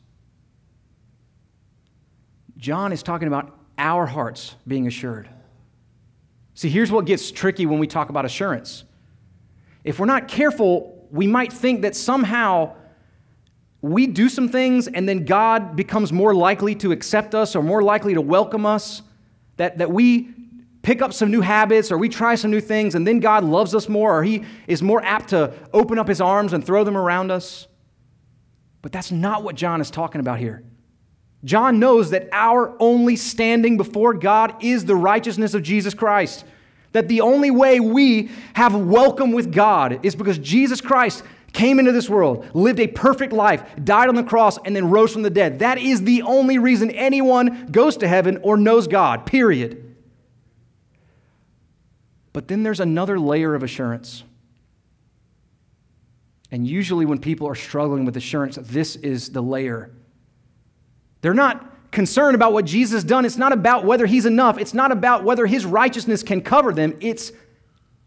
John 2.58 2.92
is 2.92 3.02
talking 3.02 3.28
about 3.28 3.58
our 3.78 4.06
hearts 4.06 4.56
being 4.68 4.88
assured. 4.88 5.30
See, 6.54 6.70
here's 6.70 6.92
what 6.92 7.06
gets 7.06 7.32
tricky 7.32 7.66
when 7.66 7.80
we 7.80 7.88
talk 7.88 8.10
about 8.10 8.26
assurance. 8.26 8.84
If 9.84 10.00
we're 10.00 10.06
not 10.06 10.28
careful, 10.28 11.08
we 11.12 11.26
might 11.26 11.52
think 11.52 11.82
that 11.82 11.96
somehow 11.96 12.76
we 13.82 14.06
do 14.06 14.30
some 14.30 14.48
things 14.48 14.88
and 14.88 15.10
then 15.10 15.26
God 15.26 15.76
becomes 15.76 16.14
more 16.14 16.36
likely 16.36 16.76
to 16.76 16.92
accept 16.92 17.34
us 17.34 17.56
or 17.56 17.64
more 17.64 17.82
likely 17.82 18.14
to 18.14 18.22
welcome 18.22 18.66
us 18.66 19.02
That, 19.58 19.78
that 19.80 19.92
we 19.92 20.30
pick 20.82 21.02
up 21.02 21.14
some 21.14 21.30
new 21.30 21.42
habits 21.42 21.92
or 21.92 21.98
we 21.98 22.10
try 22.10 22.36
some 22.36 22.52
new 22.52 22.62
things 22.62 22.96
and 22.96 23.06
then 23.06 23.20
God 23.20 23.44
loves 23.44 23.76
us 23.76 23.88
more 23.88 24.18
or 24.18 24.24
He 24.24 24.44
is 24.68 24.82
more 24.82 25.04
apt 25.04 25.30
to 25.30 25.54
open 25.74 26.00
up 26.00 26.08
His 26.08 26.22
arms 26.22 26.54
and 26.54 26.66
throw 26.66 26.84
them 26.84 26.98
around 26.98 27.32
us. 27.32 27.68
But 28.82 28.92
that's 28.92 29.12
not 29.12 29.44
what 29.44 29.56
John 29.56 29.82
is 29.82 29.92
talking 29.92 30.22
about 30.22 30.40
here. 30.40 30.64
John 31.44 31.80
knows 31.80 32.12
that 32.12 32.30
our 32.32 32.76
only 32.80 33.16
standing 33.16 33.78
before 33.78 34.14
God 34.14 34.64
is 34.64 34.86
the 34.86 34.96
righteousness 34.96 35.54
of 35.54 35.64
Jesus 35.64 35.94
Christ. 35.94 36.46
That 36.92 37.08
the 37.08 37.22
only 37.22 37.52
way 37.52 37.80
we 37.80 38.30
have 38.54 38.76
welcome 38.76 39.32
with 39.32 39.54
God 39.54 40.06
is 40.06 40.16
because 40.16 40.38
Jesus 40.38 40.82
Christ 40.82 41.24
came 41.54 41.80
into 41.80 41.92
this 41.92 42.10
world, 42.10 42.48
lived 42.54 42.80
a 42.80 42.88
perfect 42.88 43.34
life, 43.34 43.64
died 43.84 44.10
on 44.10 44.16
the 44.16 44.24
cross, 44.24 44.58
and 44.66 44.76
then 44.76 44.90
rose 44.90 45.12
from 45.12 45.22
the 45.22 45.30
dead. 45.30 45.60
That 45.60 45.78
is 45.78 46.04
the 46.04 46.22
only 46.22 46.58
reason 46.58 46.92
anyone 46.92 47.68
goes 47.68 47.98
to 47.98 48.08
heaven 48.08 48.40
or 48.44 48.58
knows 48.58 48.88
God, 48.88 49.26
period. 49.26 49.91
But 52.34 52.48
then 52.48 52.64
there's 52.64 52.80
another 52.80 53.20
layer 53.20 53.56
of 53.56 53.64
assurance. 53.64 54.24
And 56.52 56.68
usually, 56.68 57.06
when 57.06 57.20
people 57.20 57.48
are 57.48 57.56
struggling 57.56 58.06
with 58.06 58.18
assurance, 58.18 58.58
this 58.62 58.96
is 58.98 59.32
the 59.32 59.42
layer. 59.42 59.92
They're 61.22 61.34
not 61.34 61.92
concerned 61.92 62.36
about 62.36 62.54
what 62.54 62.66
Jesus 62.66 62.94
has 62.94 63.04
done. 63.04 63.26
It's 63.26 63.38
not 63.38 63.54
about 63.54 63.86
whether 63.86 64.06
he's 64.06 64.26
enough. 64.26 64.58
It's 64.58 64.74
not 64.74 64.92
about 64.92 65.24
whether 65.24 65.46
his 65.46 65.66
righteousness 65.66 66.24
can 66.24 66.42
cover 66.42 66.74
them. 66.74 66.98
It's 67.00 67.32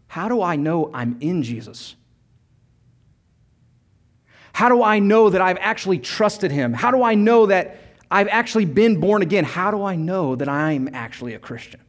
how 0.07 0.27
do 0.27 0.41
I 0.41 0.55
know 0.55 0.91
I'm 0.93 1.17
in 1.21 1.43
Jesus? 1.43 1.95
How 4.53 4.69
do 4.69 4.81
I 4.81 4.99
know 4.99 5.29
that 5.29 5.41
I've 5.41 5.57
actually 5.59 5.99
trusted 5.99 6.51
him? 6.51 6.73
How 6.73 6.91
do 6.91 7.03
I 7.03 7.15
know 7.15 7.47
that 7.47 7.77
I've 8.09 8.29
actually 8.29 8.65
been 8.65 8.99
born 8.99 9.21
again? 9.21 9.43
How 9.43 9.71
do 9.71 9.83
I 9.83 9.95
know 9.95 10.35
that 10.35 10.47
I'm 10.47 10.89
actually 10.93 11.33
a 11.33 11.39
Christian? 11.39 11.81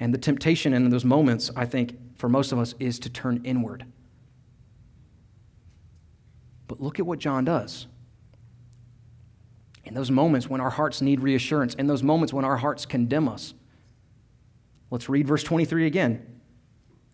And 0.00 0.14
the 0.14 0.18
temptation 0.18 0.72
in 0.72 0.88
those 0.90 1.04
moments, 1.04 1.50
I 1.56 1.66
think, 1.66 1.96
for 2.16 2.28
most 2.28 2.52
of 2.52 2.58
us, 2.58 2.74
is 2.78 2.98
to 3.00 3.10
turn 3.10 3.40
inward. 3.44 3.84
But 6.68 6.80
look 6.80 6.98
at 6.98 7.06
what 7.06 7.18
John 7.18 7.44
does. 7.44 7.86
In 9.84 9.94
those 9.94 10.10
moments 10.10 10.48
when 10.48 10.60
our 10.60 10.70
hearts 10.70 11.00
need 11.00 11.20
reassurance, 11.20 11.74
in 11.74 11.86
those 11.86 12.02
moments 12.02 12.32
when 12.32 12.44
our 12.44 12.58
hearts 12.58 12.84
condemn 12.86 13.28
us. 13.28 13.54
Let's 14.90 15.08
read 15.08 15.26
verse 15.26 15.42
23 15.42 15.86
again. 15.86 16.40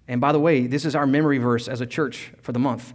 And 0.06 0.20
by 0.20 0.32
the 0.32 0.40
way, 0.40 0.66
this 0.66 0.84
is 0.84 0.94
our 0.94 1.06
memory 1.06 1.38
verse 1.38 1.68
as 1.68 1.80
a 1.80 1.86
church 1.86 2.32
for 2.42 2.52
the 2.52 2.58
month. 2.58 2.92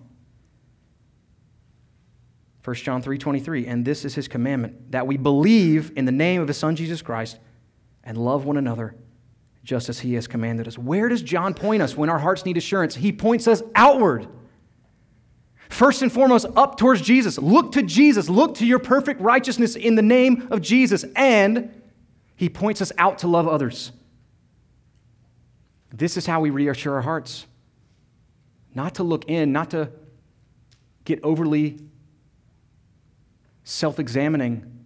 1 2.63 2.75
John 2.75 3.01
3:23, 3.01 3.65
and 3.65 3.85
this 3.85 4.05
is 4.05 4.15
his 4.15 4.27
commandment 4.27 4.91
that 4.91 5.07
we 5.07 5.17
believe 5.17 5.91
in 5.95 6.05
the 6.05 6.11
name 6.11 6.41
of 6.41 6.47
his 6.47 6.57
son 6.57 6.75
Jesus 6.75 7.01
Christ 7.01 7.39
and 8.03 8.17
love 8.17 8.45
one 8.45 8.57
another 8.57 8.95
just 9.63 9.89
as 9.89 9.99
he 9.99 10.13
has 10.15 10.27
commanded 10.27 10.67
us. 10.67 10.77
Where 10.77 11.09
does 11.09 11.21
John 11.21 11.53
point 11.53 11.81
us 11.81 11.95
when 11.95 12.09
our 12.09 12.19
hearts 12.19 12.45
need 12.45 12.57
assurance? 12.57 12.95
He 12.95 13.11
points 13.11 13.47
us 13.47 13.61
outward. 13.75 14.27
First 15.69 16.01
and 16.01 16.11
foremost, 16.11 16.47
up 16.55 16.77
towards 16.77 17.01
Jesus. 17.01 17.37
Look 17.37 17.73
to 17.73 17.83
Jesus. 17.83 18.27
Look 18.27 18.55
to 18.55 18.65
your 18.65 18.79
perfect 18.79 19.21
righteousness 19.21 19.75
in 19.75 19.95
the 19.95 20.01
name 20.01 20.47
of 20.49 20.61
Jesus. 20.61 21.05
And 21.15 21.81
he 22.35 22.49
points 22.49 22.81
us 22.81 22.91
out 22.97 23.19
to 23.19 23.27
love 23.27 23.47
others. 23.47 23.91
This 25.93 26.17
is 26.17 26.25
how 26.25 26.41
we 26.41 26.49
reassure 26.49 26.95
our 26.95 27.01
hearts. 27.01 27.45
Not 28.73 28.95
to 28.95 29.03
look 29.03 29.29
in, 29.29 29.51
not 29.51 29.71
to 29.71 29.91
get 31.05 31.19
overly 31.23 31.79
self 33.63 33.99
examining. 33.99 34.78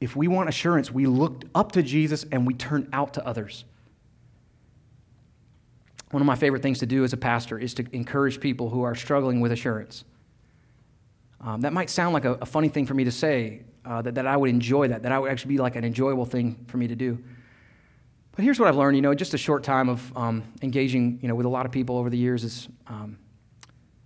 If 0.00 0.14
we 0.14 0.28
want 0.28 0.48
assurance, 0.48 0.90
we 0.90 1.06
look 1.06 1.44
up 1.54 1.72
to 1.72 1.82
Jesus 1.82 2.24
and 2.30 2.46
we 2.46 2.54
turn 2.54 2.88
out 2.92 3.14
to 3.14 3.26
others. 3.26 3.64
One 6.10 6.22
of 6.22 6.26
my 6.26 6.36
favorite 6.36 6.62
things 6.62 6.78
to 6.80 6.86
do 6.86 7.02
as 7.04 7.12
a 7.12 7.16
pastor 7.16 7.58
is 7.58 7.74
to 7.74 7.86
encourage 7.92 8.40
people 8.40 8.70
who 8.70 8.82
are 8.82 8.94
struggling 8.94 9.40
with 9.40 9.52
assurance. 9.52 10.04
Um, 11.40 11.62
that 11.62 11.72
might 11.72 11.90
sound 11.90 12.14
like 12.14 12.24
a, 12.24 12.34
a, 12.34 12.46
funny 12.46 12.68
thing 12.68 12.86
for 12.86 12.94
me 12.94 13.04
to 13.04 13.10
say, 13.10 13.62
uh, 13.84 14.02
that, 14.02 14.14
that 14.14 14.26
I 14.26 14.36
would 14.36 14.50
enjoy 14.50 14.88
that, 14.88 15.02
that 15.02 15.12
I 15.12 15.18
would 15.18 15.30
actually 15.30 15.50
be 15.50 15.58
like 15.58 15.76
an 15.76 15.84
enjoyable 15.84 16.24
thing 16.24 16.64
for 16.68 16.76
me 16.76 16.88
to 16.88 16.96
do. 16.96 17.22
But 18.32 18.44
here's 18.44 18.58
what 18.58 18.68
I've 18.68 18.76
learned, 18.76 18.96
you 18.96 19.02
know, 19.02 19.14
just 19.14 19.34
a 19.34 19.38
short 19.38 19.62
time 19.62 19.88
of 19.88 20.16
um, 20.16 20.44
engaging, 20.62 21.18
you 21.22 21.28
know, 21.28 21.34
with 21.34 21.46
a 21.46 21.48
lot 21.48 21.66
of 21.66 21.72
people 21.72 21.96
over 21.96 22.10
the 22.10 22.18
years 22.18 22.44
is 22.44 22.68
um, 22.86 23.18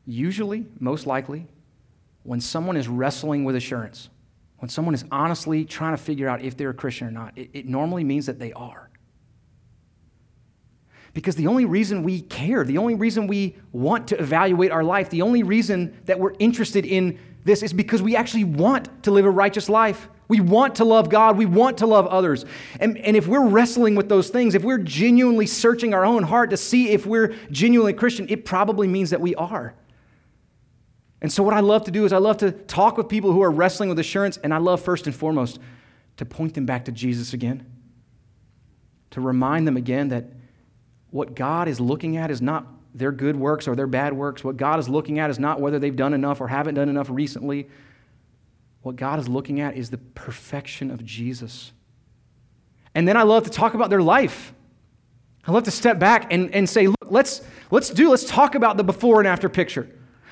usually, 0.07 0.67
most 0.79 1.07
likely, 1.07 1.47
when 2.23 2.41
someone 2.41 2.77
is 2.77 2.89
wrestling 2.89 3.45
with 3.45 3.57
assurance, 3.57 4.09
when 4.61 4.69
someone 4.69 4.95
is 4.95 5.05
honestly 5.11 5.65
trying 5.65 5.97
to 5.97 6.03
figure 6.03 6.29
out 6.29 6.43
if 6.43 6.57
they're 6.57 6.71
a 6.71 6.75
Christian 6.75 7.09
or 7.09 7.11
not, 7.11 7.37
it, 7.37 7.51
it 7.53 7.67
normally 7.67 8.05
means 8.05 8.27
that 8.27 8.39
they 8.39 8.53
are. 8.53 8.91
Because 11.13 11.35
the 11.35 11.49
only 11.49 11.65
reason 11.65 12.03
we 12.05 12.21
care, 12.21 12.63
the 12.63 12.79
only 12.79 12.95
reason 12.95 13.27
we 13.27 13.57
want 13.73 14.09
to 14.09 14.21
evaluate 14.21 14.71
our 14.71 14.85
life, 14.85 15.11
the 15.11 15.23
only 15.23 15.43
reason 15.43 15.99
that 16.05 16.21
we're 16.21 16.35
interested 16.39 16.85
in 16.87 17.19
this 17.43 17.63
is 17.63 17.73
because 17.73 18.03
we 18.03 18.15
actually 18.15 18.45
want 18.45 19.03
to 19.05 19.11
live 19.11 19.25
a 19.25 19.31
righteous 19.31 19.69
life. 19.69 20.09
We 20.29 20.41
want 20.41 20.77
to 20.77 20.85
love 20.85 21.09
God. 21.09 21.37
We 21.39 21.47
want 21.47 21.79
to 21.79 21.87
love 21.87 22.07
others. 22.07 22.45
And, 22.79 22.99
and 22.99 23.17
if 23.17 23.27
we're 23.27 23.49
wrestling 23.49 23.97
with 23.97 24.09
those 24.09 24.29
things, 24.29 24.55
if 24.55 24.63
we're 24.63 24.79
genuinely 24.79 25.47
searching 25.47 25.95
our 25.95 26.05
own 26.05 26.23
heart 26.23 26.51
to 26.51 26.57
see 26.57 26.91
if 26.91 27.07
we're 27.07 27.35
genuinely 27.51 27.95
Christian, 27.95 28.27
it 28.29 28.45
probably 28.45 28.87
means 28.87 29.11
that 29.11 29.21
we 29.21 29.35
are. 29.35 29.75
And 31.23 31.31
so, 31.31 31.43
what 31.43 31.55
I 31.55 31.61
love 31.61 31.85
to 31.85 31.91
do 31.91 32.05
is 32.05 32.13
I 32.13 32.19
love 32.19 32.39
to 32.39 32.51
talk 32.51 32.97
with 32.97 33.09
people 33.09 33.33
who 33.33 33.43
are 33.43 33.51
wrestling 33.51 33.89
with 33.89 33.99
assurance, 33.99 34.39
and 34.39 34.55
I 34.55 34.59
love 34.59 34.81
first 34.81 35.07
and 35.07 35.15
foremost 35.15 35.59
to 36.17 36.25
point 36.25 36.55
them 36.55 36.67
back 36.67 36.87
to 36.87 36.93
Jesus 36.93 37.33
again, 37.33 37.67
to 39.11 39.21
remind 39.21 39.67
them 39.67 39.77
again 39.77 40.09
that 40.09 40.27
what 41.11 41.35
God 41.35 41.69
is 41.69 41.81
looking 41.81 42.17
at 42.17 42.31
is 42.31 42.41
not 42.41 42.67
their 42.95 43.13
good 43.13 43.37
works 43.37 43.69
or 43.69 43.77
their 43.77 43.87
bad 43.87 44.13
works. 44.13 44.43
What 44.43 44.57
God 44.57 44.79
is 44.79 44.89
looking 44.89 45.19
at 45.19 45.31
is 45.31 45.39
not 45.39 45.61
whether 45.61 45.79
they've 45.79 45.95
done 45.95 46.15
enough 46.15 46.41
or 46.41 46.49
haven't 46.49 46.75
done 46.75 46.89
enough 46.89 47.09
recently. 47.11 47.69
What 48.83 48.97
God 48.97 49.19
is 49.19 49.29
looking 49.29 49.61
at 49.61 49.77
is 49.77 49.91
the 49.91 49.99
perfection 49.99 50.91
of 50.91 51.05
Jesus. 51.05 51.73
And 52.95 53.07
then 53.07 53.17
I 53.17 53.23
love 53.23 53.45
to 53.45 53.51
talk 53.51 53.75
about 53.75 53.91
their 53.91 54.03
life. 54.03 54.55
I 55.47 55.53
love 55.53 55.65
to 55.65 55.71
step 55.71 55.99
back 55.99 56.33
and, 56.33 56.55
and 56.55 56.69
say, 56.69 56.87
look, 56.87 57.07
let's, 57.09 57.43
let's 57.71 57.91
do, 57.91 58.11
let's 58.11 58.25
talk 58.25 58.55
about 58.55 58.77
the 58.77 58.85
before 58.85 59.21
and 59.21 59.29
after 59.29 59.49
picture. 59.49 59.89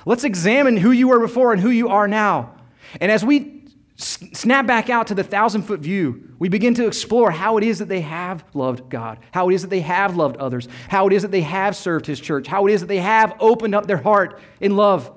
Let's 0.09 0.25
examine 0.25 0.79
who 0.79 0.91
you 0.91 1.09
were 1.09 1.21
before 1.21 1.53
and 1.53 1.61
who 1.61 1.69
you 1.69 1.91
are 1.91 2.09
now. 2.09 2.55
And 2.99 3.13
as 3.13 3.23
we 3.27 3.65
snap 3.97 4.67
back 4.67 4.89
out 4.89 5.09
to 5.09 5.15
the 5.15 5.23
thousand 5.23 5.65
foot 5.65 5.81
view, 5.81 6.35
we 6.39 6.49
begin 6.49 6.73
to 6.77 6.87
explore 6.87 7.31
how 7.31 7.59
it 7.59 7.63
is 7.63 7.81
that 7.81 7.91
they 7.91 8.01
have 8.01 8.43
loved 8.55 8.89
God, 8.89 9.19
how 9.33 9.51
it 9.51 9.55
is 9.55 9.61
that 9.61 9.69
they 9.69 9.83
have 9.83 10.17
loved 10.17 10.39
others, 10.39 10.67
how 10.89 11.09
it 11.09 11.13
is 11.13 11.21
that 11.21 11.31
they 11.31 11.43
have 11.43 11.77
served 11.77 12.07
His 12.07 12.19
church, 12.19 12.47
how 12.47 12.67
it 12.67 12.73
is 12.73 12.81
that 12.81 12.87
they 12.87 13.01
have 13.01 13.37
opened 13.39 13.75
up 13.75 13.87
their 13.87 13.99
heart 13.99 14.41
in 14.61 14.77
love. 14.77 15.13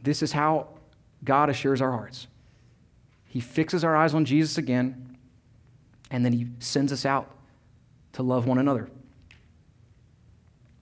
This 0.00 0.22
is 0.22 0.30
how 0.30 0.68
God 1.24 1.50
assures 1.50 1.82
our 1.82 1.90
hearts. 1.90 2.28
He 3.24 3.40
fixes 3.40 3.82
our 3.82 3.96
eyes 3.96 4.14
on 4.14 4.24
Jesus 4.24 4.58
again, 4.58 5.16
and 6.12 6.24
then 6.24 6.32
He 6.32 6.46
sends 6.60 6.92
us 6.92 7.04
out 7.04 7.34
to 8.12 8.22
love 8.22 8.46
one 8.46 8.58
another. 8.58 8.88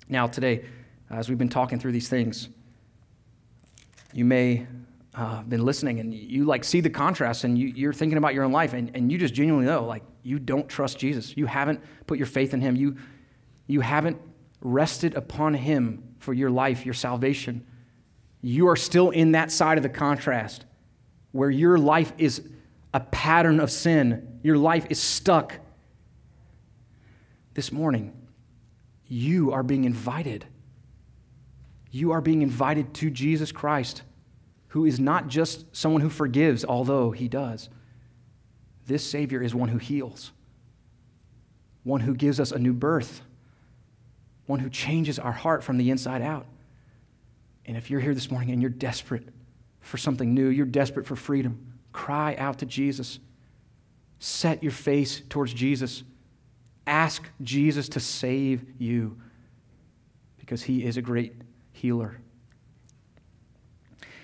Now, 0.06 0.26
today, 0.26 0.66
as 1.14 1.28
we've 1.28 1.38
been 1.38 1.48
talking 1.48 1.78
through 1.78 1.92
these 1.92 2.08
things, 2.08 2.48
you 4.12 4.24
may 4.24 4.66
uh, 5.14 5.42
been 5.42 5.64
listening 5.64 6.00
and 6.00 6.12
you 6.12 6.44
like 6.44 6.64
see 6.64 6.80
the 6.80 6.90
contrast 6.90 7.44
and 7.44 7.56
you, 7.56 7.68
you're 7.68 7.92
thinking 7.92 8.18
about 8.18 8.34
your 8.34 8.44
own 8.44 8.52
life 8.52 8.72
and, 8.72 8.90
and 8.94 9.12
you 9.12 9.18
just 9.18 9.32
genuinely 9.32 9.66
know 9.66 9.84
like 9.84 10.02
you 10.24 10.40
don't 10.40 10.68
trust 10.68 10.98
jesus 10.98 11.36
you 11.36 11.46
haven't 11.46 11.80
put 12.08 12.18
your 12.18 12.26
faith 12.26 12.52
in 12.52 12.60
him 12.60 12.74
you, 12.74 12.96
you 13.68 13.80
haven't 13.80 14.20
rested 14.60 15.14
upon 15.14 15.54
him 15.54 16.02
for 16.18 16.34
your 16.34 16.50
life 16.50 16.84
your 16.84 16.94
salvation 16.94 17.64
you 18.42 18.66
are 18.66 18.74
still 18.74 19.10
in 19.10 19.30
that 19.32 19.52
side 19.52 19.76
of 19.76 19.84
the 19.84 19.88
contrast 19.88 20.64
where 21.30 21.50
your 21.50 21.78
life 21.78 22.12
is 22.18 22.42
a 22.94 23.00
pattern 23.00 23.58
of 23.58 23.72
sin, 23.72 24.38
your 24.44 24.56
life 24.56 24.86
is 24.88 25.02
stuck. 25.02 25.58
This 27.54 27.72
morning, 27.72 28.12
you 29.08 29.52
are 29.52 29.64
being 29.64 29.84
invited. 29.84 30.46
You 31.94 32.10
are 32.10 32.20
being 32.20 32.42
invited 32.42 32.92
to 32.94 33.08
Jesus 33.08 33.52
Christ, 33.52 34.02
who 34.70 34.84
is 34.84 34.98
not 34.98 35.28
just 35.28 35.64
someone 35.70 36.00
who 36.02 36.10
forgives, 36.10 36.64
although 36.64 37.12
he 37.12 37.28
does. 37.28 37.68
This 38.88 39.08
Savior 39.08 39.40
is 39.40 39.54
one 39.54 39.68
who 39.68 39.78
heals, 39.78 40.32
one 41.84 42.00
who 42.00 42.12
gives 42.12 42.40
us 42.40 42.50
a 42.50 42.58
new 42.58 42.72
birth, 42.72 43.20
one 44.46 44.58
who 44.58 44.68
changes 44.68 45.20
our 45.20 45.30
heart 45.30 45.62
from 45.62 45.78
the 45.78 45.88
inside 45.88 46.20
out. 46.20 46.46
And 47.64 47.76
if 47.76 47.92
you're 47.92 48.00
here 48.00 48.12
this 48.12 48.28
morning 48.28 48.50
and 48.50 48.60
you're 48.60 48.70
desperate 48.70 49.28
for 49.80 49.96
something 49.96 50.34
new, 50.34 50.48
you're 50.48 50.66
desperate 50.66 51.06
for 51.06 51.14
freedom, 51.14 51.74
cry 51.92 52.34
out 52.40 52.58
to 52.58 52.66
Jesus. 52.66 53.20
Set 54.18 54.64
your 54.64 54.72
face 54.72 55.22
towards 55.28 55.54
Jesus. 55.54 56.02
Ask 56.88 57.28
Jesus 57.40 57.88
to 57.90 58.00
save 58.00 58.64
you 58.80 59.16
because 60.38 60.64
he 60.64 60.84
is 60.84 60.96
a 60.96 61.02
great 61.02 61.34
healer. 61.84 62.18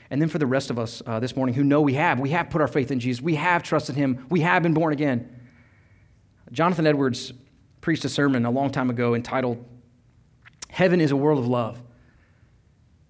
And 0.09 0.21
then 0.21 0.31
for 0.31 0.39
the 0.39 0.47
rest 0.47 0.71
of 0.71 0.79
us 0.79 1.03
uh, 1.05 1.21
this 1.21 1.37
morning 1.37 1.55
who 1.55 1.63
know 1.63 1.83
we 1.83 1.93
have, 1.93 2.19
we 2.19 2.31
have 2.31 2.49
put 2.49 2.63
our 2.63 2.67
faith 2.67 2.91
in 2.91 2.99
Jesus, 2.99 3.23
we 3.23 3.35
have 3.35 3.63
trusted 3.63 3.97
him, 3.97 4.25
we 4.31 4.41
have 4.41 4.63
been 4.63 4.73
born 4.73 4.95
again. 4.95 5.29
Jonathan 6.53 6.87
Edwards 6.87 7.35
preached 7.83 8.03
a 8.07 8.09
sermon 8.09 8.47
a 8.47 8.51
long 8.51 8.71
time 8.71 8.89
ago 8.89 9.15
entitled, 9.15 9.63
Heaven 10.71 11.03
is 11.03 11.11
a 11.11 11.17
World 11.17 11.39
of 11.39 11.47
Love. 11.47 11.83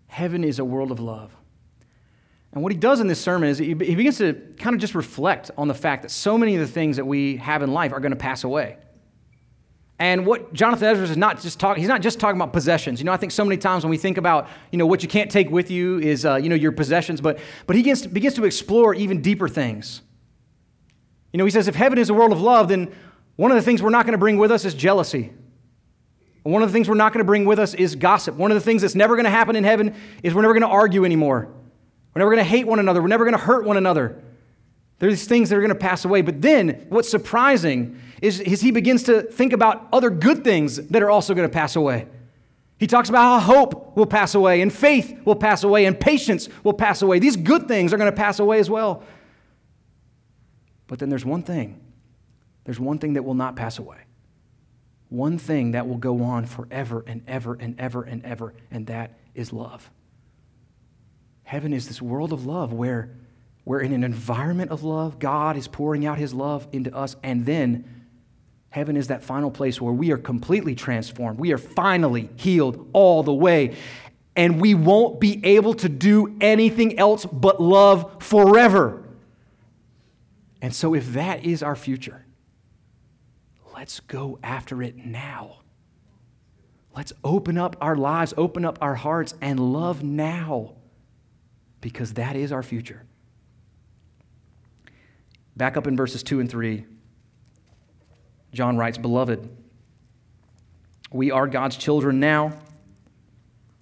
Heaven 0.09 0.43
is 0.43 0.59
a 0.59 0.65
world 0.65 0.91
of 0.91 0.99
love. 0.99 1.37
And 2.53 2.65
what 2.65 2.73
he 2.73 2.79
does 2.79 2.99
in 2.99 3.07
this 3.07 3.21
sermon 3.21 3.49
is 3.51 3.59
he 3.59 3.75
begins 3.75 4.19
to 4.19 4.35
kind 4.59 4.75
of 4.75 4.81
just 4.81 4.97
reflect 4.97 5.53
on 5.57 5.69
the 5.69 5.75
fact 5.75 6.03
that 6.03 6.11
so 6.11 6.37
many 6.37 6.57
of 6.57 6.61
the 6.61 6.67
things 6.67 6.97
that 6.97 7.07
we 7.07 7.37
have 7.37 7.63
in 7.63 7.73
life 7.73 7.93
are 7.93 8.01
going 8.01 8.11
to 8.11 8.17
pass 8.17 8.43
away. 8.43 8.79
And 10.01 10.25
what 10.25 10.55
Jonathan 10.55 10.89
Edwards 10.89 11.11
is 11.11 11.19
not 11.19 11.43
just 11.43 11.61
talking, 11.61 11.83
he's 11.83 11.89
not 11.89 12.01
just 12.01 12.19
talking 12.19 12.41
about 12.41 12.55
possessions. 12.55 13.01
You 13.01 13.05
know, 13.05 13.13
I 13.13 13.19
think 13.19 13.33
so 13.33 13.45
many 13.45 13.59
times 13.59 13.85
when 13.85 13.91
we 13.91 13.99
think 13.99 14.17
about, 14.17 14.49
you 14.73 14.79
know, 14.79 14.87
what 14.87 15.03
you 15.03 15.11
can't 15.11 15.31
take 15.31 15.51
with 15.51 15.71
you 15.71 15.99
is, 15.99 16.25
uh, 16.25 16.37
you 16.37 16.49
know, 16.49 16.55
your 16.55 16.73
possessions, 16.73 17.21
but, 17.21 17.39
but 17.67 17.77
he 17.77 17.83
begins 17.83 18.01
to, 18.01 18.09
begins 18.09 18.33
to 18.35 18.47
explore 18.47 18.95
even 18.95 19.21
deeper 19.21 19.47
things. 19.47 20.01
You 21.35 21.39
know, 21.39 21.45
he 21.45 21.51
says 21.51 21.69
if 21.69 21.75
heaven 21.75 21.99
is 21.99 22.09
a 22.09 22.15
world 22.15 22.33
of 22.33 22.41
love, 22.41 22.69
then 22.69 22.91
one 23.37 23.51
of 23.51 23.57
the 23.57 23.63
things 23.63 23.83
we're 23.83 23.91
not 23.91 24.07
going 24.07 24.13
to 24.13 24.19
bring 24.19 24.39
with 24.39 24.51
us 24.51 24.65
is 24.65 24.73
jealousy. 24.73 25.35
One 26.45 26.63
of 26.63 26.71
the 26.71 26.73
things 26.73 26.89
we're 26.89 26.95
not 26.95 27.13
going 27.13 27.23
to 27.23 27.27
bring 27.27 27.45
with 27.45 27.59
us 27.59 27.75
is 27.75 27.95
gossip. 27.95 28.37
One 28.37 28.51
of 28.51 28.55
the 28.55 28.63
things 28.63 28.81
that's 28.81 28.95
never 28.95 29.17
going 29.17 29.25
to 29.25 29.31
happen 29.31 29.55
in 29.55 29.65
heaven 29.65 29.95
is 30.23 30.33
we're 30.33 30.41
never 30.41 30.55
going 30.55 30.63
to 30.63 30.69
argue 30.69 31.05
anymore. 31.05 31.47
We're 32.15 32.21
never 32.21 32.31
going 32.31 32.43
to 32.43 32.51
hate 32.51 32.67
one 32.67 32.79
another. 32.79 33.03
We're 33.03 33.09
never 33.09 33.27
going 33.27 33.37
to 33.37 33.45
hurt 33.45 33.67
one 33.67 33.77
another. 33.77 34.23
There's 35.01 35.15
these 35.15 35.27
things 35.27 35.49
that 35.49 35.57
are 35.57 35.61
going 35.61 35.71
to 35.71 35.75
pass 35.75 36.05
away. 36.05 36.21
But 36.21 36.41
then 36.43 36.87
what's 36.91 37.11
surprising 37.11 37.99
is, 38.21 38.39
is 38.39 38.61
he 38.61 38.71
begins 38.71 39.03
to 39.05 39.23
think 39.23 39.53
about 39.53 39.89
other 39.93 40.11
good 40.11 40.45
things 40.45 40.77
that 40.77 41.03
are 41.03 41.11
also 41.11 41.35
going 41.35 41.49
to 41.49 41.53
pass 41.53 41.75
away. 41.75 42.07
He 42.79 42.87
talks 42.87 43.09
about 43.09 43.23
how 43.23 43.55
hope 43.55 43.97
will 43.97 44.07
pass 44.07 44.35
away, 44.35 44.61
and 44.61 44.73
faith 44.73 45.19
will 45.25 45.37
pass 45.37 45.65
away, 45.65 45.87
and 45.87 45.99
patience 45.99 46.49
will 46.65 46.75
pass 46.75 47.03
away. 47.03 47.19
These 47.19 47.37
good 47.37 47.67
things 47.67 47.93
are 47.93 47.97
going 47.97 48.11
to 48.11 48.17
pass 48.17 48.39
away 48.39 48.59
as 48.59 48.71
well. 48.71 49.03
But 50.87 50.99
then 50.99 51.09
there's 51.09 51.27
one 51.27 51.43
thing 51.43 51.81
there's 52.65 52.81
one 52.81 52.99
thing 52.99 53.15
that 53.15 53.23
will 53.23 53.35
not 53.35 53.57
pass 53.57 53.79
away. 53.79 53.99
One 55.09 55.39
thing 55.39 55.73
that 55.73 55.89
will 55.89 55.97
go 55.97 56.23
on 56.23 56.45
forever 56.47 57.03
and 57.07 57.23
ever 57.27 57.55
and 57.55 57.79
ever 57.81 58.03
and 58.03 58.25
ever, 58.25 58.55
and 58.71 58.87
that 58.87 59.19
is 59.35 59.53
love. 59.53 59.91
Heaven 61.43 61.73
is 61.73 61.89
this 61.89 62.01
world 62.01 62.33
of 62.33 62.47
love 62.47 62.73
where 62.73 63.11
we're 63.71 63.79
in 63.79 63.93
an 63.93 64.03
environment 64.03 64.73
of 64.73 64.83
love. 64.83 65.21
God 65.21 65.57
is 65.57 65.69
pouring 65.69 66.05
out 66.05 66.19
his 66.19 66.35
love 66.35 66.67
into 66.73 66.93
us. 66.93 67.15
And 67.23 67.47
then 67.47 68.05
heaven 68.69 68.97
is 68.97 69.07
that 69.07 69.23
final 69.23 69.49
place 69.49 69.81
where 69.81 69.93
we 69.93 70.11
are 70.11 70.19
completely 70.19 70.75
transformed. 70.75 71.39
We 71.39 71.53
are 71.53 71.59
finally 71.59 72.31
healed 72.35 72.91
all 72.93 73.23
the 73.23 73.33
way. 73.33 73.77
And 74.35 74.61
we 74.61 74.75
won't 74.75 75.21
be 75.21 75.41
able 75.47 75.75
to 75.75 75.89
do 75.89 76.37
anything 76.41 76.99
else 76.99 77.25
but 77.25 77.63
love 77.63 78.21
forever. 78.21 79.05
And 80.61 80.75
so, 80.75 80.93
if 80.95 81.13
that 81.13 81.45
is 81.45 81.63
our 81.63 81.77
future, 81.77 82.27
let's 83.73 84.01
go 84.01 84.41
after 84.43 84.83
it 84.83 84.97
now. 84.97 85.61
Let's 86.97 87.13
open 87.23 87.57
up 87.57 87.77
our 87.81 87.95
lives, 87.95 88.35
open 88.37 88.65
up 88.65 88.79
our 88.83 88.97
hearts, 88.97 89.35
and 89.41 89.61
love 89.61 90.03
now 90.03 90.73
because 91.81 92.15
that 92.15 92.35
is 92.35 92.51
our 92.51 92.65
future. 92.65 93.05
Back 95.61 95.77
up 95.77 95.87
in 95.87 95.95
verses 95.95 96.23
2 96.23 96.41
and 96.41 96.51
3, 96.51 96.87
John 98.55 98.79
writes 98.79 98.97
Beloved, 98.97 99.47
we 101.13 101.31
are 101.33 101.47
God's 101.47 101.77
children 101.77 102.19
now, 102.19 102.55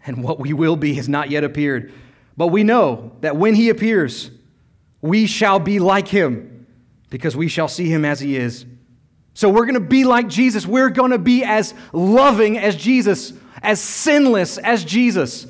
and 0.05 0.25
what 0.25 0.41
we 0.41 0.53
will 0.53 0.75
be 0.75 0.95
has 0.95 1.09
not 1.09 1.31
yet 1.31 1.45
appeared. 1.45 1.93
But 2.37 2.49
we 2.49 2.65
know 2.65 3.13
that 3.21 3.37
when 3.37 3.55
he 3.55 3.69
appears, 3.69 4.33
we 5.03 5.29
shall 5.29 5.61
be 5.61 5.79
like 5.79 6.09
him, 6.09 6.67
because 7.11 7.37
we 7.37 7.47
shall 7.47 7.69
see 7.69 7.89
him 7.89 8.05
as 8.05 8.19
he 8.19 8.35
is. 8.35 8.67
So 9.35 9.49
we're 9.49 9.67
going 9.67 9.75
to 9.75 9.81
be 9.81 10.03
like 10.03 10.27
Jesus. 10.27 10.67
We're 10.67 10.91
going 10.91 11.13
to 11.13 11.19
be 11.19 11.45
as 11.45 11.75
loving 11.93 12.59
as 12.59 12.75
Jesus, 12.75 13.33
as 13.63 13.81
sinless 13.81 14.59
as 14.59 14.85
Jesus. 14.85 15.47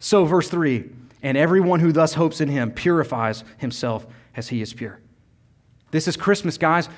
So, 0.00 0.24
verse 0.24 0.48
3 0.48 0.90
and 1.22 1.38
everyone 1.38 1.78
who 1.78 1.92
thus 1.92 2.14
hopes 2.14 2.40
in 2.40 2.48
him 2.48 2.72
purifies 2.72 3.44
himself 3.58 4.04
as 4.34 4.48
he 4.48 4.60
is 4.62 4.74
pure. 4.74 4.98
This 5.90 6.08
is 6.08 6.16
Christmas, 6.16 6.58
guys. 6.58 6.88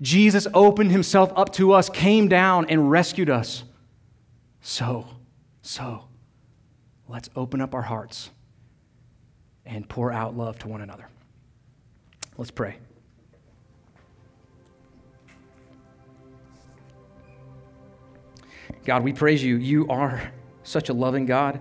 Jesus 0.00 0.46
opened 0.54 0.90
himself 0.90 1.32
up 1.36 1.52
to 1.54 1.72
us, 1.72 1.88
came 1.88 2.28
down, 2.28 2.66
and 2.68 2.90
rescued 2.90 3.30
us. 3.30 3.64
So, 4.60 5.06
so, 5.62 6.04
let's 7.08 7.28
open 7.34 7.60
up 7.60 7.74
our 7.74 7.82
hearts 7.82 8.30
and 9.66 9.88
pour 9.88 10.12
out 10.12 10.36
love 10.36 10.58
to 10.60 10.68
one 10.68 10.80
another. 10.80 11.08
Let's 12.36 12.50
pray. 12.50 12.76
God, 18.84 19.02
we 19.02 19.12
praise 19.12 19.42
you. 19.42 19.56
You 19.56 19.88
are 19.88 20.32
such 20.62 20.88
a 20.88 20.92
loving 20.92 21.26
God. 21.26 21.60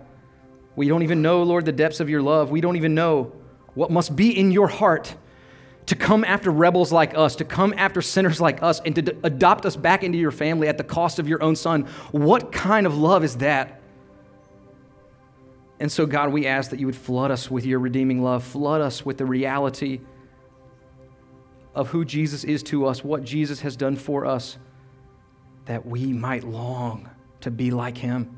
We 0.75 0.87
don't 0.87 1.03
even 1.03 1.21
know, 1.21 1.43
Lord, 1.43 1.65
the 1.65 1.71
depths 1.71 1.99
of 1.99 2.09
your 2.09 2.21
love. 2.21 2.51
We 2.51 2.61
don't 2.61 2.75
even 2.75 2.93
know 2.93 3.33
what 3.73 3.89
must 3.89 4.15
be 4.15 4.37
in 4.37 4.51
your 4.51 4.67
heart 4.67 5.15
to 5.87 5.95
come 5.95 6.23
after 6.25 6.51
rebels 6.51 6.91
like 6.91 7.17
us, 7.17 7.37
to 7.37 7.45
come 7.45 7.73
after 7.77 8.01
sinners 8.01 8.39
like 8.39 8.61
us, 8.61 8.81
and 8.85 8.93
to 8.95 9.01
d- 9.01 9.13
adopt 9.23 9.65
us 9.65 9.75
back 9.75 10.03
into 10.03 10.17
your 10.17 10.31
family 10.31 10.67
at 10.67 10.77
the 10.77 10.83
cost 10.83 11.17
of 11.17 11.27
your 11.27 11.41
own 11.41 11.55
son. 11.55 11.83
What 12.11 12.51
kind 12.51 12.85
of 12.85 12.97
love 12.97 13.23
is 13.23 13.37
that? 13.37 13.81
And 15.79 15.91
so, 15.91 16.05
God, 16.05 16.31
we 16.31 16.45
ask 16.45 16.71
that 16.71 16.79
you 16.79 16.87
would 16.87 16.95
flood 16.95 17.31
us 17.31 17.49
with 17.49 17.65
your 17.65 17.79
redeeming 17.79 18.21
love, 18.21 18.43
flood 18.43 18.81
us 18.81 19.05
with 19.05 19.17
the 19.17 19.25
reality 19.25 20.01
of 21.73 21.89
who 21.89 22.03
Jesus 22.03 22.43
is 22.43 22.63
to 22.63 22.85
us, 22.85 23.03
what 23.03 23.23
Jesus 23.23 23.61
has 23.61 23.77
done 23.77 23.95
for 23.95 24.25
us, 24.25 24.57
that 25.65 25.85
we 25.85 26.11
might 26.11 26.43
long 26.43 27.09
to 27.41 27.51
be 27.51 27.71
like 27.71 27.97
him, 27.97 28.35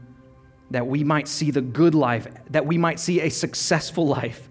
that 0.69 0.85
we 0.85 1.03
might 1.03 1.27
see 1.27 1.49
the 1.49 1.61
good 1.61 1.95
life, 1.95 2.27
that 2.51 2.65
we 2.65 2.77
might 2.77 2.99
see 2.99 3.21
a 3.21 3.29
successful 3.29 4.05
life 4.05 4.48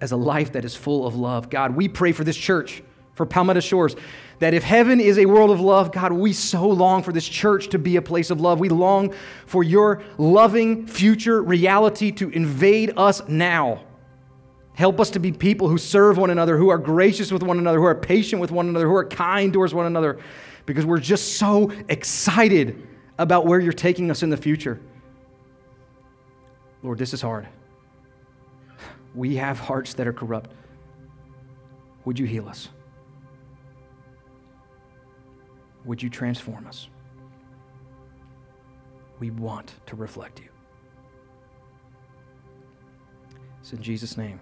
as 0.00 0.12
a 0.12 0.16
life 0.16 0.52
that 0.52 0.64
is 0.64 0.74
full 0.74 1.06
of 1.06 1.14
love. 1.14 1.50
God, 1.50 1.76
we 1.76 1.88
pray 1.88 2.12
for 2.12 2.24
this 2.24 2.36
church, 2.36 2.82
for 3.14 3.26
Palmetto 3.26 3.60
Shores, 3.60 3.96
that 4.40 4.54
if 4.54 4.62
heaven 4.62 5.00
is 5.00 5.18
a 5.18 5.26
world 5.26 5.50
of 5.50 5.60
love, 5.60 5.92
God, 5.92 6.12
we 6.12 6.32
so 6.32 6.68
long 6.68 7.02
for 7.02 7.12
this 7.12 7.26
church 7.26 7.68
to 7.68 7.78
be 7.78 7.96
a 7.96 8.02
place 8.02 8.30
of 8.30 8.40
love. 8.40 8.60
We 8.60 8.68
long 8.68 9.14
for 9.46 9.62
your 9.62 10.02
loving 10.18 10.86
future 10.86 11.42
reality 11.42 12.10
to 12.12 12.28
invade 12.30 12.92
us 12.96 13.26
now. 13.28 13.84
Help 14.74 14.98
us 14.98 15.10
to 15.10 15.20
be 15.20 15.30
people 15.30 15.68
who 15.68 15.78
serve 15.78 16.18
one 16.18 16.30
another, 16.30 16.58
who 16.58 16.68
are 16.68 16.78
gracious 16.78 17.30
with 17.30 17.44
one 17.44 17.58
another, 17.58 17.78
who 17.78 17.84
are 17.84 17.94
patient 17.94 18.40
with 18.40 18.50
one 18.50 18.68
another, 18.68 18.88
who 18.88 18.96
are 18.96 19.04
kind 19.04 19.52
towards 19.52 19.72
one 19.72 19.86
another, 19.86 20.18
because 20.66 20.84
we're 20.84 20.98
just 20.98 21.36
so 21.36 21.70
excited 21.88 22.86
about 23.18 23.46
where 23.46 23.60
you're 23.60 23.72
taking 23.72 24.10
us 24.10 24.24
in 24.24 24.30
the 24.30 24.36
future. 24.36 24.80
Lord, 26.82 26.98
this 26.98 27.14
is 27.14 27.22
hard. 27.22 27.46
We 29.14 29.36
have 29.36 29.60
hearts 29.60 29.94
that 29.94 30.06
are 30.06 30.12
corrupt. 30.12 30.50
Would 32.04 32.18
you 32.18 32.26
heal 32.26 32.48
us? 32.48 32.68
Would 35.84 36.02
you 36.02 36.10
transform 36.10 36.66
us? 36.66 36.88
We 39.20 39.30
want 39.30 39.74
to 39.86 39.96
reflect 39.96 40.40
you. 40.40 40.48
It's 43.60 43.72
in 43.72 43.80
Jesus' 43.80 44.16
name. 44.16 44.40